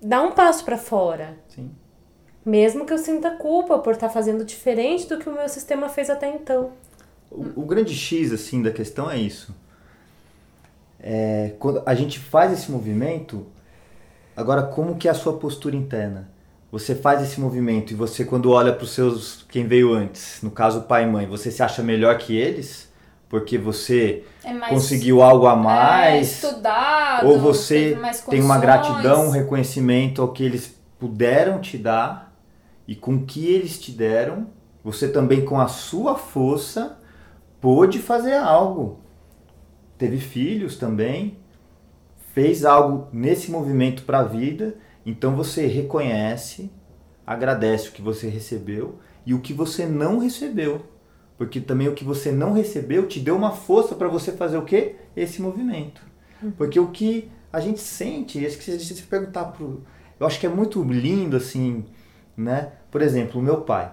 dar 0.00 0.22
um 0.22 0.32
passo 0.32 0.64
para 0.64 0.78
fora. 0.78 1.36
Sim. 1.48 1.70
Mesmo 2.44 2.84
que 2.84 2.92
eu 2.92 2.98
sinta 2.98 3.30
culpa 3.32 3.78
por 3.78 3.92
estar 3.92 4.08
fazendo 4.08 4.44
diferente 4.44 5.06
do 5.06 5.18
que 5.18 5.28
o 5.28 5.32
meu 5.32 5.48
sistema 5.48 5.88
fez 5.88 6.10
até 6.10 6.28
então. 6.28 6.72
O, 7.34 7.62
o 7.62 7.66
grande 7.66 7.94
X 7.94 8.32
assim 8.32 8.62
da 8.62 8.70
questão 8.70 9.10
é 9.10 9.18
isso. 9.18 9.54
É, 11.00 11.54
quando 11.58 11.82
a 11.84 11.94
gente 11.94 12.18
faz 12.18 12.52
esse 12.52 12.70
movimento, 12.70 13.46
agora 14.36 14.62
como 14.62 14.96
que 14.96 15.08
é 15.08 15.10
a 15.10 15.14
sua 15.14 15.38
postura 15.38 15.74
interna? 15.74 16.30
Você 16.70 16.94
faz 16.94 17.22
esse 17.22 17.40
movimento 17.40 17.92
e 17.92 17.96
você 17.96 18.24
quando 18.24 18.50
olha 18.50 18.72
para 18.72 18.84
os 18.84 18.92
seus 18.92 19.44
quem 19.50 19.66
veio 19.66 19.92
antes, 19.92 20.40
no 20.42 20.50
caso 20.50 20.82
pai 20.82 21.04
e 21.04 21.06
mãe, 21.06 21.26
você 21.26 21.50
se 21.50 21.62
acha 21.62 21.82
melhor 21.82 22.16
que 22.18 22.36
eles 22.36 22.90
porque 23.32 23.56
você 23.56 24.24
É 24.44 24.52
mais 24.52 24.70
conseguiu 24.70 25.22
algo 25.22 25.46
a 25.46 25.54
é, 25.54 25.56
mais? 25.56 26.44
estudado, 26.44 27.26
ou 27.26 27.40
você 27.40 27.98
tem 28.28 28.42
uma 28.42 28.58
gratidão, 28.58 29.28
um 29.28 29.30
reconhecimento 29.30 30.20
ao 30.20 30.32
que 30.34 30.44
eles 30.44 30.78
puderam 30.98 31.58
te 31.58 31.78
dar 31.78 32.36
e 32.86 32.94
com 32.94 33.14
o 33.14 33.24
que 33.24 33.46
eles 33.46 33.80
te 33.80 33.90
deram, 33.90 34.48
você 34.84 35.08
também 35.08 35.46
com 35.46 35.58
a 35.58 35.66
sua 35.66 36.14
força 36.14 36.98
pôde 37.62 38.00
fazer 38.00 38.34
algo. 38.34 38.98
Teve 39.96 40.18
filhos 40.18 40.76
também, 40.76 41.38
fez 42.34 42.64
algo 42.64 43.06
nesse 43.12 43.52
movimento 43.52 44.02
para 44.02 44.18
a 44.18 44.24
vida, 44.24 44.74
então 45.06 45.36
você 45.36 45.66
reconhece, 45.66 46.70
agradece 47.24 47.88
o 47.88 47.92
que 47.92 48.02
você 48.02 48.28
recebeu 48.28 48.98
e 49.24 49.32
o 49.32 49.40
que 49.40 49.52
você 49.52 49.86
não 49.86 50.18
recebeu. 50.18 50.82
Porque 51.38 51.60
também 51.60 51.88
o 51.88 51.94
que 51.94 52.04
você 52.04 52.32
não 52.32 52.52
recebeu 52.52 53.06
te 53.06 53.20
deu 53.20 53.36
uma 53.36 53.52
força 53.52 53.94
para 53.94 54.08
você 54.08 54.32
fazer 54.32 54.58
o 54.58 54.64
quê? 54.64 54.96
Esse 55.16 55.40
movimento. 55.40 56.02
Porque 56.58 56.80
o 56.80 56.90
que 56.90 57.30
a 57.52 57.60
gente 57.60 57.80
sente, 57.80 58.44
acho 58.44 58.58
que 58.58 58.64
se 58.64 58.72
a 58.72 58.78
gente 58.78 58.94
se 58.94 59.02
perguntar 59.04 59.44
pro. 59.46 59.84
Eu 60.18 60.26
acho 60.26 60.38
que 60.40 60.46
é 60.46 60.48
muito 60.48 60.82
lindo, 60.82 61.36
assim, 61.36 61.84
né? 62.36 62.72
Por 62.90 63.02
exemplo, 63.02 63.40
o 63.40 63.44
meu 63.44 63.60
pai. 63.60 63.92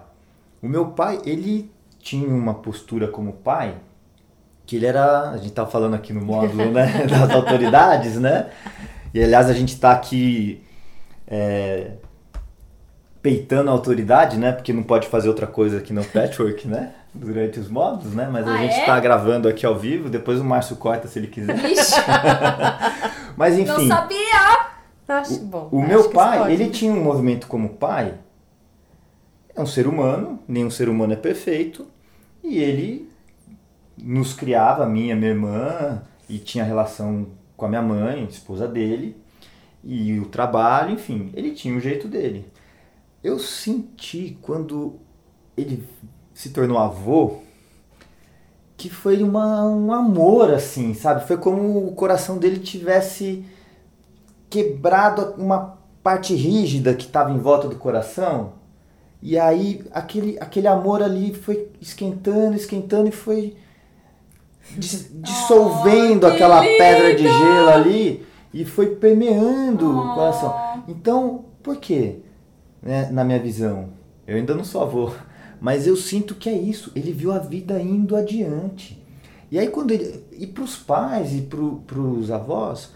O 0.60 0.68
meu 0.68 0.88
pai, 0.88 1.20
ele 1.24 1.70
tinha 2.00 2.28
uma 2.28 2.54
postura 2.54 3.06
como 3.08 3.32
pai, 3.34 3.74
que 4.66 4.76
ele 4.76 4.86
era. 4.86 5.30
A 5.30 5.36
gente 5.36 5.52
tá 5.52 5.66
falando 5.66 5.94
aqui 5.94 6.12
no 6.12 6.20
módulo 6.24 6.70
né, 6.72 7.04
das 7.08 7.30
autoridades, 7.30 8.16
né? 8.18 8.50
E 9.14 9.22
aliás, 9.22 9.48
a 9.48 9.52
gente 9.52 9.78
tá 9.78 9.92
aqui. 9.92 10.62
é, 11.26 11.92
peitando 13.22 13.68
a 13.68 13.72
autoridade, 13.72 14.38
né? 14.38 14.50
Porque 14.52 14.72
não 14.72 14.82
pode 14.82 15.06
fazer 15.08 15.28
outra 15.28 15.46
coisa 15.46 15.78
aqui 15.78 15.92
no 15.92 16.02
patchwork, 16.04 16.66
né? 16.66 16.92
Durante 17.12 17.58
os 17.60 17.68
módulos, 17.68 18.14
né? 18.14 18.28
Mas 18.32 18.46
a 18.48 18.52
Ah, 18.52 18.56
gente 18.58 18.76
é? 18.80 18.86
tá 18.86 18.98
gravando 18.98 19.46
aqui 19.48 19.66
ao 19.66 19.76
vivo, 19.78 20.08
depois 20.08 20.40
o 20.40 20.44
Márcio 20.44 20.76
corta 20.76 21.06
se 21.08 21.18
ele 21.18 21.26
quiser. 21.26 21.54
Mas 23.36 23.56
não 23.58 23.62
enfim, 23.76 23.88
sabia! 23.88 24.70
Acho 25.08 25.40
bom. 25.40 25.68
o 25.72 25.80
acho 25.80 25.88
meu 25.88 26.08
pai, 26.10 26.52
ele 26.52 26.70
tinha 26.70 26.92
um 26.92 27.02
movimento 27.02 27.46
como 27.48 27.70
pai. 27.70 28.14
É 29.60 29.62
um 29.62 29.66
ser 29.66 29.86
humano, 29.86 30.38
nenhum 30.48 30.70
ser 30.70 30.88
humano 30.88 31.12
é 31.12 31.16
perfeito, 31.16 31.86
e 32.42 32.56
ele 32.56 33.10
nos 33.94 34.32
criava, 34.32 34.84
a 34.84 34.88
minha, 34.88 35.14
minha 35.14 35.32
irmã, 35.32 36.00
e 36.26 36.38
tinha 36.38 36.64
relação 36.64 37.26
com 37.58 37.66
a 37.66 37.68
minha 37.68 37.82
mãe, 37.82 38.24
esposa 38.24 38.66
dele, 38.66 39.14
e 39.84 40.18
o 40.18 40.24
trabalho, 40.24 40.94
enfim, 40.94 41.30
ele 41.34 41.50
tinha 41.50 41.76
o 41.76 41.80
jeito 41.80 42.08
dele. 42.08 42.50
Eu 43.22 43.38
senti 43.38 44.38
quando 44.40 44.94
ele 45.54 45.86
se 46.32 46.48
tornou 46.48 46.78
avô 46.78 47.40
que 48.78 48.88
foi 48.88 49.22
uma, 49.22 49.66
um 49.66 49.92
amor, 49.92 50.54
assim, 50.54 50.94
sabe? 50.94 51.26
Foi 51.26 51.36
como 51.36 51.86
o 51.86 51.92
coração 51.92 52.38
dele 52.38 52.60
tivesse 52.60 53.44
quebrado 54.48 55.34
uma 55.36 55.78
parte 56.02 56.34
rígida 56.34 56.94
que 56.94 57.04
estava 57.04 57.30
em 57.30 57.38
volta 57.38 57.68
do 57.68 57.76
coração. 57.76 58.58
E 59.22 59.38
aí 59.38 59.82
aquele, 59.92 60.38
aquele 60.40 60.66
amor 60.66 61.02
ali 61.02 61.34
foi 61.34 61.68
esquentando, 61.80 62.56
esquentando 62.56 63.08
e 63.08 63.12
foi 63.12 63.54
dis- 64.76 65.10
dissolvendo 65.14 66.24
Oh, 66.26 66.30
que 66.30 66.36
aquela 66.36 66.60
pedra 66.62 67.14
de 67.14 67.22
lindo! 67.22 67.34
gelo 67.38 67.68
ali 67.68 68.26
e 68.52 68.64
foi 68.64 68.94
permeando 68.96 69.86
o 69.90 69.98
Oh. 70.10 70.14
coração. 70.14 70.54
Então, 70.88 71.44
por 71.62 71.76
quê? 71.76 72.16
Né, 72.82 73.10
na 73.10 73.22
minha 73.24 73.38
visão, 73.38 73.90
eu 74.26 74.36
ainda 74.36 74.54
não 74.54 74.64
sou 74.64 74.82
avô, 74.82 75.12
mas 75.60 75.86
eu 75.86 75.96
sinto 75.96 76.34
que 76.34 76.48
é 76.48 76.54
isso. 76.54 76.90
Ele 76.96 77.12
viu 77.12 77.30
a 77.32 77.38
vida 77.38 77.80
indo 77.80 78.16
adiante. 78.16 78.98
E 79.50 79.58
aí 79.58 79.68
quando 79.68 79.90
ele 79.90 80.24
e 80.32 80.46
para 80.46 80.62
os 80.64 80.76
pais 80.76 81.34
e 81.34 81.42
para 81.42 81.60
os 82.00 82.30
avós, 82.30 82.92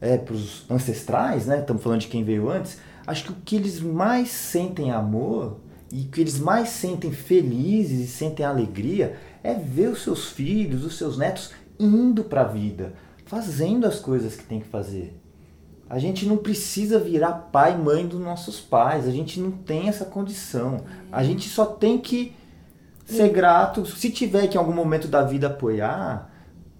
é, 0.00 0.16
para 0.16 0.34
os 0.34 0.64
ancestrais, 0.68 1.46
né? 1.46 1.60
Estamos 1.60 1.82
falando 1.82 2.00
de 2.00 2.08
quem 2.08 2.24
veio 2.24 2.50
antes. 2.50 2.78
Acho 3.06 3.24
que 3.24 3.32
o 3.32 3.36
que 3.44 3.56
eles 3.56 3.80
mais 3.80 4.28
sentem 4.30 4.90
amor 4.90 5.60
e 5.90 6.02
o 6.02 6.08
que 6.08 6.20
eles 6.20 6.38
mais 6.38 6.68
sentem 6.68 7.12
felizes 7.12 8.00
e 8.00 8.06
sentem 8.06 8.46
alegria 8.46 9.18
é 9.42 9.54
ver 9.54 9.88
os 9.88 10.02
seus 10.02 10.30
filhos, 10.30 10.84
os 10.84 10.96
seus 10.96 11.18
netos 11.18 11.50
indo 11.78 12.24
para 12.24 12.42
a 12.42 12.48
vida, 12.48 12.94
fazendo 13.26 13.86
as 13.86 13.98
coisas 13.98 14.36
que 14.36 14.44
tem 14.44 14.60
que 14.60 14.68
fazer. 14.68 15.18
A 15.90 15.98
gente 15.98 16.24
não 16.24 16.38
precisa 16.38 16.98
virar 16.98 17.32
pai 17.52 17.74
e 17.74 17.76
mãe 17.76 18.06
dos 18.06 18.18
nossos 18.18 18.58
pais, 18.58 19.06
a 19.06 19.10
gente 19.10 19.38
não 19.38 19.50
tem 19.50 19.88
essa 19.88 20.06
condição. 20.06 20.84
A 21.10 21.22
gente 21.22 21.46
só 21.48 21.66
tem 21.66 21.98
que 21.98 22.34
ser 23.04 23.28
grato. 23.28 23.84
Se 23.84 24.10
tiver 24.10 24.46
que 24.46 24.56
em 24.56 24.58
algum 24.58 24.72
momento 24.72 25.06
da 25.06 25.22
vida 25.22 25.48
apoiar, 25.48 26.32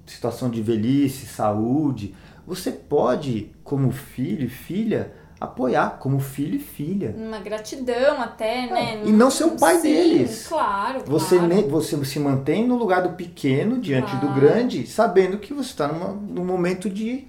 situação 0.07 0.49
de 0.49 0.62
velhice, 0.62 1.27
saúde, 1.27 2.14
você 2.47 2.73
pode, 2.73 3.51
como 3.62 3.91
filho 3.91 4.47
e 4.47 4.49
filha, 4.49 5.12
apoiar 5.45 5.99
como 5.99 6.18
filho 6.20 6.57
e 6.57 6.59
filha. 6.59 7.14
Uma 7.16 7.38
gratidão 7.40 8.20
até, 8.20 8.66
né? 8.66 9.03
e 9.05 9.11
não 9.12 9.30
ser 9.30 9.45
o 9.45 9.53
pai 9.53 9.76
Sim, 9.76 9.82
deles. 9.82 10.47
Claro, 10.49 11.03
Você, 11.07 11.36
claro. 11.38 11.55
ne- 11.55 11.62
você 11.62 12.05
se 12.05 12.18
mantém 12.18 12.66
no 12.66 12.76
lugar 12.76 13.03
do 13.03 13.11
pequeno 13.14 13.78
diante 13.78 14.14
do 14.16 14.26
Claro. 14.26 14.40
grande, 14.40 14.86
sabendo 14.86 15.38
que 15.38 15.53
você 15.53 15.70
está 15.70 15.88
no 15.88 16.45
momento 16.45 16.88
de 16.88 17.26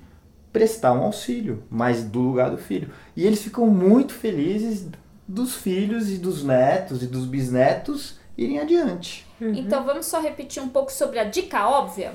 prestar 0.51 0.93
um 0.93 1.03
auxílio, 1.03 1.63
mas 1.69 2.03
do 2.03 2.19
lugar 2.19 2.51
do 2.51 2.57
filho. 2.57 2.89
E 3.15 3.25
eles 3.25 3.41
ficam 3.41 3.65
muito 3.67 4.13
felizes 4.13 4.87
dos 5.27 5.55
filhos 5.55 6.11
e 6.11 6.17
dos 6.17 6.43
netos 6.43 7.01
e 7.01 7.07
dos 7.07 7.25
bisnetos 7.25 8.19
irem 8.37 8.59
adiante. 8.59 9.25
Então 9.41 9.83
vamos 9.83 10.05
só 10.05 10.19
repetir 10.21 10.61
um 10.61 10.69
pouco 10.69 10.91
sobre 10.91 11.17
a 11.19 11.23
dica 11.23 11.67
óbvia? 11.67 12.13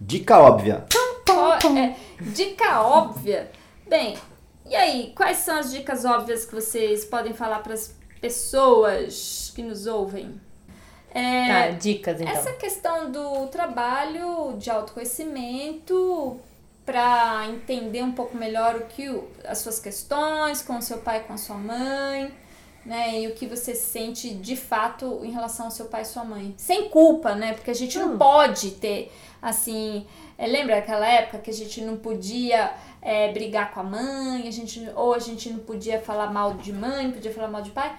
Dica 0.00 0.38
óbvia. 0.38 0.84
Qual 1.24 1.76
é- 1.76 1.96
dica 2.20 2.80
óbvia? 2.82 3.50
Bem, 3.88 4.16
e 4.68 4.76
aí, 4.76 5.12
quais 5.16 5.38
são 5.38 5.58
as 5.58 5.70
dicas 5.70 6.04
óbvias 6.04 6.44
que 6.44 6.54
vocês 6.54 7.04
podem 7.04 7.32
falar 7.32 7.60
para 7.60 7.74
as 7.74 7.94
pessoas 8.20 9.52
que 9.54 9.62
nos 9.62 9.86
ouvem? 9.86 10.40
É, 11.14 11.48
Tá, 11.48 11.70
dicas 11.70 12.20
então. 12.20 12.32
Essa 12.32 12.52
questão 12.52 13.10
do 13.10 13.46
trabalho 13.48 14.56
de 14.58 14.70
autoconhecimento 14.70 16.38
para 16.84 17.46
entender 17.48 18.02
um 18.02 18.12
pouco 18.12 18.36
melhor 18.36 18.76
o 18.76 18.86
que 18.86 19.08
as 19.44 19.58
suas 19.58 19.78
questões 19.78 20.62
com 20.62 20.78
o 20.78 20.82
seu 20.82 20.98
pai, 20.98 21.20
com 21.20 21.32
a 21.32 21.36
sua 21.36 21.56
mãe, 21.56 22.32
né, 22.88 23.20
e 23.20 23.26
o 23.28 23.34
que 23.34 23.46
você 23.46 23.74
sente 23.74 24.30
de 24.30 24.56
fato 24.56 25.20
em 25.22 25.30
relação 25.30 25.66
ao 25.66 25.70
seu 25.70 25.86
pai 25.86 26.02
e 26.02 26.06
sua 26.06 26.24
mãe. 26.24 26.54
Sem 26.56 26.88
culpa, 26.88 27.34
né? 27.34 27.52
Porque 27.52 27.70
a 27.70 27.74
gente 27.74 27.98
não 27.98 28.14
Hum. 28.14 28.18
pode 28.18 28.70
ter 28.72 29.12
assim, 29.42 30.06
é, 30.38 30.46
lembra 30.46 30.78
aquela 30.78 31.06
época 31.06 31.38
que 31.38 31.50
a 31.50 31.54
gente 31.54 31.82
não 31.82 31.98
podia 31.98 32.72
é, 33.02 33.30
brigar 33.30 33.72
com 33.72 33.80
a 33.80 33.82
mãe, 33.84 34.48
a 34.48 34.50
gente 34.50 34.88
ou 34.96 35.12
a 35.12 35.18
gente 35.18 35.50
não 35.50 35.58
podia 35.58 36.00
falar 36.00 36.32
mal 36.32 36.54
de 36.54 36.72
mãe, 36.72 37.10
podia 37.12 37.32
falar 37.32 37.48
mal 37.48 37.60
de 37.60 37.70
pai? 37.70 37.94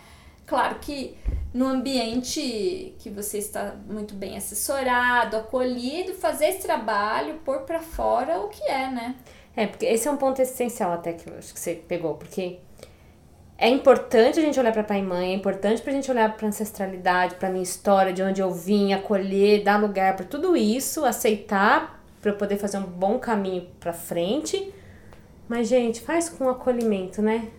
Claro 0.47 0.79
que 0.81 1.15
no 1.53 1.67
ambiente 1.67 2.95
que 2.97 3.11
você 3.11 3.37
está 3.37 3.75
muito 3.87 4.15
bem 4.15 4.35
assessorado, 4.37 5.37
acolhido, 5.37 6.15
fazer 6.15 6.47
esse 6.47 6.63
trabalho, 6.63 7.39
pôr 7.45 7.59
pra 7.59 7.79
fora 7.79 8.39
o 8.39 8.49
que 8.49 8.63
é, 8.63 8.89
né? 8.89 9.15
É, 9.55 9.67
porque 9.67 9.85
esse 9.85 10.07
é 10.07 10.11
um 10.11 10.17
ponto 10.17 10.41
essencial 10.41 10.91
até 10.93 11.13
que 11.13 11.29
eu 11.29 11.37
acho 11.37 11.53
que 11.53 11.59
você 11.59 11.75
pegou, 11.75 12.15
porque 12.15 12.59
é 13.60 13.68
importante 13.68 14.39
a 14.39 14.41
gente 14.41 14.57
olhar 14.57 14.72
para 14.72 14.84
pai 14.86 14.99
e 14.99 15.03
mãe, 15.03 15.32
é 15.32 15.36
importante 15.36 15.82
pra 15.82 15.91
gente 15.91 16.10
olhar 16.10 16.34
pra 16.38 16.47
ancestralidade, 16.47 17.36
pra 17.36 17.49
minha 17.49 17.62
história, 17.62 18.14
de 18.14 18.24
onde 18.24 18.41
eu 18.41 18.53
vim, 18.53 18.93
acolher, 18.93 19.64
dar 19.64 19.78
lugar 19.82 20.16
pra 20.16 20.26
tudo 20.26 20.55
isso, 20.55 21.03
aceitar 21.03 22.01
pra 22.22 22.32
eu 22.32 22.36
poder 22.38 22.55
fazer 22.55 22.78
um 22.78 22.84
bom 22.84 23.20
caminho 23.20 23.68
pra 23.78 23.91
frente. 23.91 24.74
Mas 25.49 25.68
gente, 25.68 25.99
faz 25.99 26.30
com 26.30 26.47
acolhimento, 26.47 27.22
né? 27.22 27.49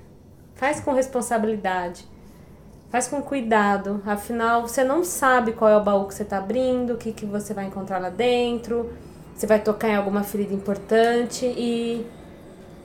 Faz 0.54 0.80
com 0.80 0.92
responsabilidade. 0.92 2.08
Faz 2.88 3.06
com 3.06 3.20
cuidado, 3.20 4.02
afinal 4.06 4.62
você 4.62 4.82
não 4.82 5.04
sabe 5.04 5.52
qual 5.52 5.70
é 5.70 5.76
o 5.76 5.84
baú 5.84 6.06
que 6.08 6.14
você 6.14 6.24
tá 6.24 6.38
abrindo, 6.38 6.94
o 6.94 6.96
que, 6.96 7.12
que 7.12 7.26
você 7.26 7.52
vai 7.52 7.66
encontrar 7.66 7.98
lá 7.98 8.08
dentro, 8.08 8.90
você 9.34 9.46
vai 9.46 9.60
tocar 9.60 9.88
em 9.90 9.96
alguma 9.96 10.24
ferida 10.24 10.54
importante 10.54 11.44
e 11.44 12.06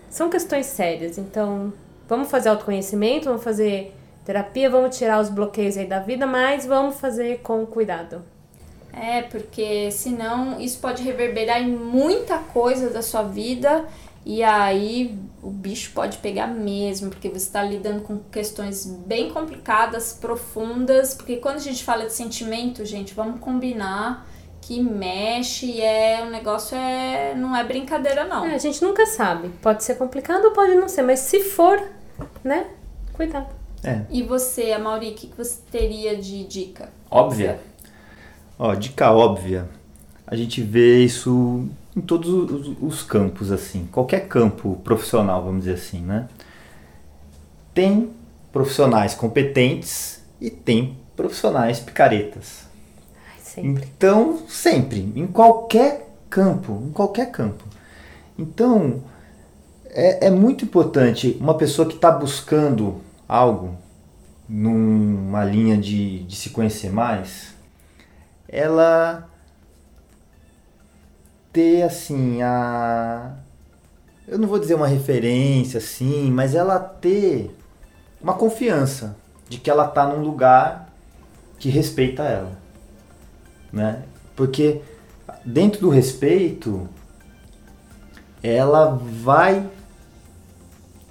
são 0.10 0.30
questões 0.30 0.66
sérias. 0.66 1.18
Então, 1.18 1.74
vamos 2.08 2.30
fazer 2.30 2.50
autoconhecimento, 2.50 3.26
vamos 3.26 3.44
fazer 3.44 3.96
terapia, 4.24 4.70
vamos 4.70 4.98
tirar 4.98 5.22
os 5.22 5.30
bloqueios 5.30 5.78
aí 5.78 5.86
da 5.86 6.00
vida, 6.00 6.26
mas 6.26 6.66
vamos 6.66 7.00
fazer 7.00 7.40
com 7.42 7.66
cuidado. 7.66 8.24
É, 8.92 9.24
porque 9.24 9.92
senão 9.92 10.60
isso 10.60 10.80
pode 10.80 11.04
reverberar 11.04 11.62
em 11.62 11.70
muita 11.70 12.38
coisa 12.38 12.90
da 12.90 13.02
sua 13.02 13.24
vida 13.24 13.86
e 14.26 14.42
aí 14.42 15.20
o 15.44 15.52
bicho 15.52 15.92
pode 15.94 16.18
pegar 16.18 16.48
mesmo, 16.48 17.10
porque 17.10 17.30
você 17.30 17.46
está 17.46 17.62
lidando 17.62 18.02
com 18.02 18.18
questões 18.32 18.86
bem 18.86 19.30
complicadas, 19.30 20.14
profundas, 20.14 21.14
porque 21.14 21.38
quando 21.38 21.58
a 21.58 21.60
gente 21.60 21.84
fala 21.84 22.06
de 22.06 22.14
sentimento, 22.14 22.84
gente, 22.86 23.14
vamos 23.14 23.40
combinar 23.40 24.28
que 24.66 24.82
mexe 24.82 25.68
e 25.68 25.80
é 25.80 26.24
o 26.26 26.32
negócio 26.32 26.76
é 26.76 27.36
não 27.36 27.56
é 27.56 27.64
brincadeira 27.64 28.26
não. 28.26 28.44
É, 28.46 28.56
a 28.56 28.58
gente 28.58 28.82
nunca 28.82 29.06
sabe. 29.06 29.50
Pode 29.62 29.84
ser 29.84 29.94
complicado 29.94 30.46
ou 30.46 30.52
pode 30.52 30.74
não 30.74 30.90
ser, 30.90 31.04
mas 31.04 31.20
se 31.20 31.40
for, 31.40 31.80
né? 32.44 32.66
Cuidado. 33.14 33.46
É, 33.84 34.02
E 34.10 34.24
você, 34.24 34.72
Amaury, 34.72 35.12
o 35.12 35.14
que 35.14 35.28
que 35.28 35.38
você 35.38 35.60
teria 35.72 36.18
de 36.18 36.44
dica? 36.46 36.90
óbvia. 37.12 37.60
Ó, 38.58 38.74
dica 38.74 39.12
óbvia. 39.12 39.70
A 40.26 40.36
gente 40.36 40.64
vê 40.64 41.04
isso 41.04 41.68
em 41.96 42.02
todos 42.02 42.28
os, 42.28 42.76
os 42.82 43.04
campos, 43.04 43.52
assim. 43.52 43.88
Qualquer 43.92 44.28
campo 44.28 44.82
profissional, 44.84 45.44
vamos 45.44 45.66
dizer 45.66 45.76
assim, 45.76 46.02
né? 46.02 46.28
Tem 47.72 48.10
profissionais 48.52 49.14
competentes 49.14 50.24
e 50.42 50.50
tem 50.50 50.98
profissionais 51.16 51.80
picaretas. 51.80 52.66
Sempre. 53.46 53.88
Então, 53.96 54.40
sempre, 54.50 55.14
em 55.16 55.28
qualquer 55.28 56.10
campo, 56.32 56.82
em 56.84 56.92
qualquer 56.92 57.32
campo. 57.32 57.64
Então, 58.40 59.04
é, 59.86 60.28
é 60.28 60.32
muito 60.32 60.66
importante 60.66 61.38
uma 61.40 61.56
pessoa 61.56 61.88
que 61.88 61.94
está 61.94 62.10
buscando 62.10 63.02
algo 63.30 63.78
numa 64.50 65.46
linha 65.46 65.78
de, 65.78 66.24
de 66.24 66.36
se 66.36 66.50
conhecer 66.50 66.92
mais, 66.92 67.54
ela 68.50 69.30
ter 71.54 71.84
assim 71.84 72.42
a 72.42 73.36
eu 74.28 74.40
não 74.40 74.48
vou 74.48 74.58
dizer 74.58 74.74
uma 74.74 74.88
referência 74.88 75.78
assim, 75.78 76.32
mas 76.32 76.56
ela 76.56 76.80
ter 76.80 77.56
uma 78.20 78.34
confiança 78.34 79.16
de 79.48 79.60
que 79.60 79.70
ela 79.70 79.86
está 79.88 80.08
num 80.08 80.24
lugar 80.24 80.92
que 81.60 81.70
respeita 81.70 82.24
ela 82.24 82.65
né? 83.76 84.04
Porque 84.36 84.82
dentro 85.46 85.82
do 85.82 85.90
respeito, 85.90 86.90
ela 88.42 88.98
vai 89.22 89.70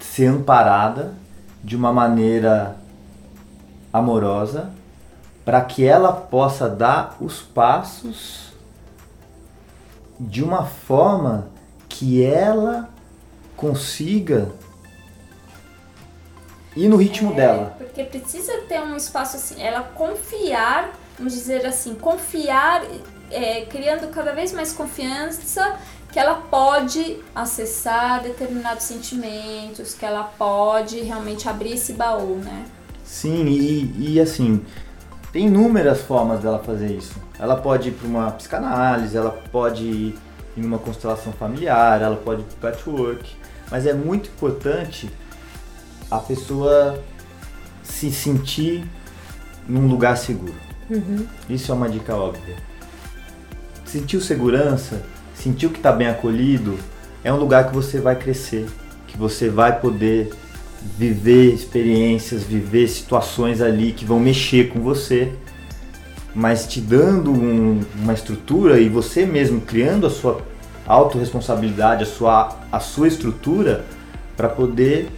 ser 0.01 0.27
amparada 0.27 1.15
de 1.62 1.77
uma 1.77 1.93
maneira 1.93 2.77
amorosa 3.93 4.71
para 5.45 5.61
que 5.61 5.85
ela 5.85 6.12
possa 6.12 6.69
dar 6.69 7.17
os 7.21 7.43
passos 7.43 8.53
de 10.19 10.43
uma 10.43 10.65
forma 10.65 11.49
que 11.89 12.25
ela 12.25 12.89
consiga 13.57 14.49
ir 16.77 16.89
no 16.89 16.97
ritmo 16.97 17.33
É, 17.33 17.35
dela. 17.35 17.75
Porque 17.79 18.05
precisa 18.05 18.53
ter 18.69 18.81
um 18.81 18.97
espaço 18.97 19.37
assim, 19.37 19.62
ela 19.62 19.83
confiar, 19.83 20.93
vamos 21.17 21.33
dizer 21.33 21.65
assim, 21.67 21.95
confiar, 21.95 22.83
é, 23.31 23.62
criando 23.67 24.11
cada 24.11 24.33
vez 24.33 24.53
mais 24.53 24.73
confiança 24.73 25.79
que 26.12 26.19
ela 26.19 26.35
pode 26.35 27.19
acessar 27.35 28.23
determinados 28.23 28.85
sentimentos, 28.85 29.95
que 29.95 30.05
ela 30.05 30.23
pode 30.23 31.01
realmente 31.01 31.49
abrir 31.49 31.73
esse 31.73 31.93
baú, 31.93 32.37
né? 32.37 32.65
Sim, 33.05 33.47
e, 33.47 34.12
e 34.12 34.21
assim, 34.21 34.65
tem 35.33 35.47
inúmeras 35.47 36.03
formas 36.03 36.41
dela 36.41 36.61
fazer 36.61 36.93
isso. 36.93 37.15
Ela 37.39 37.57
pode 37.57 37.89
ir 37.89 37.93
para 37.93 38.07
uma 38.07 38.31
psicanálise, 38.31 39.17
ela 39.17 39.33
pode 39.51 39.85
ir 39.85 40.19
em 40.57 40.65
uma 40.65 40.79
constelação 40.79 41.33
familiar, 41.33 42.01
ela 42.01 42.17
pode 42.17 42.43
ir 42.43 42.45
para 42.61 42.71
patchwork, 42.71 43.37
mas 43.69 43.85
é 43.85 43.93
muito 43.93 44.29
importante 44.29 45.11
a 46.09 46.19
pessoa 46.19 47.03
se 47.83 48.12
sentir 48.12 48.89
num 49.67 49.89
lugar 49.89 50.17
seguro. 50.17 50.55
Uhum. 50.91 51.26
Isso 51.49 51.70
é 51.70 51.74
uma 51.74 51.89
dica 51.89 52.14
óbvia. 52.14 52.57
Sentiu 53.85 54.20
segurança, 54.20 55.03
sentiu 55.35 55.70
que 55.70 55.78
está 55.78 55.93
bem 55.93 56.09
acolhido, 56.09 56.78
é 57.22 57.32
um 57.32 57.37
lugar 57.37 57.68
que 57.68 57.74
você 57.74 58.01
vai 58.01 58.16
crescer, 58.16 58.66
que 59.07 59.16
você 59.16 59.49
vai 59.49 59.80
poder 59.80 60.30
viver 60.99 61.55
experiências, 61.55 62.43
viver 62.43 62.89
situações 62.89 63.62
ali 63.62 63.93
que 63.93 64.05
vão 64.05 64.20
mexer 64.20 64.68
com 64.68 64.80
você, 64.80 65.32
mas 66.35 66.66
te 66.66 66.80
dando 66.80 67.30
um, 67.30 67.80
uma 67.97 68.12
estrutura 68.12 68.78
e 68.80 68.89
você 68.89 69.24
mesmo 69.24 69.61
criando 69.61 70.07
a 70.07 70.11
sua 70.11 70.43
autorresponsabilidade, 70.87 72.03
a 72.03 72.07
sua, 72.07 72.59
a 72.70 72.80
sua 72.80 73.09
estrutura 73.09 73.85
para 74.37 74.49
poder 74.49 75.09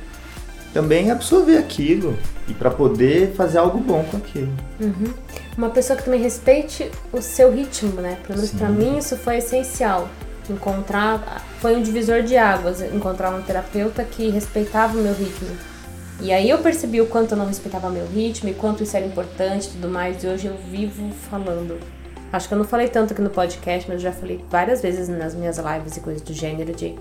também 0.73 1.11
absorver 1.11 1.57
aquilo 1.57 2.17
e 2.47 2.55
para 2.55 2.71
poder 2.71 3.33
fazer 3.33 3.59
algo 3.59 3.79
bom 3.79 4.05
com 4.05 4.19
aquilo. 4.19 4.53
Uhum. 4.81 5.13
Uma 5.57 5.71
pessoa 5.71 5.97
que 5.97 6.05
também 6.05 6.21
respeite 6.21 6.91
o 7.13 7.23
seu 7.23 7.51
ritmo, 7.51 8.01
né? 8.01 8.19
Pelo 8.27 8.39
menos 8.39 8.53
para 8.53 8.69
mim 8.69 8.99
isso 8.99 9.17
foi 9.17 9.39
essencial. 9.39 10.09
Encontrar, 10.51 11.43
foi 11.61 11.75
um 11.75 11.83
divisor 11.83 12.23
de 12.23 12.37
águas, 12.37 12.83
encontrar 12.83 13.31
um 13.35 13.43
terapeuta 13.43 14.05
que 14.05 14.29
respeitava 14.29 14.99
o 14.99 15.03
meu 15.03 15.15
ritmo. 15.15 15.49
E 16.21 16.33
aí 16.33 16.49
eu 16.49 16.59
percebi 16.59 17.01
o 17.01 17.07
quanto 17.07 17.33
eu 17.33 17.39
não 17.39 17.47
respeitava 17.47 17.89
meu 17.91 18.07
ritmo 18.07 18.49
e 18.51 18.55
quanto 18.55 18.83
isso 18.83 18.97
era 18.97 19.05
importante 19.05 19.69
e 19.69 19.71
tudo 19.71 19.89
mais. 19.89 20.23
E 20.23 20.27
hoje 20.27 20.47
eu 20.47 20.57
vivo 20.57 21.11
falando. 21.31 21.79
Acho 22.33 22.49
que 22.49 22.55
eu 22.55 22.59
não 22.59 22.65
falei 22.65 22.89
tanto 22.89 23.13
aqui 23.13 23.23
no 23.23 23.31
podcast, 23.31 23.89
mas 23.89 24.03
eu 24.03 24.11
já 24.11 24.13
falei 24.13 24.45
várias 24.51 24.83
vezes 24.83 25.09
nas 25.09 25.35
minhas 25.35 25.59
lives 25.59 25.97
e 25.97 26.01
coisas 26.01 26.23
do 26.23 26.35
gênero 26.35 26.75
de 26.75 26.95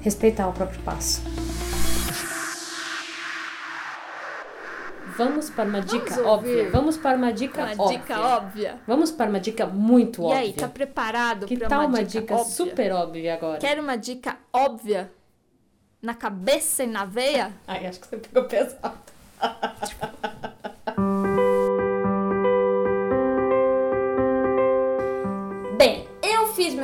respeitar 0.00 0.48
o 0.48 0.52
próprio 0.52 0.80
passo. 0.80 1.22
Vamos 5.24 5.50
para 5.50 5.68
uma 5.68 5.80
dica 5.82 6.14
ouvir 6.22 6.26
óbvia. 6.26 6.70
Vamos 6.70 6.96
para 6.96 7.16
uma 7.16 7.32
dica 7.32 7.62
Uma 7.62 7.82
óbvia. 7.84 7.98
dica 7.98 8.20
óbvia. 8.20 8.78
Vamos 8.86 9.10
para 9.10 9.28
uma 9.30 9.38
dica 9.40 9.66
muito 9.66 10.22
E 10.22 10.24
óbvia. 10.24 10.38
aí, 10.38 10.52
tá 10.54 10.68
preparado 10.68 11.46
que 11.46 11.56
pra 11.58 11.68
tal 11.68 11.80
uma, 11.80 11.88
uma 11.88 12.04
dica, 12.04 12.34
óbvia? 12.34 12.50
super 12.52 12.92
óbvia 12.92 13.34
agora? 13.34 13.58
Quer 13.58 13.78
uma 13.78 13.96
dica 13.96 14.36
óbvia? 14.52 15.12
Na 16.00 16.14
cabeça 16.14 16.84
e 16.84 16.86
na 16.86 17.04
veia? 17.04 17.52
Ai, 17.68 17.86
acho 17.86 18.00
que 18.00 18.06
você 18.06 18.16
pegou 18.16 18.44
pesado. 18.48 18.94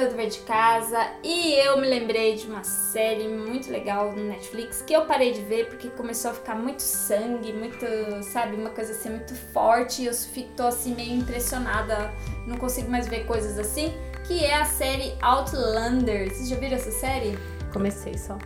meu 0.07 0.11
dever 0.11 0.29
de 0.29 0.39
casa 0.41 0.99
e 1.23 1.55
eu 1.55 1.81
me 1.81 1.87
lembrei 1.87 2.37
de 2.37 2.47
uma 2.47 2.63
série 2.63 3.27
muito 3.27 3.71
legal 3.71 4.13
no 4.13 4.25
Netflix 4.25 4.83
que 4.83 4.93
eu 4.93 5.05
parei 5.05 5.33
de 5.33 5.41
ver 5.41 5.69
porque 5.69 5.89
começou 5.89 6.31
a 6.31 6.35
ficar 6.35 6.55
muito 6.55 6.81
sangue, 6.81 7.53
muito, 7.53 7.85
sabe, 8.23 8.57
uma 8.57 8.71
coisa 8.71 8.93
assim 8.93 9.11
muito 9.11 9.35
forte 9.53 10.03
e 10.03 10.07
eu 10.07 10.15
fico 10.15 10.51
tô 10.57 10.65
assim 10.65 10.95
meio 10.95 11.15
impressionada, 11.15 12.13
não 12.47 12.57
consigo 12.57 12.91
mais 12.91 13.09
ver 13.09 13.27
coisas 13.27 13.59
assim, 13.59 13.93
que 14.27 14.45
é 14.45 14.55
a 14.55 14.65
série 14.65 15.15
Outlander. 15.21 16.33
Vocês 16.33 16.49
já 16.49 16.57
viram 16.57 16.77
essa 16.77 16.91
série? 16.93 17.37
Comecei 17.73 18.17
só. 18.17 18.39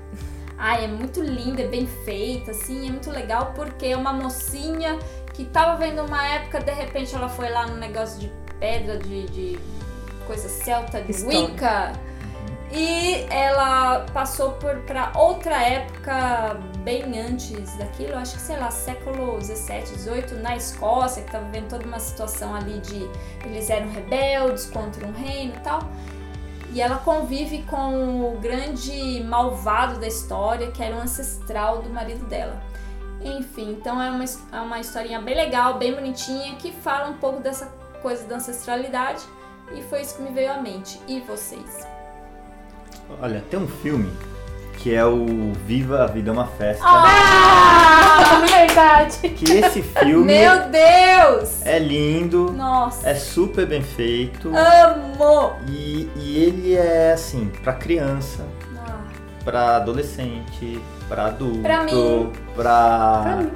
Ai, 0.56 0.84
é 0.84 0.88
muito 0.88 1.20
linda, 1.20 1.62
é 1.62 1.68
bem 1.68 1.86
feita, 2.04 2.52
assim, 2.52 2.88
é 2.88 2.90
muito 2.90 3.10
legal 3.10 3.52
porque 3.54 3.86
é 3.86 3.96
uma 3.96 4.12
mocinha 4.12 4.98
que 5.34 5.44
tava 5.44 5.76
vendo 5.76 6.02
uma 6.02 6.26
época, 6.26 6.60
de 6.60 6.72
repente 6.72 7.14
ela 7.14 7.28
foi 7.28 7.50
lá 7.50 7.66
no 7.66 7.76
negócio 7.76 8.18
de 8.18 8.32
pedra, 8.58 8.98
de, 8.98 9.26
de 9.26 9.58
coisa 10.30 10.48
celta, 10.48 11.02
de 11.02 11.10
História. 11.10 11.40
Wicca. 11.40 11.92
E 12.72 13.26
ela 13.30 14.06
passou 14.14 14.52
por 14.52 14.76
pra 14.82 15.10
outra 15.16 15.60
época 15.60 16.56
bem 16.84 17.02
antes 17.20 17.76
daquilo, 17.76 18.14
acho 18.16 18.34
que 18.34 18.42
sei 18.42 18.56
lá, 18.56 18.70
século 18.70 19.38
17, 19.38 19.90
18, 19.90 20.36
na 20.36 20.54
Escócia, 20.54 21.24
que 21.24 21.32
tava 21.32 21.46
vendo 21.50 21.68
toda 21.68 21.84
uma 21.84 21.98
situação 21.98 22.54
ali 22.54 22.78
de 22.78 23.10
eles 23.44 23.68
eram 23.68 23.90
rebeldes 23.90 24.66
contra 24.66 25.04
um 25.04 25.10
reino 25.10 25.52
e 25.56 25.60
tal. 25.60 25.80
E 26.72 26.80
ela 26.80 26.98
convive 26.98 27.64
com 27.64 28.32
o 28.32 28.38
grande 28.38 29.24
malvado 29.24 29.98
da 29.98 30.06
história, 30.06 30.70
que 30.70 30.80
era 30.80 30.94
o 30.94 31.00
ancestral 31.00 31.82
do 31.82 31.90
marido 31.90 32.24
dela. 32.26 32.62
Enfim, 33.20 33.72
então 33.72 34.00
é 34.00 34.08
uma, 34.08 34.24
é 34.24 34.60
uma 34.60 34.78
historinha 34.78 35.20
bem 35.20 35.34
legal, 35.34 35.76
bem 35.76 35.92
bonitinha, 35.92 36.54
que 36.54 36.70
fala 36.70 37.08
um 37.08 37.14
pouco 37.14 37.40
dessa 37.40 37.66
coisa 38.00 38.24
da 38.28 38.36
ancestralidade. 38.36 39.24
E 39.74 39.82
foi 39.82 40.02
isso 40.02 40.16
que 40.16 40.22
me 40.22 40.30
veio 40.32 40.52
à 40.52 40.60
mente. 40.60 41.00
E 41.06 41.20
vocês? 41.20 41.86
Olha, 43.20 43.42
tem 43.50 43.58
um 43.58 43.68
filme 43.68 44.10
que 44.78 44.94
é 44.94 45.04
o 45.04 45.52
Viva 45.66 46.04
a 46.04 46.06
Vida 46.06 46.30
é 46.30 46.32
uma 46.32 46.46
Festa. 46.46 46.82
Ah, 46.86 48.42
verdade. 48.48 49.28
Que 49.30 49.52
esse 49.58 49.82
filme 49.82 50.24
Meu 50.38 50.68
Deus! 50.70 51.64
é 51.66 51.78
lindo, 51.78 52.50
Nossa! 52.52 53.08
é 53.10 53.14
super 53.14 53.66
bem 53.66 53.82
feito 53.82 54.50
Amo! 54.56 55.52
e, 55.68 56.08
e 56.16 56.38
ele 56.44 56.74
é 56.76 57.12
assim, 57.12 57.50
pra 57.62 57.74
criança, 57.74 58.46
Ah, 58.78 59.00
pra 59.44 59.76
adolescente, 59.76 60.80
pra 61.08 61.26
adulto, 61.26 61.60
Pra 61.60 61.82
mim. 61.84 62.32
pra, 62.54 63.20
Pra 63.22 63.36
mim. 63.36 63.50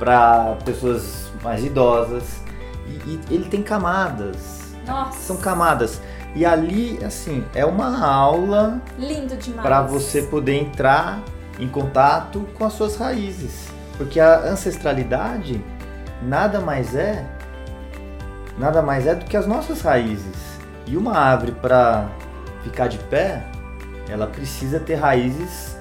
pra 0.00 0.56
pessoas 0.64 1.30
mais 1.44 1.64
idosas. 1.64 2.40
E, 2.88 2.90
e 3.30 3.34
ele 3.34 3.44
tem 3.48 3.62
camadas, 3.62 4.55
nossa! 4.86 5.18
são 5.18 5.36
camadas. 5.36 6.00
E 6.34 6.44
ali, 6.44 6.98
assim, 7.04 7.44
é 7.54 7.64
uma 7.64 8.04
aula 8.06 8.80
Lindo 8.98 9.36
demais. 9.36 9.62
para 9.62 9.82
você 9.82 10.22
poder 10.22 10.54
entrar 10.54 11.22
em 11.58 11.68
contato 11.68 12.46
com 12.54 12.64
as 12.64 12.74
suas 12.74 12.96
raízes. 12.96 13.68
Porque 13.96 14.20
a 14.20 14.40
ancestralidade 14.40 15.64
nada 16.22 16.60
mais 16.60 16.94
é 16.94 17.26
nada 18.58 18.82
mais 18.82 19.06
é 19.06 19.14
do 19.14 19.24
que 19.24 19.36
as 19.36 19.46
nossas 19.46 19.80
raízes. 19.80 20.36
E 20.86 20.96
uma 20.96 21.16
árvore 21.16 21.52
para 21.52 22.08
ficar 22.62 22.86
de 22.86 22.98
pé, 22.98 23.44
ela 24.08 24.26
precisa 24.26 24.78
ter 24.78 24.94
raízes 24.94 25.76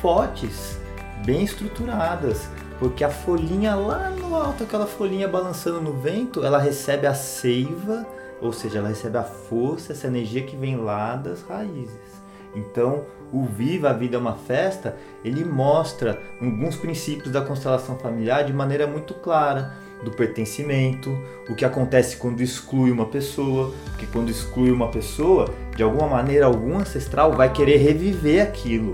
fortes, 0.00 0.78
bem 1.24 1.42
estruturadas, 1.42 2.48
porque 2.78 3.04
a 3.04 3.10
folhinha 3.10 3.74
lá 3.74 4.10
no 4.10 4.34
alto, 4.34 4.64
aquela 4.64 4.86
folhinha 4.86 5.28
balançando 5.28 5.80
no 5.80 5.92
vento, 5.92 6.44
ela 6.44 6.58
recebe 6.58 7.06
a 7.06 7.12
seiva, 7.12 8.06
ou 8.40 8.52
seja, 8.52 8.78
ela 8.78 8.88
recebe 8.88 9.18
a 9.18 9.22
força, 9.22 9.92
essa 9.92 10.06
energia 10.06 10.42
que 10.42 10.56
vem 10.56 10.76
lá 10.76 11.16
das 11.16 11.42
raízes. 11.42 12.20
Então, 12.54 13.04
o 13.32 13.44
Viva 13.44 13.90
a 13.90 13.92
Vida 13.92 14.16
é 14.16 14.18
uma 14.18 14.34
Festa, 14.34 14.96
ele 15.24 15.44
mostra 15.44 16.20
alguns 16.40 16.76
princípios 16.76 17.32
da 17.32 17.40
constelação 17.40 17.96
familiar 17.96 18.44
de 18.44 18.52
maneira 18.52 18.86
muito 18.86 19.14
clara, 19.14 19.72
do 20.02 20.10
pertencimento, 20.10 21.10
o 21.48 21.54
que 21.54 21.64
acontece 21.64 22.16
quando 22.16 22.40
exclui 22.40 22.90
uma 22.90 23.06
pessoa, 23.06 23.72
porque 23.90 24.06
quando 24.06 24.30
exclui 24.30 24.70
uma 24.70 24.88
pessoa, 24.88 25.52
de 25.76 25.82
alguma 25.82 26.08
maneira 26.08 26.46
algum 26.46 26.78
ancestral 26.78 27.32
vai 27.32 27.52
querer 27.52 27.76
reviver 27.76 28.42
aquilo, 28.42 28.92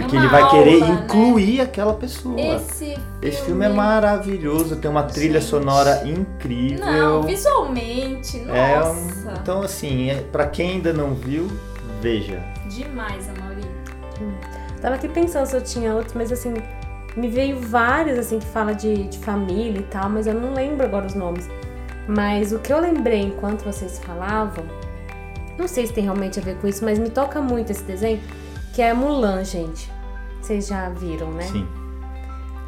porque 0.00 0.16
É 0.16 0.18
ele 0.18 0.28
vai 0.28 0.50
querer 0.50 0.82
aula, 0.82 0.94
né? 0.94 1.04
incluir 1.04 1.60
aquela 1.60 1.94
pessoa. 1.94 2.40
Esse 2.40 2.84
filme... 2.86 2.98
Esse 3.22 3.42
filme 3.42 3.64
é 3.64 3.68
maravilhoso, 3.68 4.76
tem 4.76 4.90
uma 4.90 5.02
trilha 5.04 5.40
Gente. 5.40 5.48
sonora 5.50 6.02
incrível. 6.06 6.84
Não, 6.84 7.22
visualmente, 7.22 8.38
nossa. 8.40 8.58
É 8.58 8.84
um- 8.84 9.32
então 9.42 9.62
assim, 9.62 10.10
é, 10.10 10.16
para 10.30 10.46
quem 10.46 10.72
ainda 10.72 10.92
não 10.92 11.14
viu, 11.14 11.48
veja. 12.00 12.42
Demais, 12.68 13.28
Amaury. 13.30 13.62
Tava 14.80 14.94
aqui 14.96 15.08
pensando 15.08 15.46
se 15.46 15.56
eu 15.56 15.62
tinha 15.62 15.94
outros, 15.94 16.14
mas 16.14 16.30
assim, 16.30 16.54
me 17.16 17.28
veio 17.28 17.58
vários 17.58 18.18
assim 18.18 18.38
que 18.38 18.46
fala 18.46 18.74
de, 18.74 19.04
de 19.04 19.18
família 19.18 19.80
e 19.80 19.84
tal, 19.84 20.08
mas 20.10 20.26
eu 20.26 20.34
não 20.34 20.52
lembro 20.52 20.84
agora 20.84 21.06
os 21.06 21.14
nomes. 21.14 21.48
Mas 22.06 22.52
o 22.52 22.58
que 22.58 22.72
eu 22.72 22.78
lembrei 22.80 23.22
enquanto 23.22 23.64
vocês 23.64 23.98
falavam, 23.98 24.64
não 25.58 25.66
sei 25.66 25.86
se 25.86 25.92
tem 25.92 26.04
realmente 26.04 26.38
a 26.38 26.42
ver 26.42 26.56
com 26.58 26.68
isso, 26.68 26.84
mas 26.84 26.98
me 26.98 27.08
toca 27.10 27.40
muito 27.40 27.70
esse 27.72 27.82
desenho, 27.82 28.20
que 28.76 28.82
é 28.82 28.92
Mulan, 28.92 29.42
gente. 29.42 29.90
Vocês 30.38 30.66
já 30.66 30.90
viram, 30.90 31.30
né? 31.32 31.44
Sim. 31.44 31.66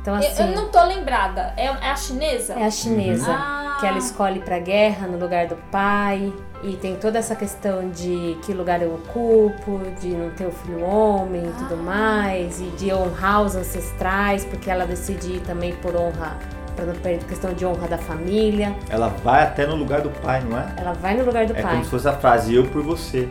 Então 0.01 0.15
Eu- 0.15 0.21
assim, 0.27 0.43
Eu 0.43 0.57
não 0.57 0.69
tô 0.69 0.83
lembrada. 0.85 1.53
É, 1.55 1.67
é 1.67 1.91
a 1.91 1.97
chinesa? 1.97 2.55
é 2.55 2.65
a 2.65 2.71
chinesa. 2.71 3.31
Ah. 3.31 3.57
que 3.79 3.87
ela 3.87 3.99
escolhe 3.99 4.39
ir 4.41 4.43
pra 4.43 4.59
guerra 4.59 5.07
no 5.07 5.17
lugar 5.19 5.47
do 5.47 5.55
pai 5.71 6.33
e 6.65 6.73
tem 6.77 6.97
toda 6.97 7.17
essa 7.17 7.37
questão 7.37 7.91
de 7.91 8.37
que 8.43 8.53
lugar 8.53 8.83
eu 8.83 8.93
ocupo, 8.93 9.81
de 10.01 10.09
não 10.09 10.31
ter 10.31 10.47
o 10.47 10.51
filho 10.51 10.83
homem 10.85 11.45
e 11.47 11.53
tudo 11.53 11.77
mais, 11.77 12.59
e 12.61 12.65
de 12.71 12.93
honrar 12.93 13.43
os 13.43 13.55
ancestrais, 13.55 14.45
porque 14.45 14.69
ela 14.69 14.85
decide 14.85 15.35
ir 15.35 15.41
também 15.43 15.77
por 15.77 15.95
honra, 15.95 16.37
pra 16.75 16.87
não 16.87 16.95
perder 16.95 17.25
questão 17.27 17.53
de 17.55 17.65
honra 17.65 17.87
da 17.87 17.99
família. 17.99 18.75
Ela 18.91 19.07
vai 19.23 19.45
até 19.45 19.65
no 19.65 19.77
lugar 19.77 20.01
do 20.01 20.11
pai, 20.11 20.41
não 20.41 20.59
é? 20.59 20.67
Ela 20.77 20.95
vai 20.95 21.15
no 21.17 21.25
lugar 21.25 21.47
do 21.47 21.53
É 21.57 21.63
pai. 21.63 21.71
como 21.73 21.85
se 21.85 21.91
fosse 21.91 22.09
a 22.09 22.15
frase 22.15 22.53
eu 22.57 22.65
por 22.67 22.83
você, 22.83 23.29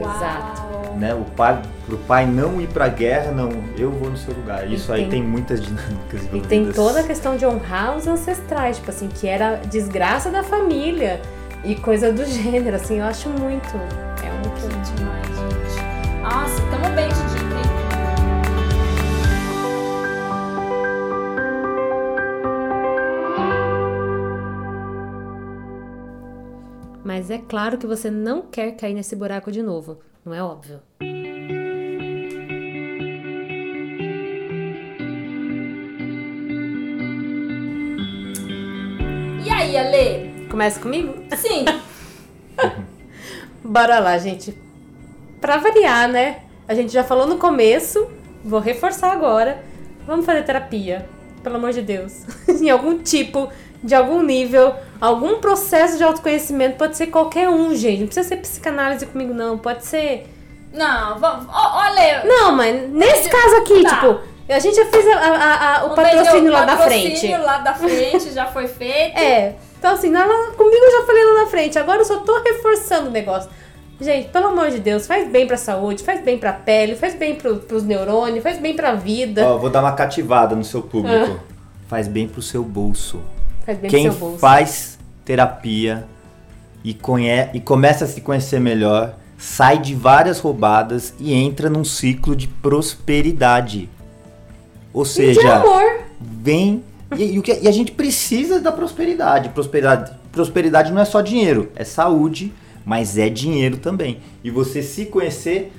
Uau. 0.00 0.16
Exato 0.16 0.62
né? 0.96 1.14
O 1.14 1.24
pai, 1.36 1.60
pro 1.86 1.98
pai 1.98 2.26
não 2.26 2.60
ir 2.60 2.68
pra 2.68 2.88
guerra, 2.88 3.32
não, 3.32 3.50
eu 3.76 3.90
vou 3.90 4.10
no 4.10 4.16
seu 4.16 4.34
lugar. 4.34 4.70
Isso 4.70 4.92
tem, 4.92 5.04
aí 5.04 5.10
tem 5.10 5.22
muitas 5.22 5.60
dinâmicas 5.60 6.22
E 6.32 6.40
tem 6.40 6.72
toda 6.72 7.00
a 7.00 7.02
questão 7.02 7.36
de 7.36 7.46
honrar 7.46 7.96
os 7.96 8.06
ancestrais, 8.06 8.76
tipo 8.76 8.90
assim, 8.90 9.08
que 9.08 9.26
era 9.26 9.56
desgraça 9.56 10.30
da 10.30 10.42
família 10.42 11.20
e 11.64 11.74
coisa 11.74 12.12
do 12.12 12.24
gênero, 12.24 12.76
assim, 12.76 12.98
eu 12.98 13.04
acho 13.04 13.28
muito. 13.28 13.76
É 14.22 14.30
um 14.30 14.42
pouquinho 14.42 14.82
demais, 14.82 15.26
gente. 15.26 16.22
Nossa, 16.22 16.60
tamo 16.70 16.94
bem 16.94 17.08
de 17.08 17.14
dica, 17.14 17.44
hein? 17.44 17.84
Mas 27.02 27.30
é 27.30 27.38
claro 27.38 27.78
que 27.78 27.86
você 27.86 28.10
não 28.10 28.42
quer 28.42 28.72
cair 28.72 28.94
nesse 28.94 29.14
buraco 29.14 29.52
de 29.52 29.62
novo 29.62 29.98
não 30.24 30.32
é 30.32 30.42
óbvio? 30.42 30.80
E 39.44 39.50
aí, 39.50 39.76
Ale? 39.76 40.46
Começa 40.48 40.80
comigo? 40.80 41.14
Sim. 41.36 41.64
Bora 43.62 43.98
lá, 43.98 44.16
gente. 44.16 44.56
Pra 45.40 45.58
variar, 45.58 46.08
né? 46.08 46.42
A 46.66 46.74
gente 46.74 46.92
já 46.92 47.04
falou 47.04 47.26
no 47.26 47.36
começo, 47.36 48.10
vou 48.42 48.60
reforçar 48.60 49.12
agora. 49.12 49.62
Vamos 50.06 50.24
fazer 50.24 50.42
terapia, 50.44 51.06
pelo 51.42 51.56
amor 51.56 51.72
de 51.72 51.82
Deus. 51.82 52.24
em 52.48 52.70
algum 52.70 52.98
tipo, 52.98 53.50
de 53.84 53.94
algum 53.94 54.22
nível, 54.22 54.74
algum 55.00 55.38
processo 55.40 55.96
de 55.98 56.02
autoconhecimento. 56.02 56.76
Pode 56.76 56.96
ser 56.96 57.08
qualquer 57.08 57.48
um, 57.48 57.74
gente. 57.76 58.00
Não 58.00 58.06
precisa 58.06 58.26
ser 58.28 58.36
psicanálise 58.38 59.06
comigo, 59.06 59.32
não. 59.34 59.58
Pode 59.58 59.84
ser. 59.84 60.26
Não, 60.72 61.18
vamos. 61.18 61.46
Olha. 61.54 62.24
Não, 62.24 62.52
mas 62.52 62.90
nesse 62.90 63.28
caso 63.28 63.56
aqui, 63.58 63.82
Tá. 63.82 63.90
tipo, 63.90 64.20
a 64.48 64.58
gente 64.58 64.74
já 64.74 64.86
fez 64.86 65.06
a- 65.06 65.18
a- 65.18 65.76
a- 65.80 65.84
o 65.84 65.94
patrocínio 65.94 66.50
lá 66.52 66.64
da 66.64 66.76
frente. 66.78 67.04
patrocínio 67.04 67.42
lá 67.44 67.58
da 67.58 67.74
frente 67.74 68.30
já 68.32 68.46
foi 68.46 68.66
feito. 68.66 69.16
É. 69.18 69.54
Então, 69.78 69.92
assim, 69.92 70.10
lá, 70.10 70.24
lá- 70.24 70.50
comigo 70.56 70.82
eu 70.84 71.00
já 71.00 71.06
falei 71.06 71.24
lá 71.24 71.44
na 71.44 71.46
frente. 71.46 71.78
Agora 71.78 71.98
eu 72.00 72.04
só 72.06 72.16
tô 72.20 72.42
reforçando 72.42 73.08
o 73.08 73.12
negócio. 73.12 73.50
Gente, 74.00 74.28
pelo 74.30 74.46
amor 74.48 74.70
de 74.70 74.80
Deus, 74.80 75.06
faz 75.06 75.28
bem 75.28 75.46
pra 75.46 75.56
saúde, 75.56 76.02
faz 76.02 76.20
bem 76.24 76.36
pra 76.38 76.52
pele, 76.52 76.96
faz 76.96 77.14
bem 77.14 77.36
pro, 77.36 77.56
pros 77.58 77.84
neurônios, 77.84 78.42
faz 78.42 78.58
bem 78.58 78.74
pra 78.74 78.92
vida. 78.94 79.46
Ó, 79.46 79.58
vou 79.58 79.70
dar 79.70 79.80
uma 79.80 79.92
cativada 79.92 80.56
no 80.56 80.64
seu 80.64 80.82
público. 80.82 81.38
Faz 81.86 82.08
bem 82.08 82.26
pro 82.26 82.42
seu 82.42 82.64
bolso. 82.64 83.20
Faz 83.64 83.78
bem 83.78 83.90
Quem 83.90 84.10
bolso. 84.10 84.38
faz 84.38 84.98
terapia 85.24 86.06
e, 86.84 86.96
e 87.54 87.60
começa 87.60 88.04
a 88.04 88.08
se 88.08 88.20
conhecer 88.20 88.60
melhor, 88.60 89.14
sai 89.38 89.78
de 89.78 89.94
várias 89.94 90.38
roubadas 90.38 91.14
e 91.18 91.32
entra 91.32 91.70
num 91.70 91.84
ciclo 91.84 92.36
de 92.36 92.46
prosperidade. 92.48 93.88
Ou 94.92 95.02
E 95.02 95.06
de 95.06 95.10
seja, 95.10 95.56
amor. 95.56 95.82
vem. 96.20 96.84
E, 97.16 97.38
o 97.38 97.42
que- 97.42 97.60
e 97.62 97.68
a 97.68 97.72
gente 97.72 97.92
precisa 97.92 98.60
da 98.60 98.70
prosperidade. 98.72 99.48
prosperidade. 99.50 100.12
Prosperidade 100.32 100.92
não 100.92 101.00
é 101.00 101.04
só 101.04 101.20
dinheiro, 101.20 101.70
é 101.76 101.84
saúde, 101.84 102.52
mas 102.84 103.16
é 103.16 103.28
dinheiro 103.28 103.76
também. 103.78 104.18
E 104.42 104.50
você 104.50 104.82
se 104.82 105.06
conhecer, 105.06 105.72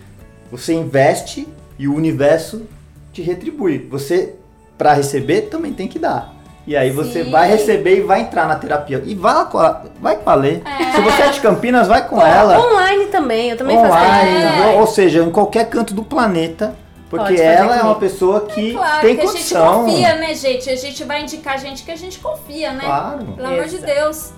você 0.49 0.73
investe 0.73 1.47
e 1.77 1.87
o 1.87 1.95
universo 1.95 2.63
te 3.11 3.21
retribui. 3.21 3.79
Você, 3.91 4.35
para 4.77 4.93
receber, 4.93 5.43
também 5.43 5.73
tem 5.73 5.87
que 5.87 5.99
dar. 5.99 6.33
E 6.67 6.75
aí 6.75 6.89
você 6.89 7.23
Sim. 7.23 7.31
vai 7.31 7.47
receber 7.47 7.97
e 7.97 8.01
vai 8.01 8.21
entrar 8.21 8.47
na 8.47 8.55
terapia. 8.55 9.01
E 9.05 9.13
vai, 9.13 9.33
lá 9.33 9.45
com 9.45 9.59
a, 9.59 9.81
vai 10.01 10.15
com 10.15 10.29
a 10.29 10.35
Lê. 10.35 10.61
É. 10.65 10.91
Se 10.95 11.01
você 11.01 11.21
é 11.21 11.29
de 11.29 11.39
Campinas, 11.39 11.87
vai 11.87 12.07
com 12.07 12.19
ela. 12.19 12.59
Online 12.59 13.05
também, 13.05 13.51
eu 13.51 13.57
também 13.57 13.77
faço 13.77 13.93
Online, 13.93 14.39
terapia. 14.41 14.63
É. 14.63 14.79
ou 14.79 14.87
seja, 14.87 15.23
em 15.23 15.31
qualquer 15.31 15.69
canto 15.69 15.93
do 15.93 16.03
planeta. 16.03 16.75
Porque 17.07 17.23
Pode 17.27 17.37
fazer 17.37 17.49
ela 17.49 17.77
é 17.77 17.83
uma 17.83 17.93
comigo. 17.95 17.99
pessoa 17.99 18.41
que 18.47 18.73
Claro 18.73 19.01
tem 19.01 19.15
que 19.15 19.21
a 19.21 19.25
gente 19.25 19.33
condição. 19.33 19.85
confia, 19.85 20.15
né, 20.15 20.33
gente? 20.33 20.69
A 20.69 20.75
gente 20.75 21.03
vai 21.03 21.21
indicar 21.21 21.59
gente 21.59 21.83
que 21.83 21.91
a 21.91 21.95
gente 21.95 22.17
confia, 22.17 22.73
né? 22.73 22.83
Claro. 22.83 23.25
Pelo 23.25 23.47
amor 23.47 23.65
de. 23.65 23.77
Deus. 23.77 24.33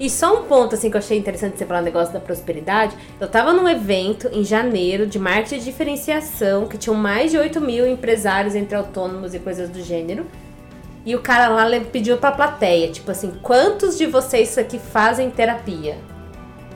E 0.00 0.10
só 0.10 0.36
um 0.38 0.42
ponto 0.44 0.74
assim 0.74 0.90
que 0.90 0.96
eu 0.96 1.00
achei 1.00 1.16
interessante 1.16 1.58
você 1.58 1.64
falar 1.64 1.80
o 1.80 1.84
negócio 1.84 2.12
da 2.12 2.20
prosperidade. 2.20 2.94
Eu 3.20 3.28
tava 3.28 3.52
num 3.52 3.68
evento 3.68 4.28
em 4.32 4.44
janeiro 4.44 5.06
de 5.06 5.18
marketing 5.18 5.58
de 5.58 5.64
diferenciação, 5.64 6.66
que 6.66 6.76
tinham 6.76 6.94
mais 6.96 7.30
de 7.30 7.38
8 7.38 7.60
mil 7.60 7.86
empresários 7.86 8.54
entre 8.54 8.76
autônomos 8.76 9.32
e 9.34 9.38
coisas 9.38 9.68
do 9.68 9.80
gênero. 9.82 10.26
E 11.08 11.16
o 11.16 11.22
cara 11.22 11.48
lá 11.48 11.64
pediu 11.90 12.18
pra 12.18 12.30
plateia, 12.32 12.92
tipo 12.92 13.10
assim, 13.10 13.30
quantos 13.42 13.96
de 13.96 14.04
vocês 14.04 14.58
aqui 14.58 14.78
fazem 14.78 15.30
terapia? 15.30 15.96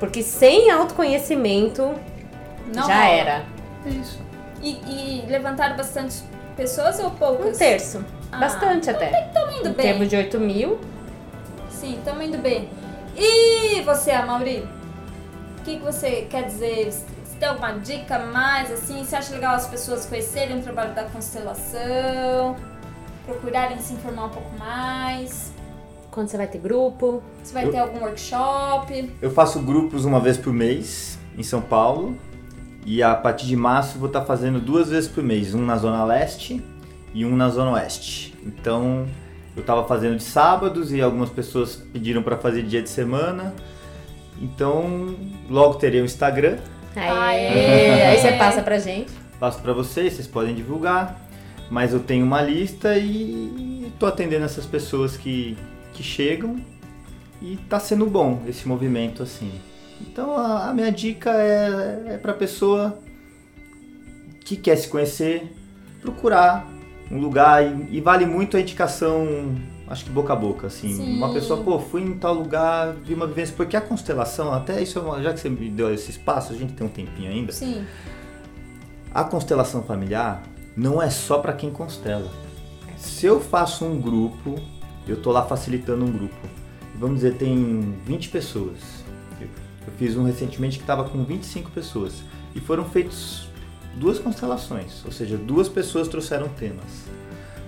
Porque 0.00 0.22
sem 0.22 0.70
autoconhecimento 0.70 1.94
Não 2.74 2.86
já 2.88 2.94
rola. 2.94 3.06
era. 3.14 3.44
Isso. 3.84 4.18
E, 4.62 4.70
e 4.70 5.24
levantaram 5.28 5.76
bastante 5.76 6.22
pessoas 6.56 6.98
ou 6.98 7.10
poucas? 7.10 7.56
Um 7.56 7.58
terço. 7.58 8.02
Ah, 8.32 8.38
Bastante 8.38 8.88
até. 8.88 9.10
Tamo 9.34 9.50
indo 9.52 9.68
Em 9.68 9.72
bem. 9.74 9.86
termos 9.86 10.08
de 10.08 10.16
8 10.16 10.40
mil. 10.40 10.80
Sim, 11.68 12.00
tamo 12.02 12.22
indo 12.22 12.38
bem. 12.38 12.70
E 13.14 13.82
você, 13.82 14.12
Amaury? 14.12 14.66
O 15.58 15.62
que, 15.62 15.76
que 15.76 15.84
você 15.84 16.26
quer 16.30 16.44
dizer? 16.44 16.90
Você 16.90 17.36
tem 17.38 17.50
alguma 17.50 17.72
dica 17.72 18.16
a 18.16 18.18
mais, 18.20 18.72
assim? 18.72 19.04
Você 19.04 19.14
acha 19.14 19.34
legal 19.34 19.56
as 19.56 19.66
pessoas 19.66 20.06
conhecerem 20.06 20.58
o 20.58 20.62
trabalho 20.62 20.94
da 20.94 21.02
constelação? 21.04 22.56
Procurarem 23.26 23.78
se 23.78 23.94
informar 23.94 24.26
um 24.26 24.30
pouco 24.30 24.58
mais? 24.58 25.52
Quando 26.10 26.28
você 26.28 26.36
vai 26.36 26.46
ter 26.46 26.58
grupo. 26.58 27.22
Se 27.42 27.54
vai 27.54 27.64
Eu- 27.66 27.70
ter 27.70 27.78
algum 27.78 28.00
workshop? 28.00 29.10
Eu 29.22 29.30
faço 29.30 29.60
grupos 29.60 30.04
uma 30.04 30.20
vez 30.20 30.36
por 30.36 30.52
mês 30.52 31.18
em 31.38 31.42
São 31.42 31.60
Paulo. 31.62 32.16
E 32.84 33.02
a 33.02 33.14
partir 33.14 33.46
de 33.46 33.56
março 33.56 33.96
vou 33.98 34.08
estar 34.08 34.22
fazendo 34.24 34.58
duas 34.60 34.88
vezes 34.90 35.08
por 35.08 35.22
mês, 35.22 35.54
um 35.54 35.64
na 35.64 35.76
Zona 35.76 36.04
Leste 36.04 36.62
e 37.14 37.24
um 37.24 37.36
na 37.36 37.48
Zona 37.48 37.70
Oeste. 37.72 38.34
Então 38.44 39.06
eu 39.54 39.60
estava 39.60 39.84
fazendo 39.84 40.16
de 40.16 40.24
sábados 40.24 40.92
e 40.92 41.00
algumas 41.00 41.30
pessoas 41.30 41.76
pediram 41.76 42.22
para 42.24 42.36
fazer 42.36 42.62
dia 42.64 42.82
de 42.82 42.88
semana. 42.90 43.54
Então 44.40 45.14
logo 45.48 45.74
terei 45.74 46.00
o 46.00 46.04
Instagram, 46.04 46.58
Aí, 46.96 47.08
Aê! 47.46 48.02
aí 48.08 48.18
você 48.20 48.32
passa 48.32 48.60
pra 48.62 48.78
gente. 48.78 49.10
passo 49.40 49.60
para 49.62 49.72
vocês, 49.72 50.12
vocês 50.14 50.26
podem 50.26 50.54
divulgar. 50.54 51.18
Mas 51.72 51.94
eu 51.94 52.00
tenho 52.00 52.22
uma 52.26 52.42
lista 52.42 52.98
e 52.98 53.86
estou 53.94 54.06
atendendo 54.06 54.44
essas 54.44 54.66
pessoas 54.66 55.16
que, 55.16 55.56
que 55.94 56.02
chegam 56.02 56.56
e 57.40 57.56
tá 57.66 57.80
sendo 57.80 58.04
bom 58.04 58.42
esse 58.46 58.68
movimento 58.68 59.22
assim. 59.22 59.50
Então 59.98 60.36
a, 60.36 60.68
a 60.68 60.74
minha 60.74 60.92
dica 60.92 61.30
é, 61.30 62.08
é 62.08 62.18
para 62.18 62.34
pessoa 62.34 62.98
que 64.44 64.54
quer 64.54 64.76
se 64.76 64.86
conhecer, 64.86 65.50
procurar 66.02 66.68
um 67.10 67.18
lugar 67.18 67.64
e, 67.64 67.96
e 67.96 68.00
vale 68.02 68.26
muito 68.26 68.58
a 68.58 68.60
indicação, 68.60 69.54
acho 69.88 70.04
que 70.04 70.10
boca 70.10 70.34
a 70.34 70.36
boca, 70.36 70.66
assim. 70.66 70.94
Sim. 70.94 71.16
Uma 71.16 71.32
pessoa, 71.32 71.64
pô, 71.64 71.78
fui 71.78 72.02
em 72.02 72.18
tal 72.18 72.34
lugar, 72.34 72.92
vi 73.02 73.14
uma 73.14 73.26
vivência, 73.26 73.54
porque 73.56 73.78
a 73.78 73.80
constelação, 73.80 74.52
até 74.52 74.82
isso, 74.82 74.98
é 74.98 75.02
uma- 75.02 75.22
já 75.22 75.32
que 75.32 75.40
você 75.40 75.48
me 75.48 75.70
deu 75.70 75.90
esse 75.94 76.10
espaço, 76.10 76.52
a 76.52 76.54
gente 76.54 76.74
tem 76.74 76.86
um 76.86 76.90
tempinho 76.90 77.30
ainda. 77.30 77.50
Sim. 77.50 77.82
A 79.14 79.24
constelação 79.24 79.82
familiar 79.82 80.51
não 80.76 81.02
é 81.02 81.10
só 81.10 81.38
para 81.38 81.52
quem 81.52 81.70
constela. 81.70 82.30
Se 82.96 83.26
eu 83.26 83.40
faço 83.40 83.84
um 83.84 84.00
grupo, 84.00 84.60
eu 85.06 85.20
tô 85.20 85.32
lá 85.32 85.44
facilitando 85.44 86.04
um 86.04 86.12
grupo. 86.12 86.36
Vamos 86.94 87.16
dizer, 87.16 87.34
tem 87.34 87.96
20 88.04 88.28
pessoas. 88.28 88.78
Eu, 89.40 89.48
fiz 89.98 90.16
um 90.16 90.24
recentemente 90.24 90.78
que 90.78 90.84
estava 90.84 91.04
com 91.08 91.24
25 91.24 91.70
pessoas. 91.70 92.22
E 92.54 92.60
foram 92.60 92.84
feitos 92.84 93.48
duas 93.96 94.18
constelações, 94.18 95.04
ou 95.04 95.12
seja, 95.12 95.36
duas 95.36 95.68
pessoas 95.68 96.08
trouxeram 96.08 96.48
temas. 96.48 97.04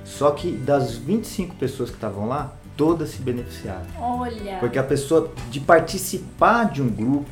Só 0.04 0.30
que 0.30 0.52
das 0.52 0.96
25 0.96 1.56
pessoas 1.56 1.90
que 1.90 1.96
estavam 1.96 2.28
lá, 2.28 2.52
todas 2.76 3.10
se 3.10 3.22
beneficiaram. 3.22 3.86
Olha. 3.98 4.58
Porque 4.58 4.78
a 4.78 4.84
pessoa, 4.84 5.32
de 5.50 5.60
participar 5.60 6.70
de 6.70 6.82
um 6.82 6.88
grupo, 6.88 7.30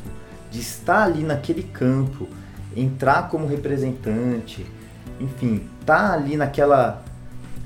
de 0.50 0.60
estar 0.60 1.04
ali 1.04 1.22
naquele 1.22 1.62
campo, 1.62 2.28
entrar 2.76 3.28
como 3.28 3.46
representante, 3.46 4.66
enfim, 5.22 5.68
tá 5.86 6.12
ali 6.12 6.36
naquela 6.36 7.02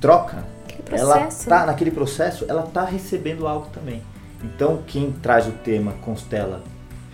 troca, 0.00 0.44
ela 0.90 1.26
tá 1.48 1.66
naquele 1.66 1.90
processo, 1.90 2.44
ela 2.48 2.62
tá 2.62 2.84
recebendo 2.84 3.46
algo 3.46 3.68
também. 3.72 4.02
Então, 4.42 4.82
quem 4.86 5.10
traz 5.10 5.46
o 5.48 5.52
tema 5.52 5.92
Constela 6.02 6.62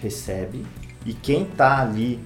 recebe 0.00 0.66
e 1.06 1.14
quem 1.14 1.44
tá 1.44 1.80
ali 1.80 2.20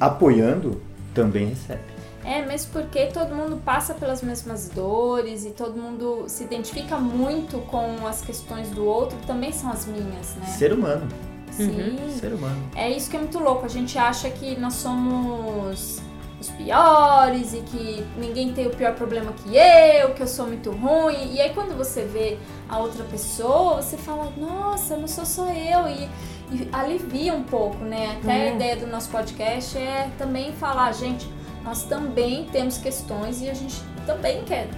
apoiando 0.00 0.80
também 1.14 1.48
recebe. 1.48 1.98
É, 2.24 2.44
mesmo 2.44 2.72
porque 2.72 3.06
todo 3.06 3.34
mundo 3.34 3.56
passa 3.64 3.94
pelas 3.94 4.22
mesmas 4.22 4.68
dores 4.68 5.44
e 5.44 5.50
todo 5.50 5.80
mundo 5.80 6.24
se 6.26 6.44
identifica 6.44 6.98
muito 6.98 7.58
com 7.60 8.06
as 8.06 8.20
questões 8.20 8.68
do 8.70 8.84
outro, 8.84 9.16
também 9.26 9.52
são 9.52 9.70
as 9.70 9.86
minhas, 9.86 10.34
né? 10.36 10.46
Ser 10.46 10.72
humano, 10.72 11.08
Sim. 11.50 11.96
ser 12.18 12.32
humano. 12.32 12.62
É 12.74 12.90
isso 12.90 13.08
que 13.08 13.16
é 13.16 13.20
muito 13.20 13.38
louco. 13.38 13.64
A 13.64 13.68
gente 13.68 13.96
acha 13.98 14.28
que 14.28 14.58
nós 14.58 14.74
somos 14.74 16.02
os 16.40 16.48
piores 16.50 17.52
e 17.52 17.58
que 17.62 18.06
ninguém 18.16 18.52
tem 18.52 18.66
o 18.66 18.70
pior 18.70 18.94
problema 18.94 19.32
que 19.32 19.56
eu, 19.56 20.14
que 20.14 20.22
eu 20.22 20.26
sou 20.26 20.46
muito 20.46 20.70
ruim. 20.70 21.34
E 21.34 21.40
aí 21.40 21.50
quando 21.52 21.76
você 21.76 22.02
vê 22.04 22.38
a 22.68 22.78
outra 22.78 23.02
pessoa, 23.04 23.82
você 23.82 23.96
fala, 23.96 24.32
nossa, 24.36 24.96
não 24.96 25.08
sou 25.08 25.26
só 25.26 25.48
eu. 25.50 25.88
E, 25.88 26.08
e 26.52 26.68
alivia 26.72 27.34
um 27.34 27.42
pouco, 27.42 27.76
né? 27.84 28.18
Até 28.22 28.32
a 28.32 28.36
É. 28.36 28.54
ideia 28.54 28.76
do 28.76 28.86
nosso 28.86 29.10
podcast 29.10 29.76
é 29.76 30.08
também 30.16 30.52
falar, 30.52 30.92
gente, 30.92 31.28
nós 31.64 31.82
também 31.82 32.44
temos 32.52 32.78
questões 32.78 33.42
e 33.42 33.50
a 33.50 33.54
gente 33.54 33.82
também 34.06 34.44
quer 34.44 34.68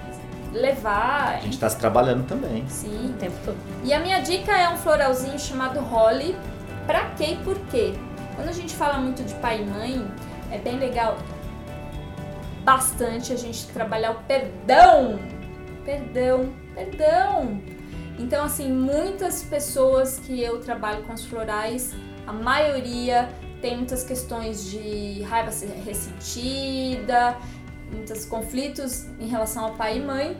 levar. 0.52 1.36
A 1.36 1.40
gente 1.40 1.58
tá 1.58 1.68
se 1.68 1.76
trabalhando 1.76 2.26
também. 2.26 2.64
Sim, 2.68 3.10
O 3.10 3.18
tempo 3.18 3.36
todo. 3.44 3.56
e 3.84 3.92
a 3.92 4.00
minha 4.00 4.18
dica 4.20 4.50
é 4.56 4.68
um 4.70 4.76
floralzinho 4.76 5.38
chamado 5.38 5.78
Holly. 5.80 6.36
Pra 6.86 7.10
quê 7.10 7.32
e 7.32 7.36
por 7.36 7.56
quê? 7.70 7.92
Quando 8.34 8.48
a 8.48 8.52
gente 8.52 8.74
fala 8.74 8.98
muito 8.98 9.22
de 9.22 9.34
pai 9.34 9.60
e 9.60 9.64
mãe, 9.66 10.10
é 10.50 10.58
bem 10.58 10.76
legal 10.78 11.16
bastante 12.64 13.32
a 13.32 13.36
gente 13.36 13.66
trabalhar 13.68 14.12
o 14.12 14.22
perdão. 14.24 15.18
Perdão, 15.84 16.52
perdão. 16.74 17.62
Então, 18.18 18.44
assim, 18.44 18.70
muitas 18.70 19.42
pessoas 19.42 20.18
que 20.18 20.42
eu 20.42 20.60
trabalho 20.60 21.02
com 21.04 21.14
os 21.14 21.24
florais, 21.24 21.94
a 22.26 22.32
maioria 22.32 23.28
tem 23.60 23.76
muitas 23.76 24.04
questões 24.04 24.70
de 24.70 25.22
raiva 25.22 25.50
ressentida, 25.84 27.36
muitos 27.92 28.24
conflitos 28.24 29.06
em 29.18 29.26
relação 29.26 29.64
ao 29.64 29.74
pai 29.74 29.98
e 29.98 30.00
mãe. 30.00 30.36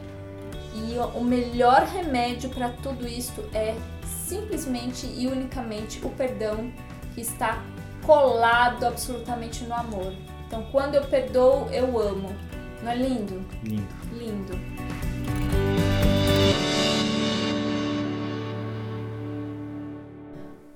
E 0.75 0.97
o 1.17 1.25
melhor 1.25 1.83
remédio 1.83 2.49
para 2.51 2.69
tudo 2.69 3.07
isso 3.07 3.45
é 3.53 3.75
simplesmente 4.05 5.07
e 5.07 5.27
unicamente 5.27 6.01
o 6.05 6.11
perdão 6.11 6.73
que 7.15 7.21
está 7.21 7.63
colado 8.07 8.85
absolutamente 8.87 9.65
no 9.65 9.75
amor. 9.75 10.13
Então, 10.51 10.67
quando 10.73 10.97
eu 10.97 11.05
perdoo, 11.05 11.69
eu 11.71 11.97
amo. 11.97 12.35
Não 12.83 12.91
é 12.91 12.97
lindo? 12.97 13.41
Lindo. 13.63 13.87
Lindo. 14.13 14.53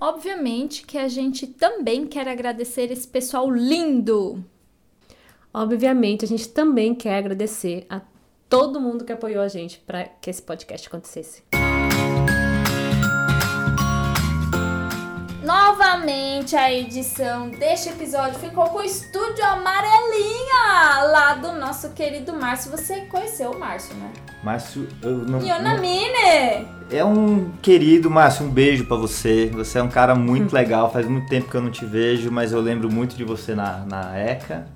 Obviamente 0.01 0.87
que 0.87 0.97
a 0.97 1.09
gente 1.09 1.49
também 1.49 2.07
quer 2.07 2.29
agradecer 2.29 2.93
esse 2.93 3.09
pessoal 3.09 3.51
lindo. 3.51 4.45
Obviamente, 5.53 6.25
a 6.25 6.29
gente 6.29 6.49
também 6.51 6.95
quer 6.95 7.19
agradecer 7.19 7.85
a 7.91 8.01
todo 8.49 8.81
mundo 8.81 9.05
que 9.05 9.13
apoiou 9.13 9.43
a 9.43 9.49
gente 9.49 9.81
para 9.81 10.05
que 10.05 10.31
esse 10.31 10.41
podcast 10.41 10.87
acontecesse. 10.87 11.43
Novamente 15.67 16.55
a 16.55 16.71
edição 16.71 17.49
deste 17.49 17.89
episódio 17.89 18.39
ficou 18.39 18.67
com 18.67 18.81
o 18.81 18.83
estúdio 18.83 19.43
amarelinha 19.47 21.05
lá 21.11 21.39
do 21.41 21.53
nosso 21.53 21.89
querido 21.93 22.35
Márcio. 22.35 22.71
Você 22.71 23.01
conheceu 23.07 23.53
o 23.53 23.59
Márcio, 23.59 23.95
né? 23.95 24.13
Márcio, 24.43 24.87
eu 25.01 25.17
não. 25.17 25.41
Yonamine! 25.41 26.69
É 26.91 27.03
um 27.03 27.51
querido, 27.63 28.11
Márcio, 28.11 28.45
um 28.45 28.51
beijo 28.51 28.85
para 28.85 28.99
você. 28.99 29.51
Você 29.55 29.79
é 29.79 29.83
um 29.83 29.89
cara 29.89 30.15
muito 30.15 30.53
legal. 30.53 30.93
Faz 30.93 31.09
muito 31.09 31.29
tempo 31.31 31.51
que 31.51 31.57
eu 31.57 31.63
não 31.63 31.71
te 31.71 31.87
vejo, 31.87 32.31
mas 32.31 32.53
eu 32.53 32.61
lembro 32.61 32.93
muito 32.93 33.17
de 33.17 33.25
você 33.25 33.55
na, 33.55 33.87
na 33.87 34.19
ECA. 34.19 34.67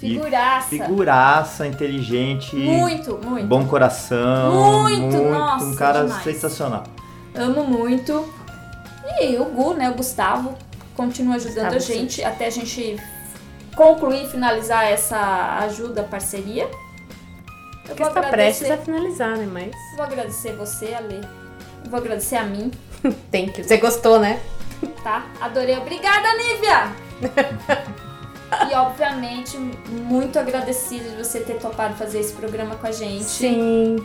Figuraça. 0.00 0.68
Figuraça, 0.68 1.64
inteligente. 1.64 2.56
Muito, 2.56 3.20
muito. 3.24 3.46
Bom 3.46 3.64
coração. 3.66 4.82
Muito, 4.82 5.00
muito 5.00 5.30
nossa, 5.30 5.64
Um 5.64 5.76
cara 5.76 6.02
demais. 6.02 6.24
sensacional. 6.24 6.82
Amo 7.36 7.62
muito. 7.62 8.43
E 9.20 9.36
o 9.38 9.44
Gu, 9.46 9.74
né, 9.74 9.90
o 9.90 9.94
Gustavo, 9.94 10.56
continua 10.96 11.36
ajudando 11.36 11.74
Gustavo, 11.74 11.76
a 11.76 12.02
gente 12.02 12.24
até 12.24 12.46
a 12.46 12.50
gente 12.50 12.96
concluir 13.76 14.24
e 14.24 14.28
finalizar 14.28 14.84
essa 14.84 15.58
ajuda, 15.60 16.02
parceria. 16.04 16.68
Eu 17.88 17.94
Que 17.94 18.02
está 18.02 18.22
prestes 18.22 18.70
a 18.70 18.78
finalizar, 18.78 19.36
né? 19.36 19.46
Mas. 19.46 19.74
Vou 19.96 20.04
agradecer 20.04 20.56
você, 20.56 20.94
Ale. 20.94 21.20
Vou 21.88 21.98
agradecer 21.98 22.36
a 22.36 22.44
mim, 22.44 22.70
Thank 23.30 23.58
you. 23.58 23.64
Você 23.64 23.76
gostou, 23.76 24.18
né? 24.18 24.40
tá? 25.02 25.26
Adorei. 25.40 25.76
Obrigada, 25.76 26.28
Nívia! 26.36 26.92
e, 28.70 28.74
obviamente, 28.74 29.56
muito 29.58 30.38
agradecida 30.38 31.08
de 31.10 31.16
você 31.16 31.40
ter 31.40 31.58
topado 31.58 31.94
fazer 31.94 32.20
esse 32.20 32.32
programa 32.32 32.76
com 32.76 32.86
a 32.86 32.92
gente. 32.92 33.24
Sim. 33.24 33.96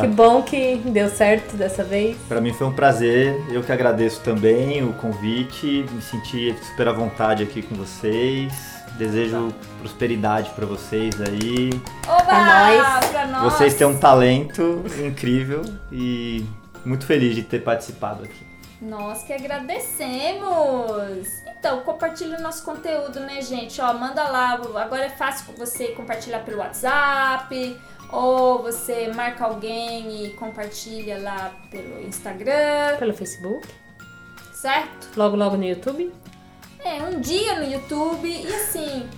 Que 0.00 0.06
bom 0.06 0.42
que 0.42 0.76
deu 0.76 1.08
certo 1.08 1.56
dessa 1.56 1.84
vez. 1.84 2.16
Para 2.28 2.40
mim 2.40 2.52
foi 2.52 2.66
um 2.66 2.72
prazer. 2.72 3.40
Eu 3.50 3.62
que 3.62 3.72
agradeço 3.72 4.20
também 4.20 4.82
o 4.82 4.92
convite. 4.94 5.86
Me 5.90 6.02
senti 6.02 6.56
super 6.62 6.88
à 6.88 6.92
vontade 6.92 7.42
aqui 7.42 7.62
com 7.62 7.74
vocês. 7.74 8.52
Desejo 8.98 9.52
prosperidade 9.80 10.50
para 10.50 10.64
vocês 10.64 11.20
aí. 11.20 11.70
Oba! 12.06 12.24
Pra 12.24 12.44
nós. 12.44 13.06
Pra 13.10 13.26
nós. 13.26 13.52
Vocês 13.52 13.74
têm 13.74 13.86
um 13.86 13.98
talento 13.98 14.84
incrível 15.04 15.62
e 15.92 16.44
muito 16.84 17.04
feliz 17.04 17.34
de 17.34 17.42
ter 17.42 17.62
participado 17.62 18.24
aqui. 18.24 18.46
Nós 18.80 19.22
que 19.22 19.32
agradecemos! 19.32 20.46
Então, 21.58 21.80
compartilhe 21.80 22.36
o 22.36 22.40
nosso 22.40 22.62
conteúdo, 22.62 23.20
né, 23.20 23.40
gente? 23.40 23.80
Ó, 23.80 23.92
manda 23.94 24.22
lá. 24.28 24.52
Agora 24.52 25.06
é 25.06 25.08
fácil 25.08 25.52
você 25.56 25.88
compartilhar 25.88 26.40
pelo 26.40 26.58
WhatsApp, 26.58 27.76
ou 28.10 28.62
você 28.62 29.10
marca 29.14 29.44
alguém 29.44 30.24
e 30.26 30.30
compartilha 30.34 31.18
lá 31.20 31.52
pelo 31.70 32.00
Instagram, 32.06 32.96
Pelo 32.98 33.14
Facebook. 33.14 33.66
certo? 34.52 35.08
Logo, 35.16 35.36
logo 35.36 35.56
no 35.56 35.64
YouTube. 35.64 36.12
É, 36.84 37.02
um 37.02 37.20
dia 37.20 37.58
no 37.58 37.64
YouTube. 37.64 38.28
E 38.28 38.46
assim, 38.54 39.08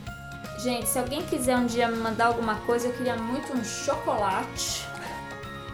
gente, 0.63 0.89
se 0.89 0.99
alguém 0.99 1.23
quiser 1.23 1.57
um 1.57 1.67
dia 1.67 1.89
me 1.89 1.99
mandar 1.99 2.27
alguma 2.27 2.57
coisa, 2.61 2.89
eu 2.89 2.93
queria 2.95 3.17
muito 3.17 3.53
um 3.53 3.63
chocolate. 3.65 4.87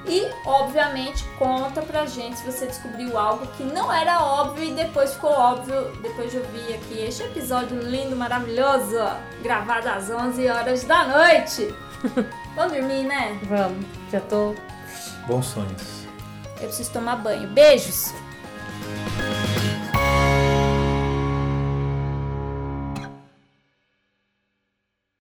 E, 0.07 0.27
obviamente, 0.45 1.25
conta 1.39 1.81
pra 1.81 2.05
gente 2.05 2.39
se 2.39 2.45
você 2.45 2.67
descobriu 2.67 3.17
algo 3.19 3.47
que 3.57 3.62
não 3.62 3.91
era 3.91 4.23
óbvio 4.23 4.65
e 4.65 4.73
depois 4.75 5.15
ficou 5.15 5.31
óbvio 5.31 5.97
depois 6.03 6.31
de 6.31 6.37
ouvir 6.37 6.75
aqui 6.75 7.01
este 7.01 7.23
episódio 7.23 7.79
lindo, 7.81 8.15
maravilhoso, 8.15 8.99
gravado 9.43 9.89
às 9.89 10.11
11 10.11 10.47
horas 10.49 10.85
da 10.85 11.05
noite. 11.05 11.75
Vamos 12.55 12.72
dormir, 12.72 13.05
né? 13.05 13.38
Vamos. 13.44 13.84
Já 14.11 14.20
tô. 14.20 14.55
Bons 15.26 15.46
sonhos. 15.46 16.05
Eu 16.61 16.68
preciso 16.68 16.92
tomar 16.92 17.16
banho. 17.16 17.48
Beijos! 17.48 18.12